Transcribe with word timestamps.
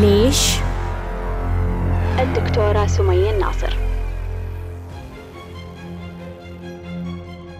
ليش؟ 0.00 0.56
الدكتورة 2.18 2.86
سمية 2.86 3.30
الناصر. 3.30 3.76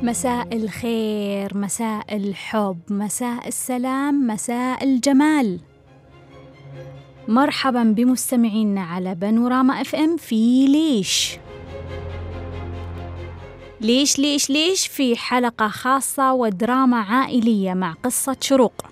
مساء 0.03 0.57
الخير 0.57 1.57
مساء 1.57 2.17
الحب 2.17 2.79
مساء 2.91 3.49
السلام 3.49 4.27
مساء 4.27 4.85
الجمال. 4.85 5.61
مرحبا 7.29 7.83
بمستمعينا 7.83 8.83
على 8.83 9.15
بانوراما 9.15 9.81
إف 9.81 9.95
إم 9.95 10.17
في 10.17 10.67
ليش. 10.67 11.39
ليش 13.81 14.19
ليش 14.19 14.51
ليش؟ 14.51 14.87
في 14.87 15.17
حلقة 15.17 15.69
خاصة 15.69 16.33
ودراما 16.33 17.01
عائلية 17.01 17.75
مع 17.75 17.95
قصة 18.05 18.37
شروق. 18.41 18.85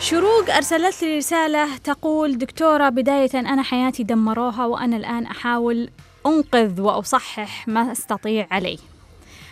شروق 0.00 0.50
أرسلت 0.50 1.02
لي 1.02 1.16
رسالة 1.16 1.76
تقول 1.76 2.38
دكتورة 2.38 2.88
بداية 2.88 3.30
أنا 3.34 3.62
حياتي 3.62 4.02
دمروها 4.02 4.66
وأنا 4.66 4.96
الآن 4.96 5.26
أحاول 5.26 5.90
أنقذ 6.26 6.80
وأصحح 6.80 7.68
ما 7.68 7.92
أستطيع 7.92 8.46
عليه. 8.50 8.78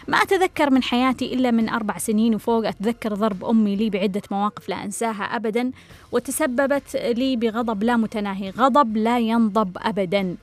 ما 0.09 0.17
أتذكر 0.17 0.71
من 0.71 0.83
حياتي 0.83 1.35
إلا 1.35 1.51
من 1.51 1.69
أربع 1.69 1.99
سنين 1.99 2.35
وفوق. 2.35 2.67
أتذكر 2.67 3.15
ضرب 3.15 3.45
أمي 3.45 3.77
لي 3.77 3.91
بعدة 3.91 4.23
مواقف 4.31 4.69
لا 4.69 4.85
أنساها 4.85 5.23
أبدا 5.23 5.71
وتسببت 6.13 6.97
لي 6.97 7.37
بغضب 7.37 7.83
لا 7.83 7.97
متناهي 7.97 8.51
غضب 8.51 8.97
لا 8.97 9.19
ينضب 9.19 9.77
أبدا. 9.81 10.37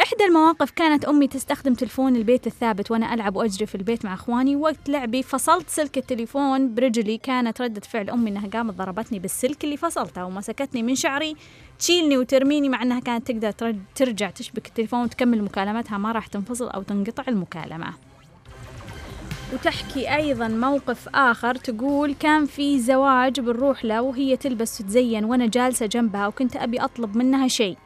إحدى 0.00 0.24
المواقف 0.24 0.70
كانت 0.70 1.04
أمي 1.04 1.26
تستخدم 1.28 1.74
تلفون 1.74 2.16
البيت 2.16 2.46
الثابت 2.46 2.90
وأنا 2.90 3.14
ألعب 3.14 3.36
وأجري 3.36 3.66
في 3.66 3.74
البيت 3.74 4.04
مع 4.04 4.14
إخواني 4.14 4.56
وقت 4.56 4.88
لعبي 4.88 5.22
فصلت 5.22 5.68
سلك 5.68 5.98
التليفون 5.98 6.74
برجلي 6.74 7.18
كانت 7.18 7.62
ردة 7.62 7.80
فعل 7.80 8.10
أمي 8.10 8.30
إنها 8.30 8.48
قامت 8.48 8.74
ضربتني 8.74 9.18
بالسلك 9.18 9.64
اللي 9.64 9.76
فصلته 9.76 10.24
ومسكتني 10.24 10.82
من 10.82 10.94
شعري 10.94 11.36
تشيلني 11.78 12.18
وترميني 12.18 12.68
مع 12.68 12.82
إنها 12.82 13.00
كانت 13.00 13.30
تقدر 13.30 13.76
ترجع 13.94 14.30
تشبك 14.30 14.66
التليفون 14.66 15.02
وتكمل 15.02 15.42
مكالمتها 15.42 15.98
ما 15.98 16.12
راح 16.12 16.26
تنفصل 16.26 16.68
أو 16.68 16.82
تنقطع 16.82 17.24
المكالمة. 17.28 17.94
وتحكي 19.52 20.14
أيضا 20.16 20.48
موقف 20.48 21.08
آخر 21.14 21.54
تقول 21.54 22.14
كان 22.14 22.46
في 22.46 22.80
زواج 22.80 23.40
بنروح 23.40 23.84
له 23.84 24.02
وهي 24.02 24.36
تلبس 24.36 24.78
تتزين 24.78 25.24
وأنا 25.24 25.46
جالسة 25.46 25.86
جنبها 25.86 26.26
وكنت 26.26 26.56
أبي 26.56 26.80
أطلب 26.80 27.16
منها 27.16 27.48
شيء. 27.48 27.76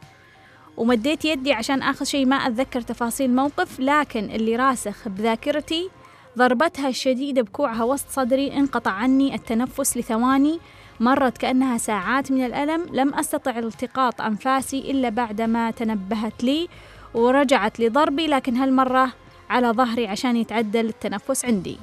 ومديت 0.77 1.25
يدي 1.25 1.53
عشان 1.53 1.83
آخذ 1.83 2.05
شيء 2.05 2.27
ما 2.27 2.37
أتذكر 2.37 2.81
تفاصيل 2.81 3.31
الموقف 3.31 3.81
لكن 3.81 4.25
اللي 4.25 4.57
راسخ 4.57 5.09
بذاكرتي 5.09 5.91
ضربتها 6.39 6.89
الشديدة 6.89 7.43
بكوعها 7.43 7.85
وسط 7.85 8.09
صدري 8.11 8.57
انقطع 8.57 8.91
عني 8.91 9.35
التنفس 9.35 9.97
لثواني 9.97 10.61
مرت 11.01 11.39
كأنها 11.39 11.79
ساعات 11.79 12.33
من 12.33 12.45
الألم 12.47 12.87
لم 12.93 13.15
أستطع 13.15 13.59
التقاط 13.59 14.21
أنفاسي 14.21 14.79
إلا 14.79 15.09
بعدما 15.09 15.71
تنبهت 15.71 16.45
لي 16.45 16.69
ورجعت 17.15 17.81
لضربي 17.81 18.27
لكن 18.27 18.57
هالمرة 18.57 19.13
على 19.51 19.69
ظهري 19.69 20.07
عشان 20.07 20.37
يتعدل 20.37 20.87
التنفس 20.87 21.45
عندي. 21.45 21.79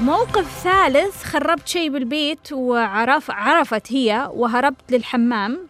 موقف 0.00 0.62
ثالث 0.62 1.24
خربت 1.24 1.68
شيء 1.68 1.90
بالبيت 1.90 2.52
وعرف 2.52 3.30
عرفت 3.30 3.92
هي 3.92 4.30
وهربت 4.34 4.92
للحمام. 4.92 5.69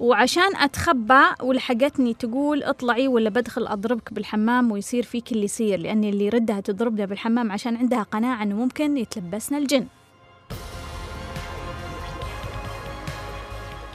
وعشان 0.00 0.56
أتخبى 0.56 1.22
ولحقتني 1.42 2.14
تقول 2.14 2.62
اطلعي 2.62 3.08
ولا 3.08 3.30
بدخل 3.30 3.66
أضربك 3.66 4.12
بالحمام 4.12 4.72
ويصير 4.72 5.02
فيك 5.02 5.32
اللي 5.32 5.44
يصير 5.44 5.80
لأن 5.80 6.04
اللي 6.04 6.28
ردها 6.28 6.60
تضربنا 6.60 7.04
بالحمام 7.04 7.52
عشان 7.52 7.76
عندها 7.76 8.02
قناعة 8.02 8.42
أنه 8.42 8.54
ممكن 8.54 8.96
يتلبسنا 8.96 9.58
الجن. 9.58 9.86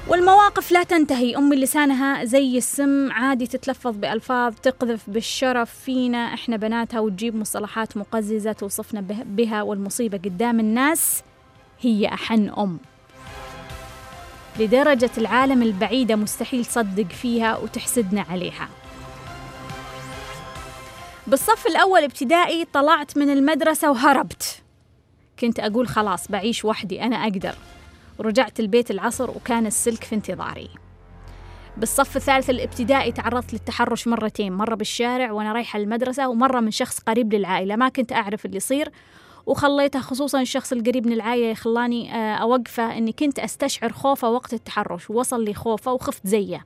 والمواقف 0.08 0.72
لا 0.72 0.83
تنتهي. 0.83 1.35
أمي 1.38 1.56
لسانها 1.56 2.25
زي 2.25 2.57
السم 2.57 3.12
عادي 3.12 3.47
تتلفظ 3.47 3.97
بألفاظ 3.97 4.53
تقذف 4.63 5.09
بالشرف. 5.09 5.73
فينا 5.73 6.34
إحنا 6.34 6.57
بناتها 6.57 7.00
وتجيب 7.00 7.35
مصطلحات 7.35 7.97
مقززة 7.97 8.52
توصفنا 8.52 9.02
بها 9.25 9.62
والمصيبة 9.62 10.18
قدام 10.18 10.59
الناس 10.59 11.23
هي 11.81 12.07
أحن 12.07 12.50
أم. 12.50 12.79
لدرجة 14.59 15.11
العالم 15.17 15.63
البعيدة 15.63 16.15
مستحيل 16.15 16.65
تصدق 16.65 17.07
فيها 17.07 17.57
وتحسدنا 17.57 18.25
عليها. 18.29 18.69
بالصف 21.27 21.67
الأول 21.67 22.03
ابتدائي 22.03 22.65
طلعت 22.73 23.17
من 23.17 23.29
المدرسة 23.29 23.91
وهربت. 23.91 24.61
كنت 25.39 25.59
أقول 25.59 25.87
خلاص 25.87 26.27
بعيش 26.27 26.65
وحدي 26.65 27.01
أنا 27.01 27.15
أقدر. 27.15 27.55
ورجعت 28.17 28.59
البيت 28.59 28.91
العصر 28.91 29.29
وكان 29.29 29.65
السلك 29.65 30.03
في 30.03 30.15
انتظاري. 30.15 30.69
بالصف 31.77 32.17
الثالث 32.17 32.49
الابتدائي 32.49 33.11
تعرضت 33.11 33.53
للتحرش 33.53 34.07
مرتين 34.07 34.53
مرة 34.53 34.75
بالشارع 34.75 35.31
وأنا 35.31 35.53
رايحة 35.53 35.79
المدرسة 35.79 36.29
ومرة 36.29 36.59
من 36.59 36.71
شخص 36.71 36.99
قريب 36.99 37.33
للعائلة. 37.33 37.75
ما 37.75 37.89
كنت 37.89 38.11
أعرف 38.11 38.45
اللي 38.45 38.57
يصير 38.57 38.91
وخليته 39.45 40.00
خصوصا 40.00 40.41
الشخص 40.41 40.72
القريب 40.72 41.07
من 41.07 41.13
العائلة 41.13 41.53
خلاني 41.53 42.16
آه، 42.16 42.35
أوقفه 42.35 42.97
أني 42.97 43.11
كنت 43.11 43.39
أستشعر 43.39 43.91
خوفه 43.91 44.29
وقت 44.29 44.53
التحرش. 44.53 45.09
ووصل 45.09 45.44
لي 45.44 45.53
خوفه 45.53 45.94
وخفت 45.94 46.27
زيه. 46.27 46.66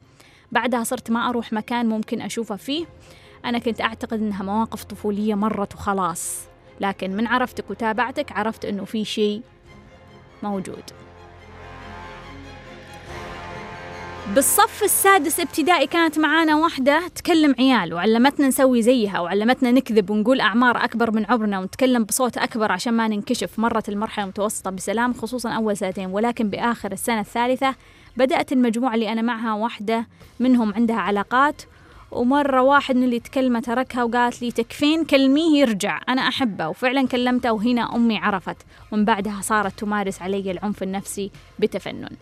بعدها 0.51 0.83
صرت 0.83 1.11
ما 1.11 1.29
أروح 1.29 1.53
مكان 1.53 1.89
ممكن 1.89 2.21
أشوفه 2.21 2.55
فيه. 2.55 2.85
أنا 3.45 3.59
كنت 3.59 3.81
أعتقد 3.81 4.21
أنها 4.21 4.43
مواقف 4.43 4.83
طفولية 4.83 5.35
مرت 5.35 5.75
وخلاص. 5.75 6.39
لكن 6.81 7.15
من 7.15 7.27
عرفتك 7.27 7.69
وتابعتك 7.69 8.31
عرفت 8.31 8.65
أنه 8.65 8.85
في 8.85 9.05
شيء 9.05 9.41
موجود. 10.43 10.83
بالصف 14.27 14.83
السادس 14.83 15.39
ابتدائي 15.39 15.87
كانت 15.87 16.19
معانا 16.19 16.55
واحدة 16.55 17.07
تكلم 17.07 17.55
عيال 17.59 17.93
وعلمتنا 17.93 18.47
نسوي 18.47 18.81
زيها 18.81 19.19
وعلمتنا 19.19 19.71
نكذب 19.71 20.09
ونقول 20.09 20.41
أعمار 20.41 20.83
أكبر 20.83 21.11
من 21.11 21.25
عمرنا 21.25 21.59
ونتكلم 21.59 22.03
بصوت 22.03 22.37
أكبر 22.37 22.71
عشان 22.71 22.93
ما 22.93 23.07
ننكشف. 23.07 23.59
مرت 23.59 23.89
المرحلة 23.89 24.23
المتوسطة 24.23 24.71
بسلام 24.71 25.13
خصوصا 25.13 25.49
أول 25.49 25.77
سنتين 25.77 26.09
ولكن 26.09 26.49
بآخر 26.49 26.91
السنة 26.91 27.19
الثالثة 27.19 27.75
بدأت 28.17 28.51
المجموعة 28.51 28.95
اللي 28.95 29.11
أنا 29.11 29.21
معها 29.21 29.53
واحدة 29.53 30.07
منهم 30.39 30.73
عندها 30.73 30.97
علاقات. 30.97 31.61
ومرة 32.11 32.61
واحد 32.61 32.95
من 32.95 33.03
اللي 33.03 33.19
تكلمة 33.19 33.59
تركها 33.59 34.03
وقالت 34.03 34.41
لي 34.41 34.51
تكفين 34.51 35.05
كلميه 35.05 35.59
يرجع 35.61 36.01
أنا 36.09 36.21
أحبه. 36.21 36.67
وفعلا 36.67 37.07
كلمته 37.07 37.51
وهنا 37.51 37.95
أمي 37.95 38.17
عرفت. 38.17 38.57
ومن 38.91 39.05
بعدها 39.05 39.41
صارت 39.41 39.79
تمارس 39.79 40.21
علي 40.21 40.51
العنف 40.51 40.83
النفسي 40.83 41.31
بتفنن. 41.59 42.15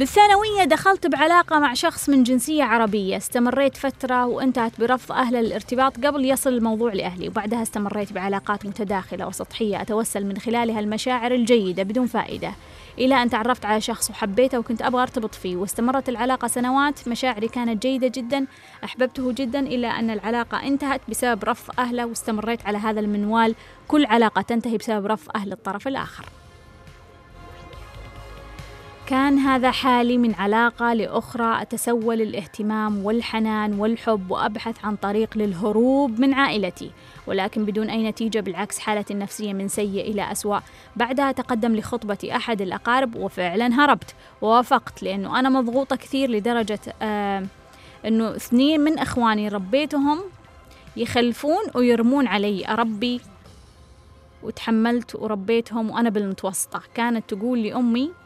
بالثانوية 0.00 0.64
دخلت 0.64 1.06
بعلاقة 1.06 1.58
مع 1.58 1.74
شخص 1.74 2.08
من 2.08 2.22
جنسية 2.22 2.64
عربية. 2.64 3.16
استمريت 3.16 3.76
فترة 3.76 4.26
وانتهت 4.26 4.80
برفض 4.80 5.12
أهله 5.12 5.40
للارتباط 5.40 6.06
قبل 6.06 6.24
يصل 6.24 6.50
الموضوع 6.52 6.92
لأهلي. 6.92 7.28
وبعدها 7.28 7.62
استمريت 7.62 8.12
بعلاقات 8.12 8.66
متداخلة 8.66 9.26
وسطحية 9.26 9.82
أتوسل 9.82 10.26
من 10.26 10.38
خلالها 10.38 10.80
المشاعر 10.80 11.32
الجيدة 11.32 11.82
بدون 11.82 12.06
فائدة. 12.06 12.52
إلى 12.98 13.22
أن 13.22 13.30
تعرفت 13.30 13.64
على 13.64 13.80
شخص 13.80 14.10
وحبيته 14.10 14.58
وكنت 14.58 14.82
أبغى 14.82 15.02
أرتبط 15.02 15.34
فيه. 15.34 15.56
واستمرت 15.56 16.08
العلاقة 16.08 16.48
سنوات. 16.48 17.08
مشاعري 17.08 17.48
كانت 17.48 17.82
جيدة 17.82 18.08
جدا. 18.08 18.46
أحببته 18.84 19.32
جدا 19.32 19.60
إلى 19.60 19.86
أن 19.86 20.10
العلاقة 20.10 20.62
انتهت 20.62 21.00
بسبب 21.08 21.44
رفض 21.44 21.80
أهله. 21.80 22.06
واستمريت 22.06 22.66
على 22.66 22.78
هذا 22.78 23.00
المنوال. 23.00 23.54
كل 23.88 24.06
علاقة 24.06 24.42
تنتهي 24.42 24.76
بسبب 24.76 25.06
رفض 25.06 25.30
أهل 25.36 25.52
الطرف 25.52 25.88
الآخر. 25.88 26.24
كان 29.10 29.38
هذا 29.38 29.70
حالي 29.70 30.18
من 30.18 30.34
علاقة 30.34 30.94
لأخرى 30.94 31.62
أتسول 31.62 32.20
الاهتمام 32.20 33.04
والحنان 33.04 33.78
والحب 33.80 34.30
وأبحث 34.30 34.84
عن 34.84 34.96
طريق 34.96 35.38
للهروب 35.38 36.20
من 36.20 36.34
عائلتي 36.34 36.90
ولكن 37.26 37.64
بدون 37.64 37.90
أي 37.90 38.08
نتيجة 38.08 38.40
بالعكس 38.40 38.78
حالتي 38.78 39.12
النفسية 39.12 39.52
من 39.52 39.68
سيء 39.68 40.10
إلى 40.10 40.32
أسوأ. 40.32 40.58
بعدها 40.96 41.32
تقدم 41.32 41.76
لخطبة 41.76 42.18
أحد 42.36 42.62
الأقارب 42.62 43.16
وفعلا 43.16 43.84
هربت 43.84 44.14
ووافقت 44.42 45.02
لأنه 45.02 45.38
أنا 45.38 45.48
مضغوطة 45.48 45.96
كثير 45.96 46.30
لدرجة 46.30 46.80
آه 47.02 47.46
أنه 48.06 48.36
اثنين 48.36 48.80
من 48.80 48.98
أخواني 48.98 49.48
ربيتهم 49.48 50.18
يخلفون 50.96 51.62
ويرمون 51.74 52.26
علي 52.26 52.68
أربي 52.68 53.20
وتحملت 54.42 55.14
وربيتهم 55.14 55.90
وأنا 55.90 56.10
بالمتوسطة. 56.10 56.82
كانت 56.94 57.34
تقول 57.34 57.58
لي 57.58 57.74
أمي 57.74 58.19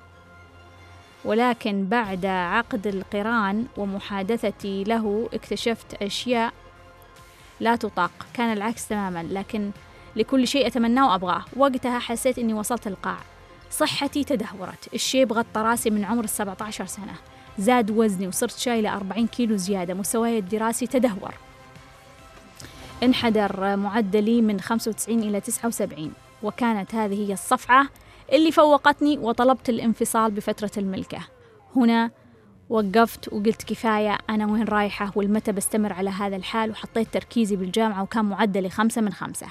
ولكن 1.25 1.87
بعد 1.87 2.27
عقد 2.27 2.87
القران 2.87 3.67
ومحادثتي 3.77 4.85
له 4.85 5.29
اكتشفت 5.33 6.03
أشياء 6.03 6.53
لا 7.61 7.77
تطاق. 7.77 8.11
كان 8.35 8.53
العكس 8.53 8.89
تماما 8.89 9.23
لكن 9.31 9.71
لكل 10.17 10.49
شيء 10.49 10.67
أتمناه 10.67 11.11
وأبغاه. 11.11 11.45
وقتها 11.57 11.99
حسيت 11.99 12.39
أني 12.39 12.55
وصلت 12.55 12.87
القاع. 12.87 13.19
صحتي 13.71 14.25
تدهورت. 14.25 14.95
الشيب 14.95 15.33
غطى 15.33 15.61
راسي 15.61 15.91
من 15.91 16.05
عمر 16.05 16.25
السبعة 16.25 16.57
عشر 16.61 16.87
سنة. 16.87 17.15
زاد 17.59 17.91
وزني 17.91 18.29
وصرت 18.29 18.59
شايلة 18.59 18.97
أربعين 18.97 19.27
كيلو 19.27 19.57
زيادة. 19.57 19.95
مستواي 19.95 20.39
الدراسي 20.39 20.87
تدهور. 20.87 21.35
انحدر 23.03 23.77
معدلي 23.77 24.43
من 24.43 24.61
95 24.61 25.23
إلى 25.23 25.41
79 25.41 26.13
وكانت 26.43 26.95
هذه 26.95 27.29
هي 27.29 27.33
الصفعة 27.33 27.87
اللي 28.33 28.53
فوقتني 28.53 29.19
وطلبت 29.19 29.69
الانفصال 29.69 30.31
بفترة 30.31 30.71
الملكة. 30.77 31.19
هنا 31.77 32.11
وقفت 32.69 33.33
وقلت 33.33 33.63
كفاية 33.63 34.19
أنا 34.31 34.47
وين 34.47 34.65
رايحة 34.65 35.13
والمتى 35.15 35.53
بستمر 35.53 35.93
على 35.93 36.11
هذا 36.11 36.37
الحال 36.37 36.71
وحطيت 36.71 37.15
تركيزي 37.15 37.57
بالجامعة 37.57 38.03
وكان 38.03 38.25
معدلي 38.25 38.71
خمسة 38.71 39.01
من 39.01 39.13
خمسة. 39.13 39.47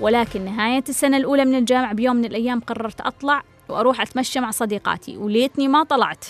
ولكن 0.00 0.44
نهاية 0.44 0.84
السنة 0.88 1.16
الأولى 1.16 1.44
من 1.44 1.54
الجامعة 1.54 1.92
بيوم 1.92 2.16
من 2.16 2.24
الأيام 2.24 2.60
قررت 2.60 3.00
أطلع 3.00 3.42
وأروح 3.68 4.00
أتمشى 4.00 4.40
مع 4.40 4.50
صديقاتي 4.50 5.16
وليتني 5.16 5.68
ما 5.68 5.84
طلعت. 5.84 6.24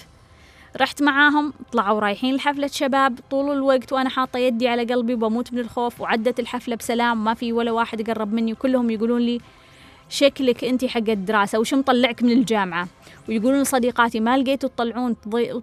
رحت 0.77 1.03
معاهم 1.03 1.53
طلعوا 1.73 2.01
رايحين 2.01 2.35
لحفلة 2.35 2.67
شباب 2.67 3.19
طول 3.31 3.53
الوقت 3.53 3.93
وأنا 3.93 4.09
حاطة 4.09 4.39
يدي 4.39 4.69
على 4.69 4.85
قلبي 4.85 5.15
وبموت 5.15 5.53
من 5.53 5.59
الخوف 5.59 6.01
وعدت 6.01 6.41
الحفلة 6.41 6.77
بسلام 6.77 7.25
ما 7.25 7.35
في 7.35 7.53
ولا 7.53 7.73
واحد 7.73 8.11
قرب 8.11 8.33
مني 8.33 8.53
وكلهم 8.53 8.91
يقولون 8.91 9.21
لي 9.21 9.41
شكلك 10.13 10.65
أنت 10.65 10.85
حق 10.85 11.09
الدراسة 11.09 11.59
وش 11.59 11.75
مطلعك 11.75 12.23
من 12.23 12.31
الجامعة؟ 12.31 12.89
ويقولون 13.29 13.65
صديقاتي 13.65 14.21
ما 14.21 14.37
لقيتوا 14.37 14.69
تطلعون 14.69 15.17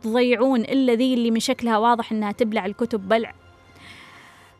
تضيعون 0.03 0.61
إلا 0.61 0.93
ذي 0.93 1.13
اللي 1.13 1.31
من 1.31 1.39
شكلها 1.39 1.77
واضح 1.77 2.11
إنها 2.11 2.31
تبلع 2.31 2.65
الكتب 2.65 3.09
بلع 3.09 3.33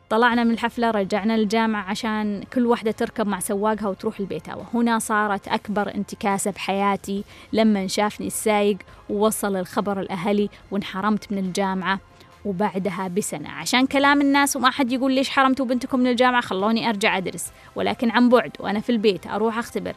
طلعنا 0.09 0.43
من 0.43 0.51
الحفلة 0.51 0.91
رجعنا 0.91 1.35
الجامعة 1.35 1.89
عشان 1.89 2.43
كل 2.53 2.65
واحدة 2.65 2.91
تركب 2.91 3.27
مع 3.27 3.39
سواقها 3.39 3.87
وتروح 3.87 4.21
لبيتها 4.21 4.55
وهنا 4.55 4.99
صارت 4.99 5.47
أكبر 5.47 5.95
انتكاسة 5.95 6.51
بحياتي 6.51 7.23
لما 7.53 7.87
شافني 7.87 8.27
السايق 8.27 8.77
ووصل 9.09 9.55
الخبر 9.55 9.99
الأهلي 9.99 10.49
وانحرمت 10.71 11.31
من 11.31 11.37
الجامعة. 11.37 11.99
وبعدها 12.45 13.07
بسنة. 13.07 13.49
عشان 13.49 13.85
كلام 13.87 14.21
الناس 14.21 14.55
وما 14.55 14.69
حد 14.69 14.91
يقول 14.91 15.13
ليش 15.13 15.29
حرمتوا 15.29 15.65
بنتكم 15.65 15.99
من 15.99 16.07
الجامعة 16.07 16.41
خلوني 16.41 16.89
أرجع 16.89 17.17
أدرس 17.17 17.51
ولكن 17.75 18.11
عن 18.11 18.29
بعد 18.29 18.51
وأنا 18.59 18.79
في 18.79 18.91
البيت 18.91 19.27
أروح 19.27 19.57
أختبر. 19.57 19.93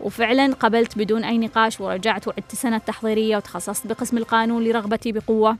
وفعلا 0.00 0.54
قبلت 0.54 0.98
بدون 0.98 1.24
أي 1.24 1.38
نقاش 1.38 1.80
ورجعت 1.80 2.28
وعدت 2.28 2.54
سنة 2.54 2.78
تحضيرية 2.78 3.36
وتخصصت 3.36 3.86
بقسم 3.86 4.18
القانون 4.18 4.64
لرغبتي 4.64 5.12
بقوة. 5.12 5.56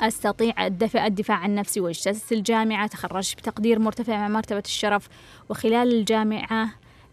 أستطيع 0.00 0.66
الدفع 0.66 1.06
الدفاع 1.06 1.36
عن 1.36 1.54
نفسي 1.54 1.80
واجتزت 1.80 2.32
الجامعة 2.32 2.86
تخرجت 2.86 3.38
بتقدير 3.38 3.78
مرتفع 3.78 4.16
مع 4.16 4.28
مرتبة 4.28 4.62
الشرف. 4.66 5.08
وخلال 5.48 5.94
الجامعة 5.94 6.70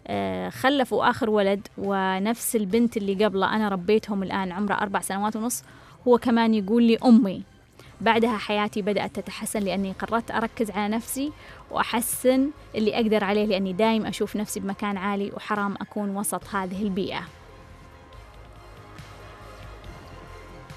آه، 0.08 0.50
خلفوا 0.50 1.10
آخر 1.10 1.30
ولد 1.30 1.68
ونفس 1.78 2.56
البنت 2.56 2.98
اللي 2.98 3.26
قبله 3.26 3.56
أنا 3.56 3.70
ربيتهم 3.70 4.24
الآن 4.24 4.52
عمره 4.52 4.74
أربع 4.74 5.02
سنوات 5.02 5.36
ونص 5.36 5.64
هو 6.08 6.18
كمان 6.18 6.54
يقول 6.54 6.84
لي 6.84 6.98
أمي 7.06 7.44
بعدها 8.02 8.38
حياتي 8.38 8.82
بدأت 8.82 9.16
تتحسن 9.16 9.60
لأني 9.60 9.92
قررت 9.92 10.32
أركز 10.32 10.72
على 10.72 10.96
نفسي 10.96 11.32
وأحسن 11.72 12.50
اللي 12.76 12.96
أقدر 12.96 13.24
عليه 13.24 13.46
لأني 13.46 13.74
دايم 13.74 14.06
أشوف 14.06 14.36
نفسي 14.36 14.60
بمكان 14.60 14.98
عالي 14.98 15.32
وحرام 15.36 15.76
أكون 15.82 16.16
وسط 16.16 16.56
هذه 16.56 16.84
البيئة. 16.84 17.22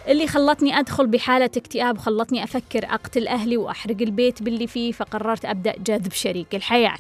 اللي 0.08 0.26
خلتني 0.26 0.78
أدخل 0.78 1.06
بحالة 1.06 1.50
اكتئاب 1.56 1.98
خلتني 1.98 2.44
أفكر 2.44 2.84
أقتل 2.84 3.28
أهلي 3.28 3.56
وأحرق 3.56 3.96
البيت 4.00 4.42
باللي 4.42 4.66
فيه 4.66 4.92
فقررت 4.92 5.44
أبدأ 5.44 5.74
جذب 5.78 6.12
شريك 6.12 6.54
الحياة. 6.54 6.98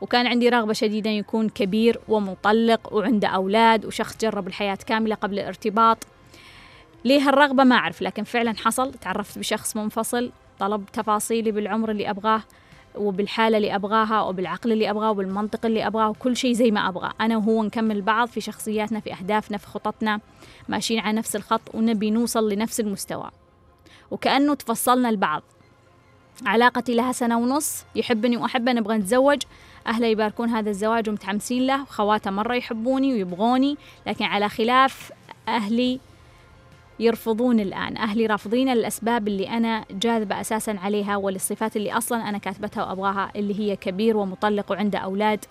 وكان 0.00 0.26
عندي 0.26 0.48
رغبة 0.48 0.72
شديدة 0.72 1.10
يكون 1.10 1.48
كبير 1.48 2.00
ومطلق 2.08 2.92
وعنده 2.92 3.28
أولاد 3.28 3.86
وشخص 3.86 4.16
جرب 4.20 4.46
الحياة 4.46 4.78
كاملة 4.86 5.14
قبل 5.14 5.38
الارتباط. 5.38 5.98
ليه 7.04 7.28
هالرغبة 7.28 7.64
ما 7.64 7.76
أعرف 7.76 8.02
لكن 8.02 8.24
فعلا 8.24 8.54
حصل. 8.56 8.94
تعرفت 8.94 9.38
بشخص 9.38 9.76
منفصل 9.76 10.32
طلب 10.58 10.86
تفاصيلي 10.92 11.52
بالعمر 11.52 11.90
اللي 11.90 12.10
أبغاه 12.10 12.42
وبالحالة 12.94 13.56
اللي 13.56 13.74
أبغاها 13.74 14.22
وبالعقل 14.22 14.72
اللي 14.72 14.90
أبغاه 14.90 15.10
وبالمنطق 15.10 15.66
اللي 15.66 15.86
أبغاه 15.86 16.10
وكل 16.10 16.36
شيء 16.36 16.52
زي 16.52 16.70
ما 16.70 16.88
أبغى 16.88 17.12
أنا 17.20 17.36
وهو 17.36 17.62
نكمل 17.64 18.02
بعض 18.02 18.28
في 18.28 18.40
شخصياتنا 18.40 19.00
في 19.00 19.12
أهدافنا 19.12 19.58
في 19.58 19.66
خططنا 19.66 20.20
ماشيين 20.68 21.00
على 21.00 21.16
نفس 21.16 21.36
الخط 21.36 21.74
ونبي 21.74 22.10
نوصل 22.10 22.52
لنفس 22.52 22.80
المستوى. 22.80 23.30
وكأنه 24.10 24.54
تفصلنا 24.54 25.08
البعض. 25.08 25.42
علاقتي 26.46 26.94
لها 26.94 27.12
سنة 27.12 27.38
ونص 27.38 27.84
يحبني 27.94 28.36
وأحبه 28.36 28.72
نبغى 28.72 28.96
نتزوج. 28.96 29.42
أهله 29.86 30.06
يباركون 30.06 30.48
هذا 30.48 30.70
الزواج 30.70 31.08
ومتحمسين 31.08 31.66
له 31.66 31.82
وخواته 31.82 32.30
مرة 32.30 32.54
يحبوني 32.54 33.12
ويبغوني 33.12 33.76
لكن 34.06 34.24
على 34.24 34.48
خلاف 34.48 35.12
أهلي 35.48 36.00
يرفضون 37.00 37.60
الآن. 37.60 37.96
أهلي 37.96 38.26
رافضين 38.26 38.68
الأسباب 38.68 39.28
اللي 39.28 39.48
أنا 39.48 39.84
جاذبة 39.90 40.40
أساسا 40.40 40.76
عليها 40.82 41.16
وللصفات 41.16 41.76
اللي 41.76 41.92
أصلا 41.92 42.28
أنا 42.28 42.38
كاتبتها 42.38 42.84
وأبغاها 42.84 43.30
اللي 43.36 43.60
هي 43.60 43.76
كبير 43.76 44.16
ومطلق 44.16 44.70
وعنده 44.70 44.98
أولاد 44.98 45.44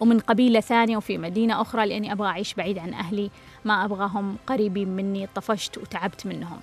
ومن 0.00 0.20
قبيلة 0.20 0.60
ثانية 0.60 0.96
وفي 0.96 1.18
مدينة 1.18 1.60
أخرى 1.60 1.86
لأني 1.86 2.12
أبغى 2.12 2.28
أعيش 2.28 2.54
بعيد 2.54 2.78
عن 2.78 2.94
أهلي. 2.94 3.30
ما 3.64 3.84
أبغاهم 3.84 4.36
قريبين 4.46 4.88
مني 4.88 5.28
طفشت 5.34 5.78
وتعبت 5.78 6.26
منهم. 6.26 6.60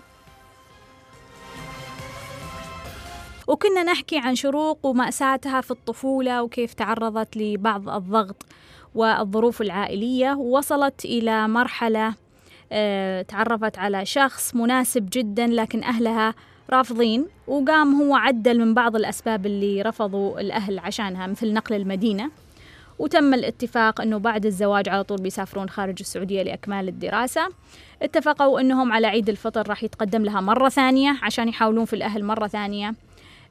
وكنا 3.48 3.84
نحكي 3.84 4.18
عن 4.18 4.36
شروق 4.36 4.86
ومأساتها 4.86 5.62
في 5.62 5.72
الطفولة 5.72 6.44
وكيف 6.44 6.74
تعرضت 6.74 7.38
لبعض 7.38 7.90
الضغط 7.90 8.46
والظروف 8.96 9.62
العائلية. 9.62 10.34
ووصلت 10.34 11.06
إلى 11.06 11.48
مرحلة 11.48 12.16
تعرفت 13.28 13.78
على 13.78 14.06
شخص 14.06 14.56
مناسب 14.56 15.10
جدا 15.12 15.48
لكن 15.48 15.84
أهلها 15.84 16.34
رافضين. 16.70 17.26
وقام 17.48 18.02
هو 18.02 18.16
عدل 18.16 18.60
من 18.60 18.74
بعض 18.74 18.96
الأسباب 18.96 19.46
اللي 19.46 19.82
رفضوا 19.82 20.40
الأهل 20.40 20.80
عشانها 20.80 21.28
مثل 21.28 21.54
نقل 21.54 21.76
المدينة. 21.76 22.30
وتم 23.00 23.34
الاتفاق 23.34 24.02
أنه 24.02 24.18
بعد 24.18 24.46
الزواج 24.46 24.90
على 24.90 25.04
طول 25.04 25.22
بيسافرون 25.22 25.70
خارج 25.70 25.96
السعودية 26.00 26.44
لأكمال 26.44 26.88
الدراسة. 26.88 27.50
اتفقوا 28.02 28.60
أنهم 28.60 28.92
على 28.92 29.08
عيد 29.08 29.30
الفطر 29.30 29.70
راح 29.70 29.84
يتقدم 29.84 30.24
لها 30.24 30.42
مرة 30.42 30.70
ثانية 30.70 31.18
عشان 31.22 31.50
يحاولون 31.50 31.86
في 31.86 31.94
الأهل 31.94 32.24
مرة 32.24 32.48
ثانية. 32.48 32.94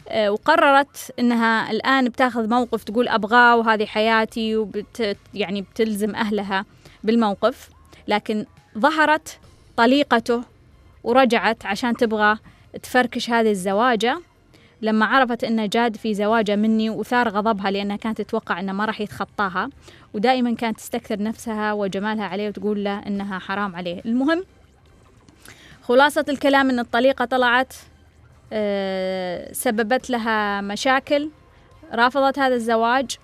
آه، 0.09 0.31
وقررت 0.31 1.13
إنها 1.19 1.71
الآن 1.71 2.09
بتاخذ 2.09 2.49
موقف 2.49 2.85
تقول 2.85 3.09
أبغاه 3.09 3.57
وهذه 3.57 3.87
حياتي 3.87 4.57
وبت 4.57 5.17
يعني 5.35 5.63
بتلزم 5.63 6.15
أهلها 6.15 6.65
بالموقف. 7.05 7.69
لكن 8.09 8.47
ظهرت 8.79 9.39
طليقته 9.77 10.43
ورجعت 11.05 11.67
عشان 11.67 11.97
تبغى 11.97 12.39
تفركش 12.83 13.31
هذه 13.31 13.51
الزواجة. 13.51 14.21
لما 14.83 15.07
عرفت 15.07 15.45
انه 15.45 15.67
جاد 15.67 15.97
في 15.97 16.15
زواجة 16.15 16.57
مني 16.57 16.91
وثار 16.91 17.29
غضبها 17.29 17.71
لأنها 17.71 17.97
كانت 17.97 18.23
تتوقع 18.23 18.61
إنه 18.61 18.73
ما 18.73 18.85
راح 18.85 19.01
يتخطاها 19.01 19.71
ودائما 20.15 20.55
كانت 20.55 20.77
تستكثر 20.79 21.23
نفسها 21.23 21.73
وجمالها 21.73 22.25
عليه 22.25 22.49
وتقول 22.49 22.85
له 22.85 22.99
إنها 22.99 23.39
حرام 23.39 23.77
عليه. 23.77 24.03
المهم 24.07 24.45
خلاصة 25.83 26.25
الكلام 26.29 26.71
إن 26.71 26.79
الطليقة 26.79 27.25
طلعت 27.25 27.75
آه، 28.53 29.53
سببت 29.53 30.11
لها 30.11 30.61
مشاكل 30.61 31.31
رافضت 31.93 32.39
هذا 32.39 32.55
الزواج 32.55 33.17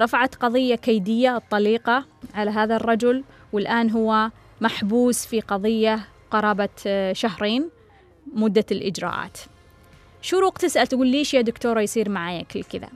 رفعت 0.00 0.34
قضية 0.34 0.74
كيدية 0.74 1.36
الطليقة 1.36 2.04
على 2.34 2.50
هذا 2.50 2.76
الرجل 2.76 3.24
والآن 3.54 3.90
هو 3.90 4.30
محبوس 4.60 5.26
في 5.26 5.40
قضية 5.40 6.08
قرابة 6.30 6.68
آه، 6.86 7.12
شهرين 7.12 7.70
مدة 8.34 8.64
الإجراءات. 8.70 9.38
شروق 10.22 10.58
تسأل 10.58 10.86
تقول 10.86 11.06
ليش 11.06 11.34
يا 11.34 11.40
دكتورة 11.40 11.80
يصير 11.80 12.08
معايا 12.08 12.42
كل 12.42 12.64
كذا؟ 12.64 12.88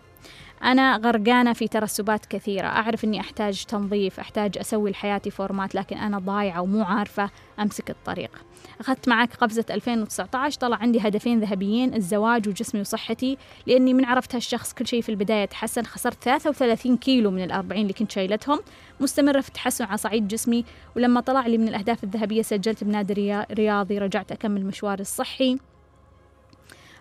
أنا 0.64 0.96
غرقانة 0.96 1.52
في 1.52 1.68
ترسبات 1.68 2.26
كثيرة. 2.26 2.66
أعرف 2.66 3.04
أني 3.04 3.20
أحتاج 3.20 3.64
تنظيف 3.64 4.20
أحتاج 4.20 4.58
أسوي 4.58 4.90
لحياتي 4.90 5.30
فورمات 5.30 5.74
لكن 5.74 5.96
أنا 5.96 6.18
ضايعة 6.18 6.60
ومو 6.60 6.82
عارفة 6.82 7.30
أمسك 7.60 7.90
الطريق. 7.90 8.30
أخذت 8.80 9.08
معك 9.08 9.34
قفزة 9.34 9.64
2019 9.70 10.60
طلع 10.60 10.76
عندي 10.76 11.00
هدفين 11.00 11.40
ذهبيين 11.40 11.94
الزواج 11.94 12.48
وجسمي 12.48 12.80
وصحتي 12.80 13.38
لأني 13.66 13.94
من 13.94 14.04
عرفت 14.04 14.34
هالشخص 14.34 14.74
كل 14.74 14.86
شيء 14.86 15.02
في 15.02 15.08
البداية 15.08 15.44
تحسن. 15.44 15.82
خسرت 15.82 16.24
33 16.24 16.96
كيلو 16.96 17.30
من 17.30 17.44
الأربعين 17.44 17.82
اللي 17.82 17.92
كنت 17.92 18.12
شايلتهم. 18.12 18.60
مستمرة 19.00 19.40
في 19.40 19.48
التحسن 19.48 19.84
على 19.84 19.96
صعيد 19.96 20.28
جسمي 20.28 20.64
ولما 20.96 21.20
طلع 21.20 21.46
لي 21.46 21.58
من 21.58 21.68
الأهداف 21.68 22.04
الذهبية 22.04 22.42
سجلت 22.42 22.84
بنادي 22.84 23.44
رياضي 23.52 23.98
رجعت 23.98 24.32
أكمل 24.32 24.66
مشواري 24.66 25.00
الصحي. 25.00 25.58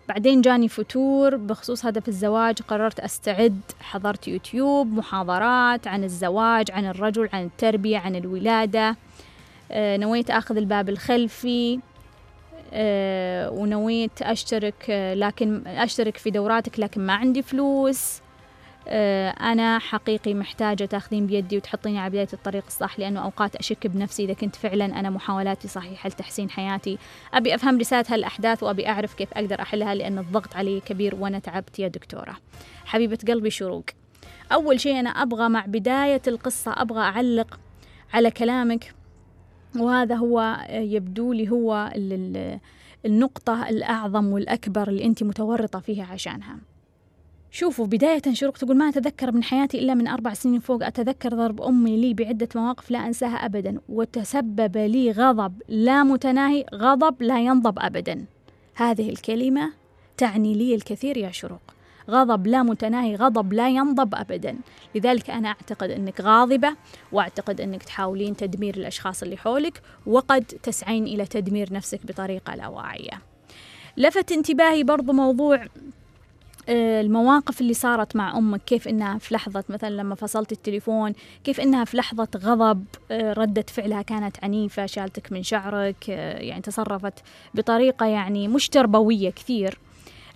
بعدين 0.09 0.41
جاني 0.41 0.67
فتور 0.67 1.35
بخصوص 1.35 1.85
هدف 1.85 2.07
الزواج 2.07 2.61
قررت 2.61 2.99
أستعد. 2.99 3.61
حضرت 3.81 4.27
يوتيوب 4.27 4.93
محاضرات 4.93 5.87
عن 5.87 6.03
الزواج 6.03 6.71
عن 6.71 6.85
الرجل 6.85 7.29
عن 7.33 7.45
التربية 7.45 7.97
عن 7.97 8.15
الولادة. 8.15 8.95
آه، 9.71 9.97
نويت 9.97 10.29
أخذ 10.29 10.57
الباب 10.57 10.89
الخلفي. 10.89 11.79
آه، 12.73 13.49
ونويت 13.51 14.21
أشترك 14.21 14.85
آه، 14.89 15.13
لكن 15.13 15.67
أشترك 15.67 16.17
في 16.17 16.29
دوراتك 16.31 16.79
لكن 16.79 17.01
ما 17.01 17.13
عندي 17.13 17.41
فلوس. 17.41 18.21
أنا 18.87 19.79
حقيقي 19.79 20.33
محتاجة 20.33 20.85
تأخذين 20.85 21.27
بيدي 21.27 21.57
وتحطيني 21.57 21.99
على 21.99 22.09
بداية 22.09 22.27
الطريق 22.33 22.63
الصح 22.67 22.99
لأنه 22.99 23.19
أوقات 23.19 23.55
أشك 23.55 23.87
بنفسي 23.87 24.23
إذا 24.25 24.33
كنت 24.33 24.55
فعلا 24.55 24.85
أنا 24.85 25.09
محاولاتي 25.09 25.67
صحيحة 25.67 26.09
لتحسين 26.09 26.49
حياتي. 26.49 26.97
أبي 27.33 27.55
أفهم 27.55 27.77
رسالة 27.77 28.05
هالأحداث 28.09 28.63
وأبي 28.63 28.87
أعرف 28.87 29.13
كيف 29.13 29.33
أقدر 29.33 29.61
أحلها 29.61 29.95
لأن 29.95 30.17
الضغط 30.17 30.55
علي 30.55 30.79
كبير 30.79 31.15
وأنا 31.15 31.39
تعبت 31.39 31.79
يا 31.79 31.87
دكتورة. 31.87 32.37
حبيبة 32.85 33.17
قلبي 33.27 33.49
شروق. 33.49 33.85
أول 34.51 34.79
شيء 34.79 34.99
أنا 34.99 35.09
أبغى 35.09 35.49
مع 35.49 35.65
بداية 35.65 36.21
القصة 36.27 36.73
أبغى 36.77 37.01
أعلق 37.01 37.59
على 38.13 38.31
كلامك. 38.31 38.93
وهذا 39.79 40.15
هو 40.15 40.57
يبدو 40.69 41.33
لي 41.33 41.49
هو 41.49 41.91
النقطة 43.05 43.69
الأعظم 43.69 44.25
والأكبر 44.25 44.87
اللي 44.87 45.05
أنت 45.05 45.23
متورطة 45.23 45.79
فيها 45.79 46.05
عشانها. 46.05 46.57
شوفوا 47.51 47.85
بداية 47.85 48.21
شروق 48.31 48.57
تقول 48.57 48.77
ما 48.77 48.89
أتذكر 48.89 49.31
من 49.31 49.43
حياتي 49.43 49.79
إلا 49.79 49.93
من 49.93 50.07
أربع 50.07 50.33
سنين 50.33 50.59
فوق. 50.59 50.85
أتذكر 50.85 51.29
ضرب 51.29 51.61
أمي 51.61 51.97
لي 51.97 52.13
بعدة 52.13 52.47
مواقف 52.55 52.91
لا 52.91 53.07
أنساها 53.07 53.45
أبدا. 53.45 53.79
وتسبب 53.89 54.77
لي 54.77 55.11
غضب 55.11 55.61
لا 55.67 56.03
متناهي 56.03 56.65
غضب 56.73 57.23
لا 57.23 57.39
ينضب 57.39 57.79
أبدا. 57.79 58.25
هذه 58.75 59.09
الكلمة 59.09 59.73
تعني 60.17 60.53
لي 60.53 60.75
الكثير 60.75 61.17
يا 61.17 61.31
شروق. 61.31 61.61
غضب 62.09 62.47
لا 62.47 62.63
متناهي 62.63 63.15
غضب 63.15 63.53
لا 63.53 63.69
ينضب 63.69 64.15
أبدا. 64.15 64.57
لذلك 64.95 65.29
أنا 65.29 65.47
أعتقد 65.47 65.91
أنك 65.91 66.21
غاضبة 66.21 66.75
وأعتقد 67.11 67.61
أنك 67.61 67.83
تحاولين 67.83 68.35
تدمير 68.35 68.77
الأشخاص 68.77 69.23
اللي 69.23 69.37
حولك 69.37 69.81
وقد 70.05 70.43
تسعين 70.43 71.03
إلى 71.03 71.25
تدمير 71.25 71.73
نفسك 71.73 72.05
بطريقة 72.05 72.55
لا 72.55 72.67
واعية. 72.67 73.21
لفت 73.97 74.31
انتباهي 74.31 74.83
برضو 74.83 75.13
موضوع 75.13 75.65
المواقف 76.69 77.61
اللي 77.61 77.73
صارت 77.73 78.15
مع 78.15 78.37
أمك 78.37 78.61
كيف 78.65 78.87
إنها 78.87 79.17
في 79.17 79.33
لحظة 79.33 79.63
مثلا 79.69 79.89
لما 79.89 80.15
فصلت 80.15 80.51
التليفون 80.51 81.13
كيف 81.43 81.59
إنها 81.59 81.85
في 81.85 81.97
لحظة 81.97 82.27
غضب 82.37 82.85
آه، 83.11 83.33
ردة 83.33 83.65
فعلها 83.67 84.01
كانت 84.01 84.37
عنيفة 84.43 84.85
شالتك 84.85 85.31
من 85.31 85.43
شعرك 85.43 86.09
آه، 86.09 86.39
يعني 86.39 86.61
تصرفت 86.61 87.13
بطريقة 87.53 88.05
يعني 88.05 88.47
مش 88.47 88.69
تربوية 88.69 89.29
كثير. 89.29 89.79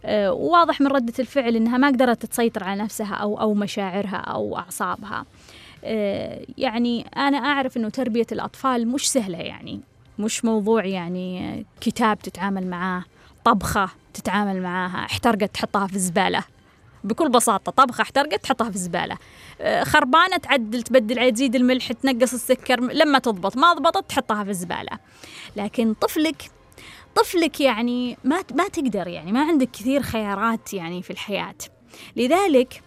وواضح 0.08 0.82
من 0.82 0.88
ردة 0.88 1.14
الفعل 1.20 1.56
إنها 1.56 1.78
ما 1.78 1.88
قدرت 1.88 2.26
تسيطر 2.26 2.64
على 2.64 2.84
نفسها 2.84 3.16
أو 3.16 3.40
أو 3.40 3.54
مشاعرها 3.54 4.16
أو 4.16 4.58
أعصابها. 4.58 5.26
يعني 6.58 7.06
أنا 7.18 7.38
أعرف 7.38 7.78
إنه 7.78 7.90
تربية 7.90 8.26
الأطفال 8.32 8.88
مش 8.88 9.12
سهلة 9.12 9.38
يعني 9.38 9.80
مش 10.20 10.46
موضوع 10.46 10.86
يعني 10.86 11.66
كتاب 11.82 12.20
تتعامل 12.20 12.68
معاه 12.68 13.04
طبخة 13.46 13.90
تتعامل 14.14 14.62
معاها 14.62 15.06
احترقت 15.06 15.54
تحطها 15.54 15.88
في 15.88 15.96
الزبالة 15.96 16.44
بكل 17.04 17.30
بساطة 17.30 17.72
طبخة 17.72 18.02
احترقت 18.02 18.44
تحطها 18.44 18.70
في 18.70 18.76
الزبالة 18.76 19.18
آه، 19.62 19.84
خربانة 19.84 20.38
تعدل 20.38 20.82
تبدل 20.84 21.32
تزيد 21.32 21.56
الملح 21.56 21.92
تنقص 21.92 22.34
السكر 22.34 22.80
لما 22.80 23.20
تضبط. 23.20 23.58
ما 23.58 23.74
ضبطت 23.74 24.10
تحطها 24.10 24.44
في 24.44 24.50
الزبالة 24.50 25.00
لكن 25.56 25.94
طفلك 25.94 26.52
طفلك 27.16 27.62
يعني 27.62 28.18
ما 28.24 28.44
ما 28.56 28.68
تقدر 28.68 29.08
يعني 29.08 29.32
ما 29.32 29.42
عندك 29.44 29.70
كثير 29.72 30.02
خيارات 30.02 30.74
يعني 30.74 31.02
في 31.02 31.12
الحياة. 31.12 31.56
لذلك 32.16 32.82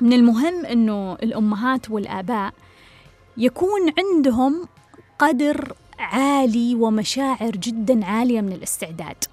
من 0.00 0.12
المهم 0.12 0.66
إنه 0.66 1.12
الأمهات 1.12 1.90
والآباء 1.90 2.52
يكون 3.36 3.92
عندهم 3.98 4.68
قدر 5.18 5.72
عالي 5.98 6.74
ومشاعر 6.74 7.50
جدا 7.50 8.04
عالية 8.04 8.40
من 8.40 8.52
الاستعداد. 8.52 9.24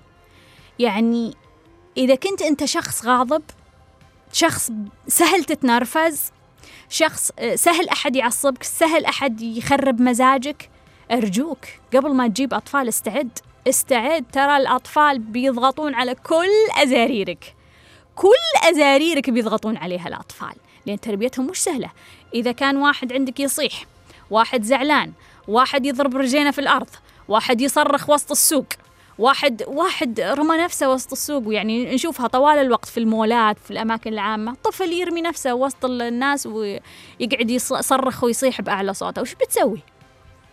يعني 0.82 1.36
إذا 1.98 2.16
كنت 2.16 2.42
أنت 2.42 2.66
شخص 2.66 3.06
غاضب 3.06 3.44
شخص 4.34 4.72
سهل 5.08 5.44
تتنرفز 5.44 6.32
شخص 6.90 7.32
آه، 7.40 7.56
سهل 7.56 7.90
أحد 7.90 8.16
يعصبك 8.16 8.64
سهل 8.64 9.06
أحد 9.06 9.42
يخرب 9.42 10.02
مزاجك 10.02 10.70
أرجوك 11.12 11.66
قبل 11.96 12.14
ما 12.14 12.28
تجيب 12.28 12.54
أطفال 12.54 12.88
استعد. 12.88 13.40
استعد 13.68 14.26
ترى 14.34 14.58
الأطفال 14.58 15.20
بيضغطون 15.20 15.94
على 15.94 16.16
كل 16.16 16.82
أزاريرك. 16.84 17.56
كل 18.16 18.70
أزاريرك 18.70 19.30
بيضغطون 19.30 19.78
عليها 19.78 20.08
الأطفال 20.08 20.54
لأن 20.86 21.00
تربيتهم 21.00 21.48
مش 21.48 21.64
سهلة. 21.64 21.92
إذا 22.34 22.52
كان 22.52 22.78
واحد 22.78 23.14
عندك 23.14 23.40
يصيح 23.40 23.86
واحد 24.30 24.64
زعلان 24.64 25.12
واحد 25.48 25.86
يضرب 25.86 26.18
رجينة 26.18 26.52
في 26.52 26.60
الأرض 26.60 26.90
واحد 27.28 27.62
يصرخ 27.62 28.10
وسط 28.10 28.32
السوق 28.32 28.66
واحد 29.22 29.64
واحد 29.68 30.20
رمى 30.20 30.58
نفسه 30.58 30.90
وسط 30.94 31.12
السوق 31.12 31.48
ويعني 31.48 31.96
نشوفها 31.96 32.28
طوال 32.28 32.58
الوقت 32.58 32.86
في 32.86 32.98
المولات 32.98 33.58
في 33.60 33.72
الأماكن 33.72 34.14
العامة. 34.14 34.56
طفل 34.64 34.92
يرمي 34.92 35.22
نفسه 35.22 35.54
وسط 35.54 35.86
الناس 35.86 36.46
ويقعد 36.46 37.52
يصرخ 37.52 38.24
ويصيح 38.24 38.62
بأعلى 38.62 38.94
صوته. 38.94 39.22
وش 39.22 39.36
بتسوي؟ 39.36 39.80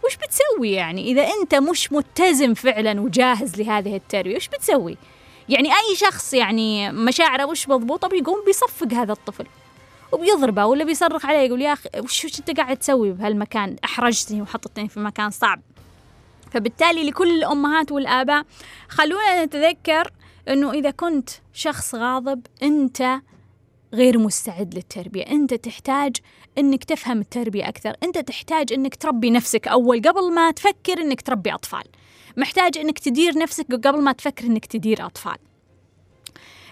وش 0.05 0.17
بتسوي 0.17 0.73
يعني؟ 0.73 1.05
إذا 1.13 1.23
أنت 1.23 1.55
مش 1.55 1.93
متزن 1.93 2.55
فعلا 2.55 3.01
وجاهز 3.01 3.61
لهذه 3.61 3.97
التربية 3.97 4.37
وش 4.37 4.49
بتسوي؟ 4.49 4.97
يعني 5.49 5.69
أي 5.69 5.97
شخص 5.97 6.35
يعني 6.35 6.93
مشاعره 6.93 7.47
مش 7.47 7.69
مضبوطة 7.69 8.09
بيقوم 8.09 8.45
بيصفق 8.47 8.93
هذا 8.93 9.13
الطفل. 9.13 9.47
وبيضربه 10.13 10.67
ولا 10.67 10.85
بيصرخ 10.85 11.27
عليه 11.27 11.39
يقول 11.39 11.63
يا 11.63 11.73
أخي 11.73 11.89
وش 12.01 12.39
أنت 12.39 12.61
قاعد 12.61 12.77
تسوي 12.77 13.13
بهالمكان؟ 13.13 13.77
أحرجتني 13.85 14.43
وحطتني 14.43 14.89
في 14.89 15.01
مكان 15.01 15.31
صعب. 15.31 15.61
فبالتالي 16.51 17.05
لكل 17.11 17.31
الأمهات 17.31 17.93
والآباء 17.93 18.45
خلونا 18.89 19.45
نتذكر 19.45 20.13
أنه 20.49 20.73
إذا 20.73 20.91
كنت 20.91 21.31
شخص 21.53 21.95
غاضب 21.95 22.47
أنت 22.63 23.21
غير 23.95 24.19
مستعد 24.19 24.75
للتربية. 24.75 25.23
أنت 25.23 25.55
تحتاج 25.55 26.17
أنك 26.59 26.85
تفهم 26.85 27.21
التربية 27.21 27.69
أكثر. 27.69 27.97
أنت 28.03 28.19
تحتاج 28.19 28.73
أنك 28.73 28.95
تربي 28.95 29.31
نفسك 29.31 29.69
أول 29.69 30.03
قبل 30.03 30.35
ما 30.35 30.51
تفكر 30.51 30.99
أنك 30.99 31.21
تربي 31.21 31.55
أطفال. 31.55 31.85
محتاج 32.37 32.79
أنك 32.79 32.99
تدير 32.99 33.39
نفسك 33.39 33.67
قبل 33.73 34.03
ما 34.03 34.13
تفكر 34.13 34.47
أنك 34.47 34.67
تدير 34.67 35.07
أطفال. 35.07 35.37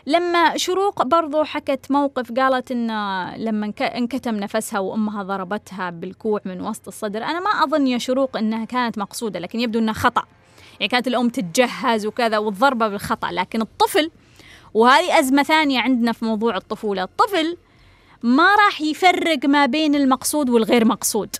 لما 0.06 0.56
شروق 0.56 1.02
برضو 1.02 1.44
حكت 1.44 1.90
موقف 1.90 2.32
قالت 2.32 2.70
إن 2.70 2.86
لما 3.36 3.72
انكتم 3.80 4.34
نفسها 4.34 4.78
وأمها 4.78 5.22
ضربتها 5.22 5.90
بالكوع 5.90 6.40
من 6.44 6.60
وسط 6.60 6.88
الصدر. 6.88 7.22
أنا 7.24 7.40
ما 7.40 7.50
أظن 7.50 7.86
يا 7.86 7.98
شروق 7.98 8.36
أنها 8.36 8.64
كانت 8.64 8.98
مقصودة 8.98 9.40
لكن 9.40 9.60
يبدو 9.60 9.78
أنها 9.78 9.94
خطأ. 9.94 10.24
يعني 10.80 10.88
كانت 10.88 11.06
الأم 11.06 11.28
تتجهز 11.28 12.06
وكذا 12.06 12.38
والضربة 12.38 12.88
بالخطأ 12.88 13.32
لكن 13.32 13.60
الطفل 13.60 14.10
وهذه 14.74 15.18
أزمة 15.18 15.42
ثانية 15.42 15.80
عندنا 15.80 16.12
في 16.12 16.24
موضوع 16.24 16.56
الطفولة 16.56 17.02
الطفل 17.02 17.56
ما 18.22 18.54
راح 18.66 18.80
يفرق 18.80 19.46
ما 19.46 19.66
بين 19.66 19.94
المقصود 19.94 20.50
والغير 20.50 20.84
مقصود. 20.84 21.36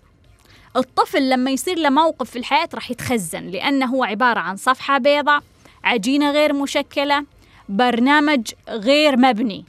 الطفل 0.77 1.31
لما 1.31 1.51
يصير 1.51 1.79
له 1.79 1.91
موقف 1.91 2.31
في 2.31 2.39
الحياة 2.39 2.69
راح 2.75 2.91
يتخزن 2.91 3.47
لأنه 3.47 3.87
هو 3.87 4.05
عبارة 4.05 4.41
عن 4.41 4.57
صفحة 4.57 4.99
بيضاء 4.99 5.43
عجينة 5.85 6.31
غير 6.31 6.53
مشكلة 6.53 7.25
برنامج 7.69 8.53
غير 8.69 9.17
مبني. 9.17 9.65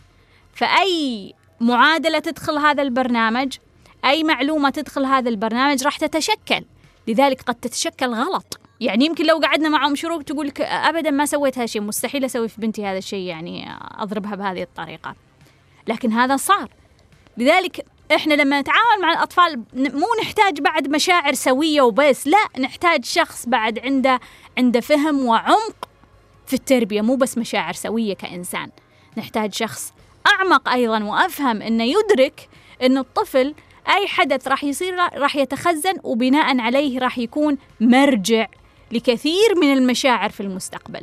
فأي 0.54 1.34
معادلة 1.60 2.20
تدخل 2.20 2.58
هذا 2.58 2.84
البرنامج 2.84 3.58
أي 4.06 4.24
معلومة 4.24 4.70
تدخل 4.70 5.06
هذا 5.06 5.30
البرنامج 5.30 5.84
راح 5.84 5.98
تتشكل. 5.98 6.66
لذلك 7.08 7.42
قد 7.42 7.56
تتشكل 7.56 8.13
غلط. 8.13 8.60
يعني 8.80 9.06
يمكن 9.06 9.25
لو 9.25 9.38
قعدنا 9.38 9.70
معهم 9.70 9.96
شروق 9.96 10.22
تقول 10.22 10.48
لك 10.48 10.62
ابدا 10.62 11.12
ما 11.12 11.25
سويت 11.25 11.56
هذا 11.56 11.63
الشيء 11.63 11.82
مستحيل 11.82 12.25
أسوي 12.25 12.48
في 12.48 12.62
بنتي 12.62 12.86
هذا 12.86 12.98
الشيء 12.98 13.25
يعني 13.25 13.68
أضربها 13.98 14.36
بهذه 14.36 14.63
الطريقة. 14.63 15.16
لكن 15.88 16.12
هذا 16.12 16.38
صار. 16.38 16.70
لذلك 17.38 17.86
إحنا 18.16 18.34
لما 18.34 18.62
نتعامل 18.62 19.01
مع 19.01 19.12
الأطفال 19.12 19.63
مو 19.74 20.08
نحتاج 20.22 20.62
بعد 20.62 20.89
مشاعر 20.89 21.34
سوية 21.34 21.82
وبس 21.82 22.27
لا 22.27 22.60
نحتاج 22.60 23.06
شخص 23.06 23.46
بعد 23.46 23.80
عنده 23.80 24.20
عنده 24.58 24.80
فهم 24.80 25.25
وعمق 25.25 25.87
في 26.48 26.54
التربية 26.54 27.01
مو 27.01 27.16
بس 27.16 27.38
مشاعر 27.38 27.74
سوية 27.74 28.13
كإنسان. 28.13 28.70
نحتاج 29.18 29.54
شخص 29.54 29.94
أعمق 30.27 30.70
أيضا 30.70 31.04
وأفهم 31.04 31.62
أنه 31.62 31.84
يدرك 31.84 32.50
أن 32.82 32.98
الطفل 32.98 33.56
أي 33.88 34.08
حدث 34.08 34.48
راح 34.48 34.63
يصير 34.63 34.96
راح 34.96 35.36
يتخزن 35.36 35.94
وبناء 36.04 36.60
عليه 36.60 37.00
راح 37.00 37.18
يكون 37.18 37.58
مرجع 37.80 38.48
لكثير 38.92 39.56
من 39.62 39.74
المشاعر 39.74 40.30
في 40.30 40.42
المستقبل. 40.42 41.01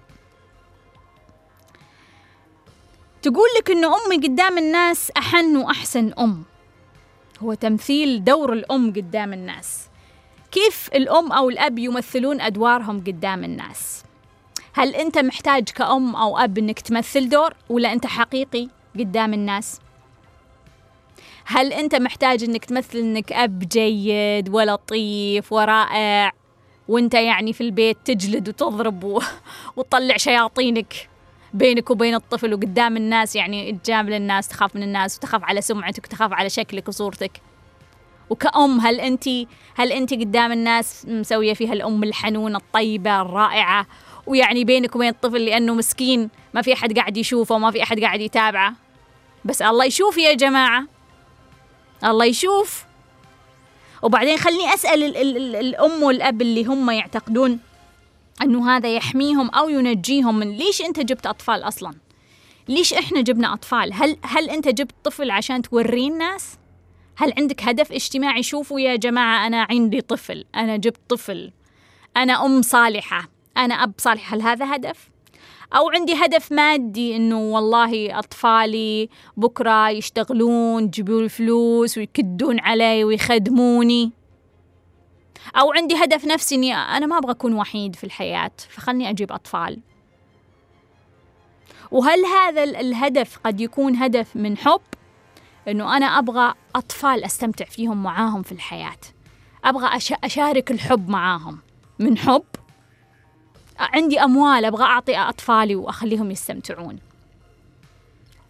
تقول 3.23 3.49
لك 3.59 3.71
أن 3.71 3.85
أمي 3.85 4.17
قدام 4.17 4.59
الناس 4.59 5.11
أحن 5.17 5.57
وأحسن 5.57 6.13
أم. 6.19 6.45
هو 7.43 7.55
تمثيل 7.55 8.25
دور 8.25 8.53
الأم 8.53 8.93
قدام 8.93 9.33
الناس. 9.33 9.89
كيف 10.53 10.91
الأم 10.95 11.33
أو 11.33 11.51
الأب 11.51 11.79
يمثلون 11.79 12.41
أدوارهم 12.41 13.01
قدام 13.01 13.45
الناس؟ 13.45 14.04
هل 14.75 14.95
أنت 14.95 15.19
محتاج 15.19 15.65
كأم 15.65 16.17
أو 16.17 16.39
أب 16.39 16.59
أنك 16.59 16.81
تمثل 16.81 17.29
دور 17.29 17.55
ولا 17.69 17.93
أنت 17.93 18.07
حقيقي 18.07 18.69
قدام 18.99 19.35
الناس؟ 19.35 19.81
هل 21.45 21.73
أنت 21.73 21.95
محتاج 21.95 22.45
أنك 22.45 22.65
تمثل 22.65 22.99
أنك 22.99 23.33
أب 23.33 23.59
جيد 23.59 24.49
ولطيف 24.49 25.53
ورائع 25.53 26.33
وأنت 26.89 27.15
يعني 27.15 27.53
في 27.53 27.61
البيت 27.61 27.97
تجلد 28.05 28.49
وتضرب 28.49 29.05
و... 29.05 29.21
وتطلع 29.77 30.17
شياطينك 30.17 31.09
بينك 31.55 31.91
وبين 31.91 32.15
الطفل 32.15 32.55
وقدام 32.55 32.97
الناس 32.97 33.37
يعني 33.37 33.73
تجامل 33.73 34.13
الناس 34.13 34.49
تخاف 34.49 34.77
من 34.77 34.83
الناس 34.83 35.17
وتخاف 35.17 35.45
على 35.45 35.61
سمعتك 35.61 36.05
وتخاف 36.05 36.33
على 36.33 36.51
شكلك 36.51 36.89
وصورتك 36.89 37.41
وكأم 38.31 38.81
هل 38.81 39.01
أنت 39.01 39.29
هل 39.75 39.93
أنت 39.93 40.15
قدام 40.15 40.53
الناس 40.53 41.07
مسوية 41.09 41.55
فيها 41.55 41.73
الأم 41.73 42.05
الحنونة 42.05 42.59
الطيبة 42.59 43.21
الرائعة 43.21 43.87
ويعني 44.27 44.65
بينك 44.65 44.97
وبين 44.97 45.09
الطفل 45.09 45.45
لأنه 45.45 45.75
مسكين 45.75 46.31
ما 46.55 46.63
في 46.63 46.73
أحد 46.73 46.99
قاعد 46.99 47.17
يشوفه 47.17 47.55
وما 47.55 47.71
في 47.71 47.83
أحد 47.83 48.01
قاعد 48.01 48.21
يتابعه. 48.21 48.75
بس 49.45 49.63
الله 49.63 49.85
يشوف 49.85 50.19
يا 50.19 50.35
جماعة. 50.35 50.87
الله 52.05 52.25
يشوف. 52.25 52.85
وبعدين 54.03 54.39
خليني 54.39 54.75
أسأل 54.75 55.03
ال 55.05 55.17
ال 55.17 55.37
ال 55.37 55.57
الأم 55.57 56.03
والأب 56.03 56.43
اللي 56.43 56.65
هم 56.65 56.91
يعتقدون 56.91 57.61
أنه 58.43 58.77
هذا 58.77 58.97
يحميهم 58.97 59.51
أو 59.51 59.69
ينجيهم 59.69 60.39
من 60.39 60.51
ليش 60.51 60.83
أنت 60.83 61.01
جبت 61.01 61.27
أطفال 61.27 61.63
أصلا؟ 61.63 61.95
ليش 62.69 62.95
إحنا 62.95 63.21
جبنا 63.21 63.55
أطفال؟ 63.55 63.93
هل, 63.93 64.17
هل 64.23 64.51
أنت 64.51 64.69
جبت 64.69 64.95
طفل 65.05 65.31
عشان 65.31 65.63
توريه 65.63 66.09
الناس؟ 66.09 66.59
هل 67.17 67.33
عندك 67.39 67.63
هدف 67.63 67.93
اجتماعي؟ 67.93 68.43
شوفوا 68.43 68.81
يا 68.81 68.97
جماعة 68.97 69.47
أنا 69.47 69.67
عندي 69.71 70.01
طفل 70.01 70.45
أنا 70.55 70.77
جبت 70.77 71.01
طفل 71.09 71.53
أنا 72.17 72.47
أم 72.47 72.63
صالحة. 72.63 73.34
أنا 73.57 73.75
أب 73.75 73.93
صالح 73.99 74.35
هل 74.35 74.43
هذا 74.43 74.75
هدف؟ 74.75 75.11
أو 75.77 75.91
عندي 75.91 76.15
هدف 76.15 76.53
مادي 76.53 77.17
إنه 77.17 77.41
والله 77.41 78.19
أطفالي 78.19 79.09
بكرة 79.37 79.91
يشتغلون 79.91 80.85
يجيبون 80.85 81.25
الفلوس 81.25 81.99
ويكدون 81.99 82.61
علي 82.61 83.05
ويخدموني. 83.05 84.13
أو 85.57 85.73
عندي 85.73 85.95
هدف 85.95 86.25
نفسي 86.25 86.55
إني 86.55 86.75
أنا 86.75 87.07
ما 87.07 87.19
أبغى 87.19 87.31
أكون 87.31 87.55
وحيد 87.55 87.97
في 87.97 88.05
الحياة 88.05 88.51
فخلني 88.69 89.11
أجيب 89.11 89.33
أطفال. 89.33 89.81
وهل 91.91 92.25
هذا 92.25 92.65
الهدف 92.65 93.39
قد 93.45 93.61
يكون 93.61 93.97
هدف 93.97 94.37
من 94.37 94.57
حب؟ 94.57 94.81
إنه 95.69 95.97
أنا 95.97 96.07
أبغى 96.07 96.55
أطفال 96.75 97.25
أستمتع 97.25 97.65
فيهم 97.65 98.03
معاهم 98.03 98.43
في 98.43 98.53
الحياة. 98.53 99.01
أبغى 99.65 99.99
أشارك 100.25 100.71
الحب 100.71 101.09
معاهم. 101.09 101.59
من 101.99 102.19
حب 102.19 102.45
عندي 103.79 104.21
أموال 104.21 104.65
أبغى 104.65 104.85
أعطي 104.85 105.17
أطفالي 105.17 105.77
وأخليهم 105.77 106.31
يستمتعون. 106.31 106.99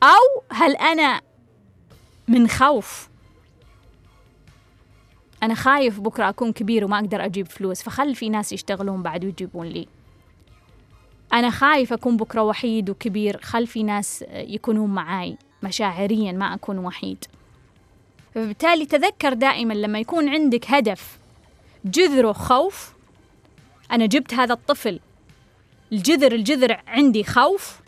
أو 0.03 0.43
هل 0.53 0.77
أنا 0.77 1.21
من 2.29 2.49
خوف؟ 2.49 3.09
أنا 5.43 5.55
خايف 5.55 6.01
بكرة 6.01 6.29
أكون 6.29 6.53
كبير 6.53 6.85
وما 6.85 6.99
أقدر 6.99 7.25
أجيب 7.25 7.47
فلوس 7.47 7.83
فخل 7.83 8.15
في 8.15 8.29
ناس 8.29 8.53
يشتغلون 8.53 9.03
بعد 9.03 9.25
ويجيبون 9.25 9.67
لي. 9.67 9.89
أنا 11.33 11.51
خايف 11.51 11.93
أكون 11.93 12.17
بكرة 12.17 12.43
وحيد 12.43 12.91
وكبير 12.91 13.41
خل 13.43 13.67
في 13.67 13.83
ناس 13.83 14.25
يكونون 14.31 14.91
معاي 14.91 15.37
مشاعريا 15.63 16.33
ما 16.33 16.55
أكون 16.55 16.79
وحيد. 16.79 17.25
فبالتالي 18.35 18.87
تذكر 18.87 19.33
دائما 19.33 19.75
لما 19.75 19.99
يكون 19.99 20.29
عندك 20.29 20.71
هدف 20.71 21.19
جذره 21.85 22.33
خوف 22.33 22.95
أنا 23.93 24.07
جبت 24.07 24.35
هذا 24.35 24.53
الطفل. 24.53 25.01
الجذر 25.93 26.33
الجذر 26.33 26.81
عندي 26.87 27.25
خوف. 27.25 27.81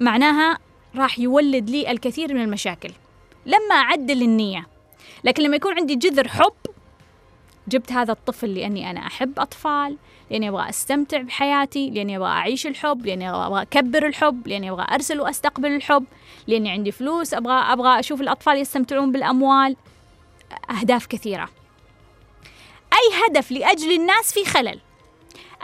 معناها 0.00 0.58
راح 0.96 1.18
يولد 1.18 1.70
لي 1.70 1.90
الكثير 1.90 2.34
من 2.34 2.42
المشاكل. 2.42 2.92
لما 3.46 3.74
أعدل 3.74 4.22
النية. 4.22 4.66
لكن 5.24 5.42
لما 5.42 5.56
يكون 5.56 5.74
عندي 5.78 5.94
جذر 5.96 6.28
حب 6.28 6.52
جبت 7.68 7.92
هذا 7.92 8.12
الطفل 8.12 8.54
لأني 8.54 8.90
أنا 8.90 9.06
أحب 9.06 9.38
أطفال 9.38 9.96
لأني 10.30 10.48
أبغى 10.48 10.68
أستمتع 10.68 11.22
بحياتي 11.22 11.90
لأني 11.90 12.16
أبغى 12.16 12.28
أعيش 12.28 12.66
الحب 12.66 13.06
لأني 13.06 13.30
أبغى 13.30 13.62
أكبر 13.62 14.06
الحب 14.06 14.48
لأني 14.48 14.70
أبغى 14.70 14.86
أرسل 14.94 15.20
وأستقبل 15.20 15.74
الحب 15.74 16.04
لأني 16.46 16.70
عندي 16.70 16.92
فلوس 16.92 17.34
أبغى 17.34 17.52
أبغى 17.52 18.00
أشوف 18.00 18.20
الأطفال 18.20 18.56
يستمتعون 18.56 19.12
بالأموال. 19.12 19.76
أهداف 20.70 21.06
كثيرة. 21.06 21.48
أي 22.92 23.28
هدف 23.28 23.52
لأجل 23.52 23.92
الناس 23.92 24.32
في 24.32 24.44
خلل؟ 24.44 24.80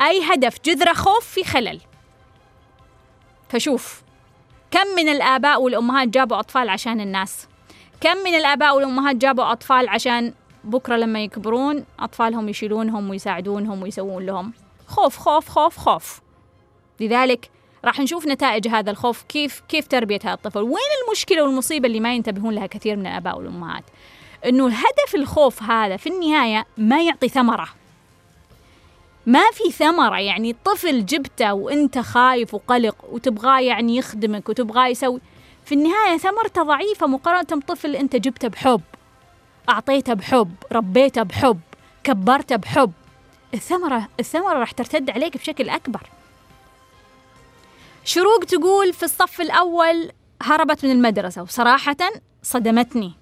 أي 0.01 0.23
هدف 0.25 0.57
جذر 0.65 0.95
خوف 0.95 1.27
في 1.27 1.45
خلل. 1.45 1.81
فشوف 3.49 4.03
كم 4.71 4.87
من 4.97 5.09
الآباء 5.09 5.63
والأمهات 5.63 6.09
جابوا 6.09 6.39
أطفال 6.39 6.69
عشان 6.69 7.01
الناس؟ 7.01 7.49
كم 8.01 8.17
من 8.17 8.35
الآباء 8.35 8.77
والأمهات 8.77 9.17
جابوا 9.17 9.53
أطفال 9.53 9.89
عشان 9.89 10.35
بكرة 10.65 10.97
لما 10.97 11.23
يكبرون 11.23 11.85
أطفالهم 12.01 12.49
يشيلونهم 12.49 13.11
ويساعدونهم 13.11 13.83
ويسوون 13.83 14.27
لهم؟ 14.27 14.53
خوف 14.87 15.17
خوف 15.17 15.49
خوف 15.49 15.77
خوف. 15.77 16.21
لذلك 17.01 17.51
راح 17.85 18.01
نشوف 18.01 18.27
نتائج 18.27 18.69
هذا 18.69 18.91
الخوف 18.91 19.23
كيف 19.23 19.63
كيف 19.69 19.87
تربية 19.89 20.19
هذا 20.25 20.33
الطفل؟ 20.33 20.63
وين 20.63 20.93
المشكلة 21.07 21.43
والمصيبة 21.43 21.87
اللي 21.87 22.01
ما 22.01 22.15
ينتبهون 22.15 22.55
لها 22.55 22.67
كثير 22.67 22.97
من 22.97 23.07
الآباء 23.07 23.39
والأمهات؟ 23.39 23.85
إنه 24.47 24.67
الهدف 24.67 25.15
الخوف 25.15 25.63
هذا 25.63 25.97
في 25.97 26.09
النهاية 26.09 26.67
ما 26.77 27.03
يعطي 27.03 27.29
ثمرة. 27.29 27.69
ما 29.27 29.51
في 29.53 29.71
ثمرة 29.71 30.21
يعني 30.21 30.57
طفل 30.65 31.07
جبته 31.07 31.55
وأنت 31.55 31.99
خايف 31.99 32.55
وقلق 32.55 32.97
وتبغاه 33.13 33.61
يعني 33.61 33.97
يخدمك 33.97 34.49
وتبغاه 34.49 34.87
يسوي. 34.87 35.21
في 35.65 35.75
النهاية 35.75 36.19
ثمرته 36.19 36.63
ضعيفة 36.63 37.07
مقارنة 37.07 37.61
بطفل 37.61 37.97
أنت 37.97 38.17
جبته 38.17 38.49
بحب 38.49 38.81
أعطيته 39.69 40.15
بحب 40.15 40.55
ربيته 40.73 41.23
بحب 41.23 41.61
كبرته 42.05 42.57
بحب. 42.57 42.93
الثمرة 43.55 44.09
الثمرة 44.21 44.59
راح 44.59 44.73
ترتد 44.73 45.11
عليك 45.11 45.37
بشكل 45.37 45.69
أكبر. 45.69 46.03
شروق 48.05 48.45
تقول 48.45 48.93
في 48.93 49.03
الصف 49.03 49.41
الأول 49.41 50.11
هربت 50.43 50.85
من 50.85 50.91
المدرسة 50.91 51.43
وصراحة 51.43 51.97
صدمتني. 52.43 53.22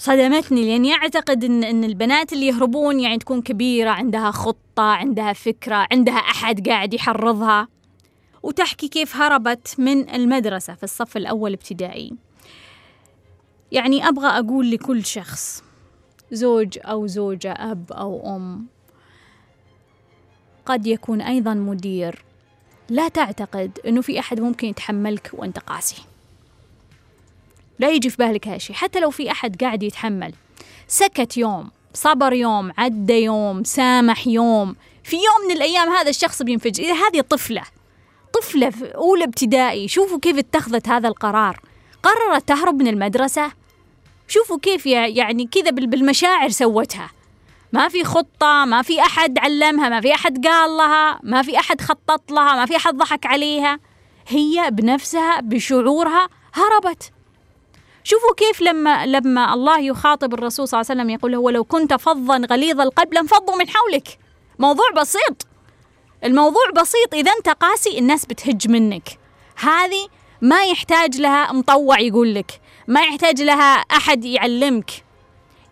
صدمتني 0.00 0.64
لأني 0.70 0.94
أعتقد 0.94 1.44
ان 1.44 1.64
إن 1.64 1.84
البنات 1.84 2.32
اللي 2.32 2.46
يهربون 2.46 3.00
يعني 3.00 3.18
تكون 3.18 3.42
كبيرة 3.42 3.90
عندها 3.90 4.30
خطة 4.30 4.82
عندها 4.82 5.32
فكرة 5.32 5.86
عندها 5.92 6.14
أحد 6.14 6.68
قاعد 6.68 6.94
يحرضها. 6.94 7.68
وتحكي 8.42 8.88
كيف 8.88 9.16
هربت 9.16 9.74
من 9.78 10.10
المدرسة 10.10 10.74
في 10.74 10.82
الصف 10.82 11.16
الأول 11.16 11.52
ابتدائي. 11.52 12.12
يعني 13.72 14.08
أبغى 14.08 14.26
أقول 14.26 14.70
لكل 14.70 15.04
شخص 15.04 15.62
زوج 16.32 16.78
أو 16.84 17.06
زوجة 17.06 17.52
أب 17.52 17.92
أو 17.92 18.36
أم 18.36 18.66
قد 20.66 20.86
يكون 20.86 21.20
أيضا 21.20 21.54
مدير. 21.54 22.24
لا 22.88 23.08
تعتقد 23.08 23.78
إنه 23.86 24.00
في 24.00 24.18
أحد 24.18 24.40
ممكن 24.40 24.68
يتحملك 24.68 25.30
وأنت 25.32 25.58
قاسي. 25.58 26.02
لا 27.80 27.90
يجي 27.90 28.10
في 28.10 28.16
بالك 28.16 28.48
هالشيء 28.48 28.76
حتى 28.76 29.00
لو 29.00 29.10
في 29.10 29.30
أحد 29.30 29.62
قاعد 29.62 29.82
يتحمل. 29.82 30.32
سكت 30.88 31.36
يوم 31.36 31.70
صبر 31.94 32.32
يوم 32.32 32.72
عدى 32.78 33.22
يوم 33.22 33.64
سامح 33.64 34.26
يوم. 34.26 34.76
في 35.04 35.16
يوم 35.16 35.48
من 35.48 35.56
الأيام 35.56 35.88
هذا 35.88 36.10
الشخص 36.10 36.42
بينفجر. 36.42 36.84
إذا 36.84 36.94
هذه 36.94 37.20
طفلة 37.20 37.62
طفلة 38.34 38.70
في 38.70 38.94
أولى 38.94 39.24
ابتدائي 39.24 39.88
شوفوا 39.88 40.18
كيف 40.18 40.38
اتخذت 40.38 40.88
هذا 40.88 41.08
القرار. 41.08 41.60
قررت 42.02 42.48
تهرب 42.48 42.82
من 42.82 42.88
المدرسة. 42.88 43.52
شوفوا 44.28 44.58
كيف 44.58 44.86
يعني 44.86 45.46
كذا 45.46 45.70
بالمشاعر 45.70 46.48
سوتها. 46.48 47.10
ما 47.72 47.88
في 47.88 48.04
خطة 48.04 48.64
ما 48.64 48.82
في 48.82 49.00
أحد 49.00 49.38
علمها 49.38 49.88
ما 49.88 50.00
في 50.00 50.14
أحد 50.14 50.46
قال 50.46 50.70
لها 50.70 51.20
ما 51.22 51.42
في 51.42 51.58
أحد 51.58 51.80
خطط 51.80 52.32
لها 52.32 52.56
ما 52.56 52.66
في 52.66 52.76
أحد 52.76 52.96
ضحك 52.96 53.26
عليها. 53.26 53.78
هي 54.28 54.68
بنفسها 54.70 55.40
بشعورها 55.40 56.28
هربت. 56.54 57.12
شوفوا 58.04 58.34
كيف 58.36 58.60
لما 58.60 59.06
لما 59.06 59.54
الله 59.54 59.80
يخاطب 59.80 60.34
الرسول 60.34 60.68
صلى 60.68 60.80
الله 60.80 60.90
عليه 60.90 61.00
وسلم 61.00 61.10
يقول 61.10 61.32
له 61.32 61.50
لو 61.50 61.64
كنت 61.64 61.94
فظا 61.94 62.42
غليظ 62.50 62.80
القلب 62.80 63.14
لانفضوا 63.14 63.56
من 63.56 63.68
حولك. 63.68 64.18
موضوع 64.58 64.90
بسيط. 64.96 65.46
الموضوع 66.24 66.70
بسيط. 66.76 67.14
إذا 67.14 67.32
أنت 67.38 67.48
قاسي 67.48 67.98
الناس 67.98 68.26
بتهج 68.26 68.68
منك. 68.68 69.18
هذه 69.56 70.08
ما 70.40 70.64
يحتاج 70.64 71.20
لها 71.20 71.52
مطوع 71.52 72.00
يقول 72.00 72.34
لك. 72.34 72.60
ما 72.88 73.00
يحتاج 73.00 73.42
لها 73.42 73.74
أحد 73.74 74.24
يعلمك. 74.24 74.90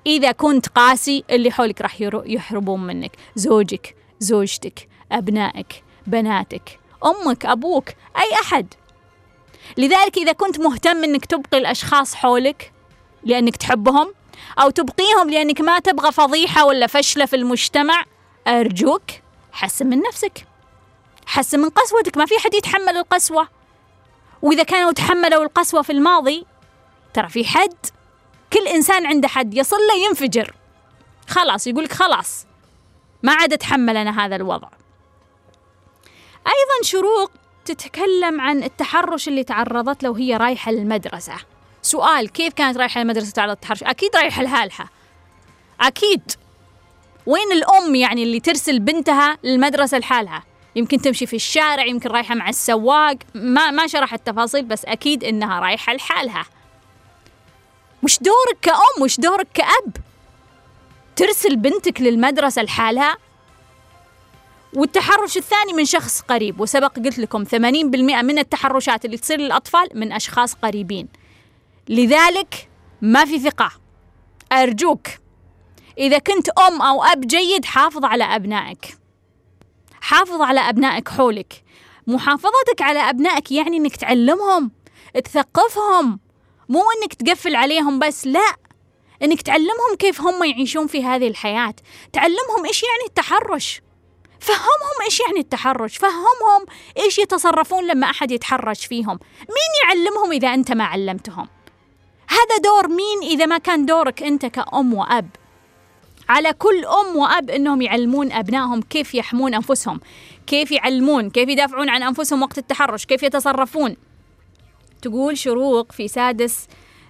إذا 0.06 0.32
كنت 0.32 0.68
قاسي 0.68 1.24
اللي 1.30 1.50
حولك 1.50 1.80
راح 1.80 2.00
يهربون 2.00 2.86
منك. 2.86 3.12
زوجك 3.36 3.96
زوجتك 4.20 4.88
أبنائك 5.12 5.84
بناتك 6.06 6.80
أمك 7.04 7.46
أبوك 7.46 7.88
أي 7.88 8.40
أحد. 8.40 8.74
لذلك 9.78 10.18
إذا 10.18 10.32
كنت 10.32 10.60
مهتم 10.60 11.04
أنك 11.04 11.26
تبقي 11.26 11.58
الأشخاص 11.58 12.14
حولك 12.14 12.72
لأنك 13.24 13.56
تحبهم 13.56 14.14
أو 14.58 14.70
تبقيهم 14.70 15.30
لأنك 15.30 15.60
ما 15.60 15.78
تبغى 15.78 16.12
فضيحة 16.12 16.64
ولا 16.64 16.86
فشلة 16.86 17.26
في 17.26 17.36
المجتمع 17.36 18.04
أرجوك 18.46 19.02
حسن 19.52 19.86
من 19.86 20.02
نفسك. 20.02 20.46
حسن 21.26 21.60
من 21.60 21.68
قسوتك. 21.68 22.16
ما 22.16 22.26
في 22.26 22.38
حد 22.38 22.54
يتحمل 22.54 22.96
القسوة. 22.96 23.48
وإذا 24.42 24.62
كانوا 24.62 24.92
تحملوا 24.92 25.42
القسوة 25.44 25.82
في 25.82 25.92
الماضي 25.92 26.46
ترى 27.14 27.28
في 27.28 27.44
حد 27.44 27.76
كل 28.52 28.66
إنسان 28.68 29.06
عنده 29.06 29.28
حد 29.28 29.54
يصل 29.54 29.76
له 29.76 30.06
ينفجر. 30.08 30.54
خلاص 31.28 31.66
يقولك 31.66 31.92
خلاص 31.92 32.46
ما 33.22 33.32
عاد 33.32 33.52
أتحمل 33.52 33.96
أنا 33.96 34.26
هذا 34.26 34.36
الوضع. 34.36 34.68
أيضا 36.46 36.82
شروق 36.82 37.30
تتكلم 37.70 38.40
عن 38.40 38.62
التحرش 38.62 39.28
اللي 39.28 39.44
تعرضت 39.44 40.02
له 40.02 40.10
وهي 40.10 40.36
رايحة 40.36 40.70
المدرسة. 40.70 41.34
سؤال 41.82 42.32
كيف 42.32 42.54
كانت 42.54 42.76
رايحة 42.78 43.02
المدرسة 43.02 43.32
تعرض 43.32 43.50
التحرش 43.50 43.82
أكيد 43.82 44.16
رايحة 44.16 44.42
لحالها 44.42 44.88
أكيد. 45.80 46.22
وين 47.26 47.52
الأم 47.52 47.94
يعني 47.94 48.22
اللي 48.22 48.40
ترسل 48.40 48.78
بنتها 48.78 49.38
للمدرسة 49.44 49.98
لحالها؟ 49.98 50.42
يمكن 50.76 51.00
تمشي 51.00 51.26
في 51.26 51.36
الشارع 51.36 51.84
يمكن 51.86 52.10
رايحة 52.10 52.34
مع 52.34 52.48
السواق. 52.48 53.16
ما 53.34 53.70
ما 53.70 53.86
شرح 53.86 54.14
التفاصيل 54.14 54.64
بس 54.64 54.84
أكيد 54.84 55.24
إنها 55.24 55.60
رايحة 55.60 55.94
لحالها. 55.94 56.44
وش 58.02 58.18
دورك 58.18 58.58
كأم؟ 58.62 59.02
وش 59.02 59.20
دورك 59.20 59.46
كأب؟ 59.54 59.96
ترسل 61.16 61.56
بنتك 61.56 62.00
للمدرسة 62.00 62.62
لحالها؟ 62.62 63.16
والتحرش 64.74 65.36
الثاني 65.36 65.72
من 65.72 65.84
شخص 65.84 66.20
قريب 66.20 66.60
وسبق 66.60 66.96
قلت 66.96 67.18
لكم 67.18 67.44
80% 67.44 67.54
من 68.22 68.38
التحرشات 68.38 69.04
اللي 69.04 69.16
تصير 69.16 69.40
للأطفال 69.40 69.88
من 69.94 70.12
أشخاص 70.12 70.54
قريبين. 70.54 71.08
لذلك 71.88 72.68
ما 73.02 73.24
في 73.24 73.38
ثقة. 73.38 73.70
أرجوك 74.52 75.06
إذا 75.98 76.18
كنت 76.18 76.48
أم 76.48 76.82
أو 76.82 77.04
أب 77.04 77.20
جيد 77.20 77.64
حافظ 77.64 78.04
على 78.04 78.24
أبنائك. 78.24 78.98
حافظ 80.00 80.42
على 80.42 80.60
أبنائك 80.60 81.08
حولك. 81.08 81.64
محافظتك 82.06 82.82
على 82.82 82.98
أبنائك 82.98 83.52
يعني 83.52 83.76
إنك 83.76 83.96
تعلمهم 83.96 84.70
تثقفهم. 85.24 86.20
مو 86.68 86.82
إنك 87.02 87.14
تقفل 87.14 87.56
عليهم 87.56 87.98
بس 87.98 88.26
لا. 88.26 88.56
إنك 89.22 89.42
تعلمهم 89.42 89.96
كيف 89.98 90.20
هم 90.20 90.44
يعيشون 90.44 90.86
في 90.86 91.04
هذه 91.04 91.28
الحياة. 91.28 91.74
تعلمهم 92.12 92.66
إيش 92.66 92.82
يعني 92.82 93.08
التحرش. 93.08 93.80
فهمهم 94.40 94.98
إيش 95.04 95.20
يعني 95.20 95.40
التحرش؟ 95.40 95.96
فهمهم 95.96 96.66
إيش 96.98 97.18
يتصرفون 97.18 97.86
لما 97.86 98.10
أحد 98.10 98.30
يتحرش 98.30 98.86
فيهم؟ 98.86 99.18
مين 99.38 99.72
يعلمهم 99.84 100.32
إذا 100.32 100.54
أنت 100.54 100.72
ما 100.72 100.84
علمتهم؟ 100.84 101.48
هذا 102.28 102.56
دور 102.64 102.88
مين 102.88 103.30
إذا 103.30 103.46
ما 103.46 103.58
كان 103.58 103.86
دورك 103.86 104.22
أنت 104.22 104.46
كأم 104.46 104.94
وأب؟ 104.94 105.28
على 106.28 106.52
كل 106.52 106.84
أم 106.84 107.16
وأب 107.16 107.50
أنهم 107.50 107.82
يعلمون 107.82 108.32
أبنائهم 108.32 108.82
كيف 108.82 109.14
يحمون 109.14 109.54
أنفسهم 109.54 110.00
كيف 110.46 110.72
يعلمون 110.72 111.30
كيف 111.30 111.48
يدافعون 111.48 111.88
عن 111.88 112.02
أنفسهم 112.02 112.42
وقت 112.42 112.58
التحرش 112.58 113.06
كيف 113.06 113.22
يتصرفون؟ 113.22 113.96
تقول 115.02 115.38
شروق 115.38 115.92
في 115.92 116.08
سادس 116.08 116.66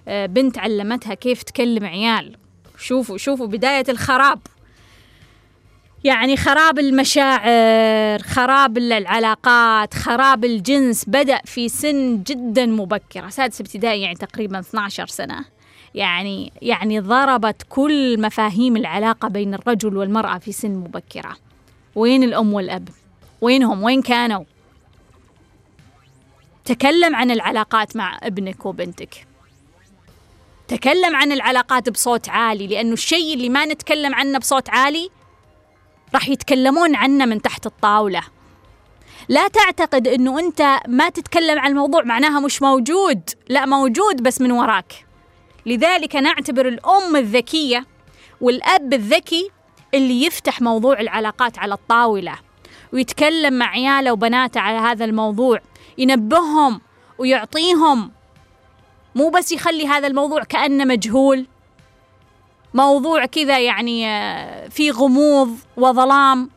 آه، 0.07 0.25
بنت 0.25 0.57
علمتها 0.57 1.13
كيف 1.13 1.43
تكلم 1.43 1.85
عيال. 1.85 2.37
شوفوا 2.77 3.17
شوفوا 3.17 3.47
بداية 3.47 3.83
الخراب. 3.89 4.39
يعني 6.03 6.37
خراب 6.37 6.79
المشاعر 6.79 8.19
خراب 8.19 8.77
العلاقات 8.77 9.93
خراب 9.93 10.45
الجنس 10.45 11.05
بدأ 11.07 11.39
في 11.45 11.69
سن 11.69 12.23
جدا 12.23 12.65
مبكرة 12.65 13.29
سادس 13.29 13.61
ابتدائي 13.61 14.01
يعني 14.01 14.15
تقريبا 14.15 14.59
12 14.59 15.07
سنة. 15.07 15.45
يعني 15.95 16.53
يعني 16.61 16.99
ضربت 16.99 17.65
كل 17.69 18.21
مفاهيم 18.21 18.77
العلاقة 18.77 19.27
بين 19.27 19.53
الرجل 19.53 19.97
والمرأة 19.97 20.37
في 20.37 20.51
سن 20.51 20.71
مبكرة. 20.71 21.37
وين 21.95 22.23
الأم 22.23 22.53
والأب؟ 22.53 22.89
وينهم؟ 23.41 23.83
وين 23.83 24.01
كانوا؟ 24.01 24.43
تكلم 26.65 27.15
عن 27.15 27.31
العلاقات 27.31 27.95
مع 27.95 28.19
ابنك 28.23 28.65
وبنتك. 28.65 29.27
تكلم 30.67 31.15
عن 31.15 31.31
العلاقات 31.31 31.89
بصوت 31.89 32.29
عالي 32.29 32.67
لأنه 32.67 32.93
الشيء 32.93 33.33
اللي 33.33 33.49
ما 33.49 33.65
نتكلم 33.65 34.15
عنه 34.15 34.39
بصوت 34.39 34.69
عالي 34.69 35.09
راح 36.13 36.29
يتكلمون 36.29 36.95
عنه 36.95 37.25
من 37.25 37.41
تحت 37.41 37.65
الطاولة. 37.65 38.21
لا 39.29 39.47
تعتقد 39.47 40.07
أنه 40.07 40.39
أنت 40.39 40.79
ما 40.87 41.09
تتكلم 41.09 41.59
عن 41.59 41.71
الموضوع 41.71 42.03
معناها 42.03 42.39
مش 42.39 42.61
موجود. 42.61 43.29
لا 43.49 43.65
موجود 43.65 44.23
بس 44.23 44.41
من 44.41 44.51
وراك. 44.51 45.05
لذلك 45.65 46.15
نعتبر 46.15 46.67
الأم 46.67 47.15
الذكية 47.15 47.85
والأب 48.41 48.93
الذكي 48.93 49.49
اللي 49.93 50.25
يفتح 50.25 50.61
موضوع 50.61 50.99
العلاقات 50.99 51.59
على 51.59 51.73
الطاولة 51.73 52.35
ويتكلم 52.93 53.53
مع 53.53 53.69
عياله 53.69 54.11
وبناته 54.11 54.59
على 54.59 54.77
هذا 54.77 55.05
الموضوع 55.05 55.59
ينبههم 55.97 56.81
ويعطيهم. 57.17 58.11
مو 59.15 59.29
بس 59.29 59.51
يخلي 59.51 59.87
هذا 59.87 60.07
الموضوع 60.07 60.43
كأنه 60.43 60.85
مجهول. 60.85 61.47
موضوع 62.73 63.25
كذا 63.25 63.59
يعني 63.59 64.07
آه، 64.07 64.67
في 64.67 64.91
غموض 64.91 65.57
وظلام. 65.77 66.49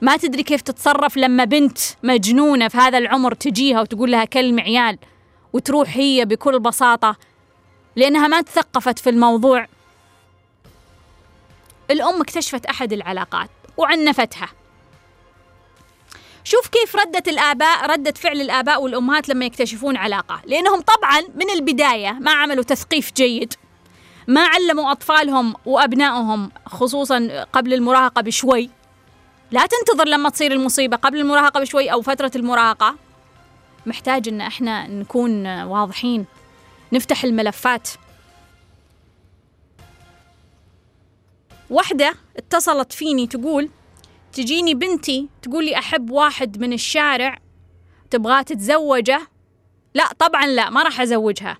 ما 0.00 0.16
تدري 0.16 0.42
كيف 0.42 0.60
تتصرف 0.60 1.16
لما 1.16 1.44
بنت 1.44 1.78
مجنونة 2.02 2.68
في 2.68 2.76
هذا 2.76 2.98
العمر 2.98 3.34
تجيها 3.34 3.80
وتقول 3.80 4.10
لها 4.12 4.24
كلمة 4.24 4.62
عيال 4.62 4.98
وتروح 5.52 5.96
هي 5.96 6.24
بكل 6.24 6.60
بساطة 6.60 7.16
لأنها 7.96 8.28
ما 8.28 8.40
تثقفت 8.40 8.98
في 8.98 9.10
الموضوع. 9.10 9.66
الأم 11.90 12.20
اكتشفت 12.20 12.66
أحد 12.66 12.92
العلاقات 12.92 13.50
وعنفتها. 13.76 14.48
شوف 16.44 16.68
كيف 16.68 16.96
ردة 16.96 17.22
الآباء 17.28 17.86
ردة 17.90 18.12
فعل 18.12 18.40
الآباء 18.40 18.82
والأمهات 18.82 19.28
لما 19.28 19.44
يكتشفون 19.44 19.96
علاقة 19.96 20.40
لأنهم 20.44 20.80
طبعا 20.80 21.20
من 21.34 21.50
البداية 21.50 22.12
ما 22.12 22.30
عملوا 22.30 22.64
تثقيف 22.64 23.12
جيد. 23.12 23.54
ما 24.26 24.46
علموا 24.46 24.92
أطفالهم 24.92 25.54
وأبنائهم 25.66 26.50
خصوصا 26.66 27.44
قبل 27.52 27.74
المراهقة 27.74 28.22
بشوي. 28.22 28.70
لا 29.50 29.66
تنتظر 29.66 30.08
لما 30.08 30.30
تصير 30.30 30.52
المصيبة 30.52 30.96
قبل 30.96 31.20
المراهقة 31.20 31.60
بشوي 31.60 31.92
أو 31.92 32.02
فترة 32.02 32.30
المراهقة. 32.36 32.96
محتاج 33.86 34.28
إن 34.28 34.40
إحنا 34.40 34.86
نكون 34.86 35.46
واضحين 35.62 36.26
نفتح 36.92 37.24
الملفات. 37.24 37.88
واحدة 41.70 42.14
اتصلت 42.36 42.92
فيني 42.92 43.26
تقول 43.26 43.70
تجيني 44.32 44.74
بنتي 44.74 45.28
تقول 45.42 45.64
لي 45.64 45.78
أحب 45.78 46.10
واحد 46.10 46.60
من 46.60 46.72
الشارع 46.72 47.38
تبغاه 48.10 48.42
تتزوجه؟ 48.42 49.28
لا 49.94 50.12
طبعا 50.18 50.46
لا 50.46 50.70
ما 50.70 50.82
راح 50.82 51.00
أزوجها. 51.00 51.58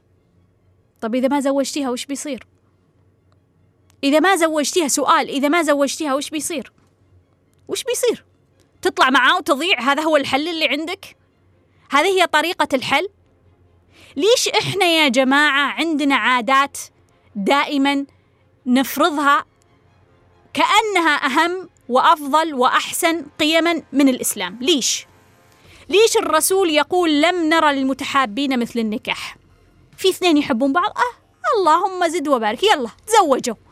طب 1.00 1.14
إذا 1.14 1.29
ما 1.29 1.40
زوجتيها 1.40 1.90
وش 1.90 2.07
بيصير؟ 2.07 2.46
إذا 4.04 4.20
ما 4.20 4.37
زوجتيها 4.37 4.88
سؤال 4.88 5.28
إذا 5.28 5.48
ما 5.48 5.62
زوجتيها 5.62 6.14
وش 6.14 6.30
بيصير؟ 6.30 6.72
وش 7.68 7.85
بيصير؟ 7.85 8.24
تطلع 8.82 9.11
معاه 9.11 9.37
وتضيع؟ 9.37 9.80
هذا 9.80 10.02
هو 10.02 10.16
الحل 10.16 10.48
اللي 10.48 10.68
عندك؟ 10.68 11.16
هذه 11.90 12.06
هي 12.20 12.26
طريقة 12.26 12.68
الحل؟ 12.74 13.09
ليش 14.16 14.48
إحنا 14.48 14.85
يا 14.85 15.09
جماعة 15.09 15.72
عندنا 15.72 16.14
عادات 16.16 16.78
دائما 17.37 18.06
نفرضها 18.66 19.44
كأنها 20.54 21.26
أهم 21.26 21.68
وأفضل 21.88 22.54
وأحسن 22.54 23.26
قيما 23.40 23.82
من 23.92 24.09
الإسلام؟ 24.09 24.59
ليش؟ 24.61 25.06
ليش 25.88 26.16
الرسول 26.16 26.70
يقول 26.70 27.22
لم 27.22 27.48
نرى 27.48 27.72
للمتحابين 27.74 28.59
مثل 28.59 28.78
النكاح؟ 28.78 29.37
في 29.96 30.09
اثنين 30.09 30.37
يحبون 30.37 30.72
بعض؟ 30.72 30.90
أه 30.90 31.26
اللهم 31.59 32.09
زد 32.09 32.28
وبارك 32.28 32.62
يلا 32.62 32.90
تزوجوا. 33.06 33.65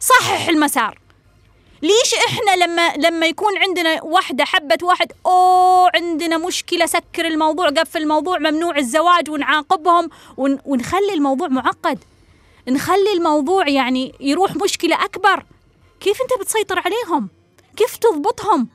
صحح 0.00 0.48
المسار. 0.48 0.98
ليش 1.82 2.14
إحنا 2.28 2.64
لما 2.64 2.94
لما 2.96 3.26
يكون 3.26 3.58
عندنا 3.58 4.02
واحدة 4.02 4.44
حبت 4.44 4.82
واحد 4.82 5.12
أوه 5.26 5.90
عندنا 5.94 6.38
مشكلة 6.38 6.86
سكر 6.86 7.26
الموضوع 7.26 7.68
قفل 7.68 8.02
الموضوع 8.02 8.38
ممنوع 8.38 8.76
الزواج 8.76 9.30
ونعاقبهم 9.30 10.08
ون 10.36 10.58
ونخلي 10.64 11.14
الموضوع 11.14 11.48
معقد. 11.48 11.98
نخلي 12.68 13.12
الموضوع 13.16 13.68
يعني 13.68 14.14
يروح 14.20 14.56
مشكلة 14.56 15.04
أكبر. 15.04 15.44
كيف 16.00 16.18
أنت 16.22 16.40
بتسيطر 16.40 16.78
عليهم؟ 16.78 17.28
كيف 17.76 17.96
تضبطهم؟ 17.96 18.68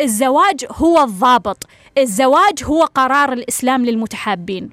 الزواج 0.00 0.66
هو 0.70 1.02
الضابط. 1.02 1.66
الزواج 1.98 2.64
هو 2.64 2.84
قرار 2.84 3.32
الإسلام 3.32 3.84
للمتحابين. 3.84 4.70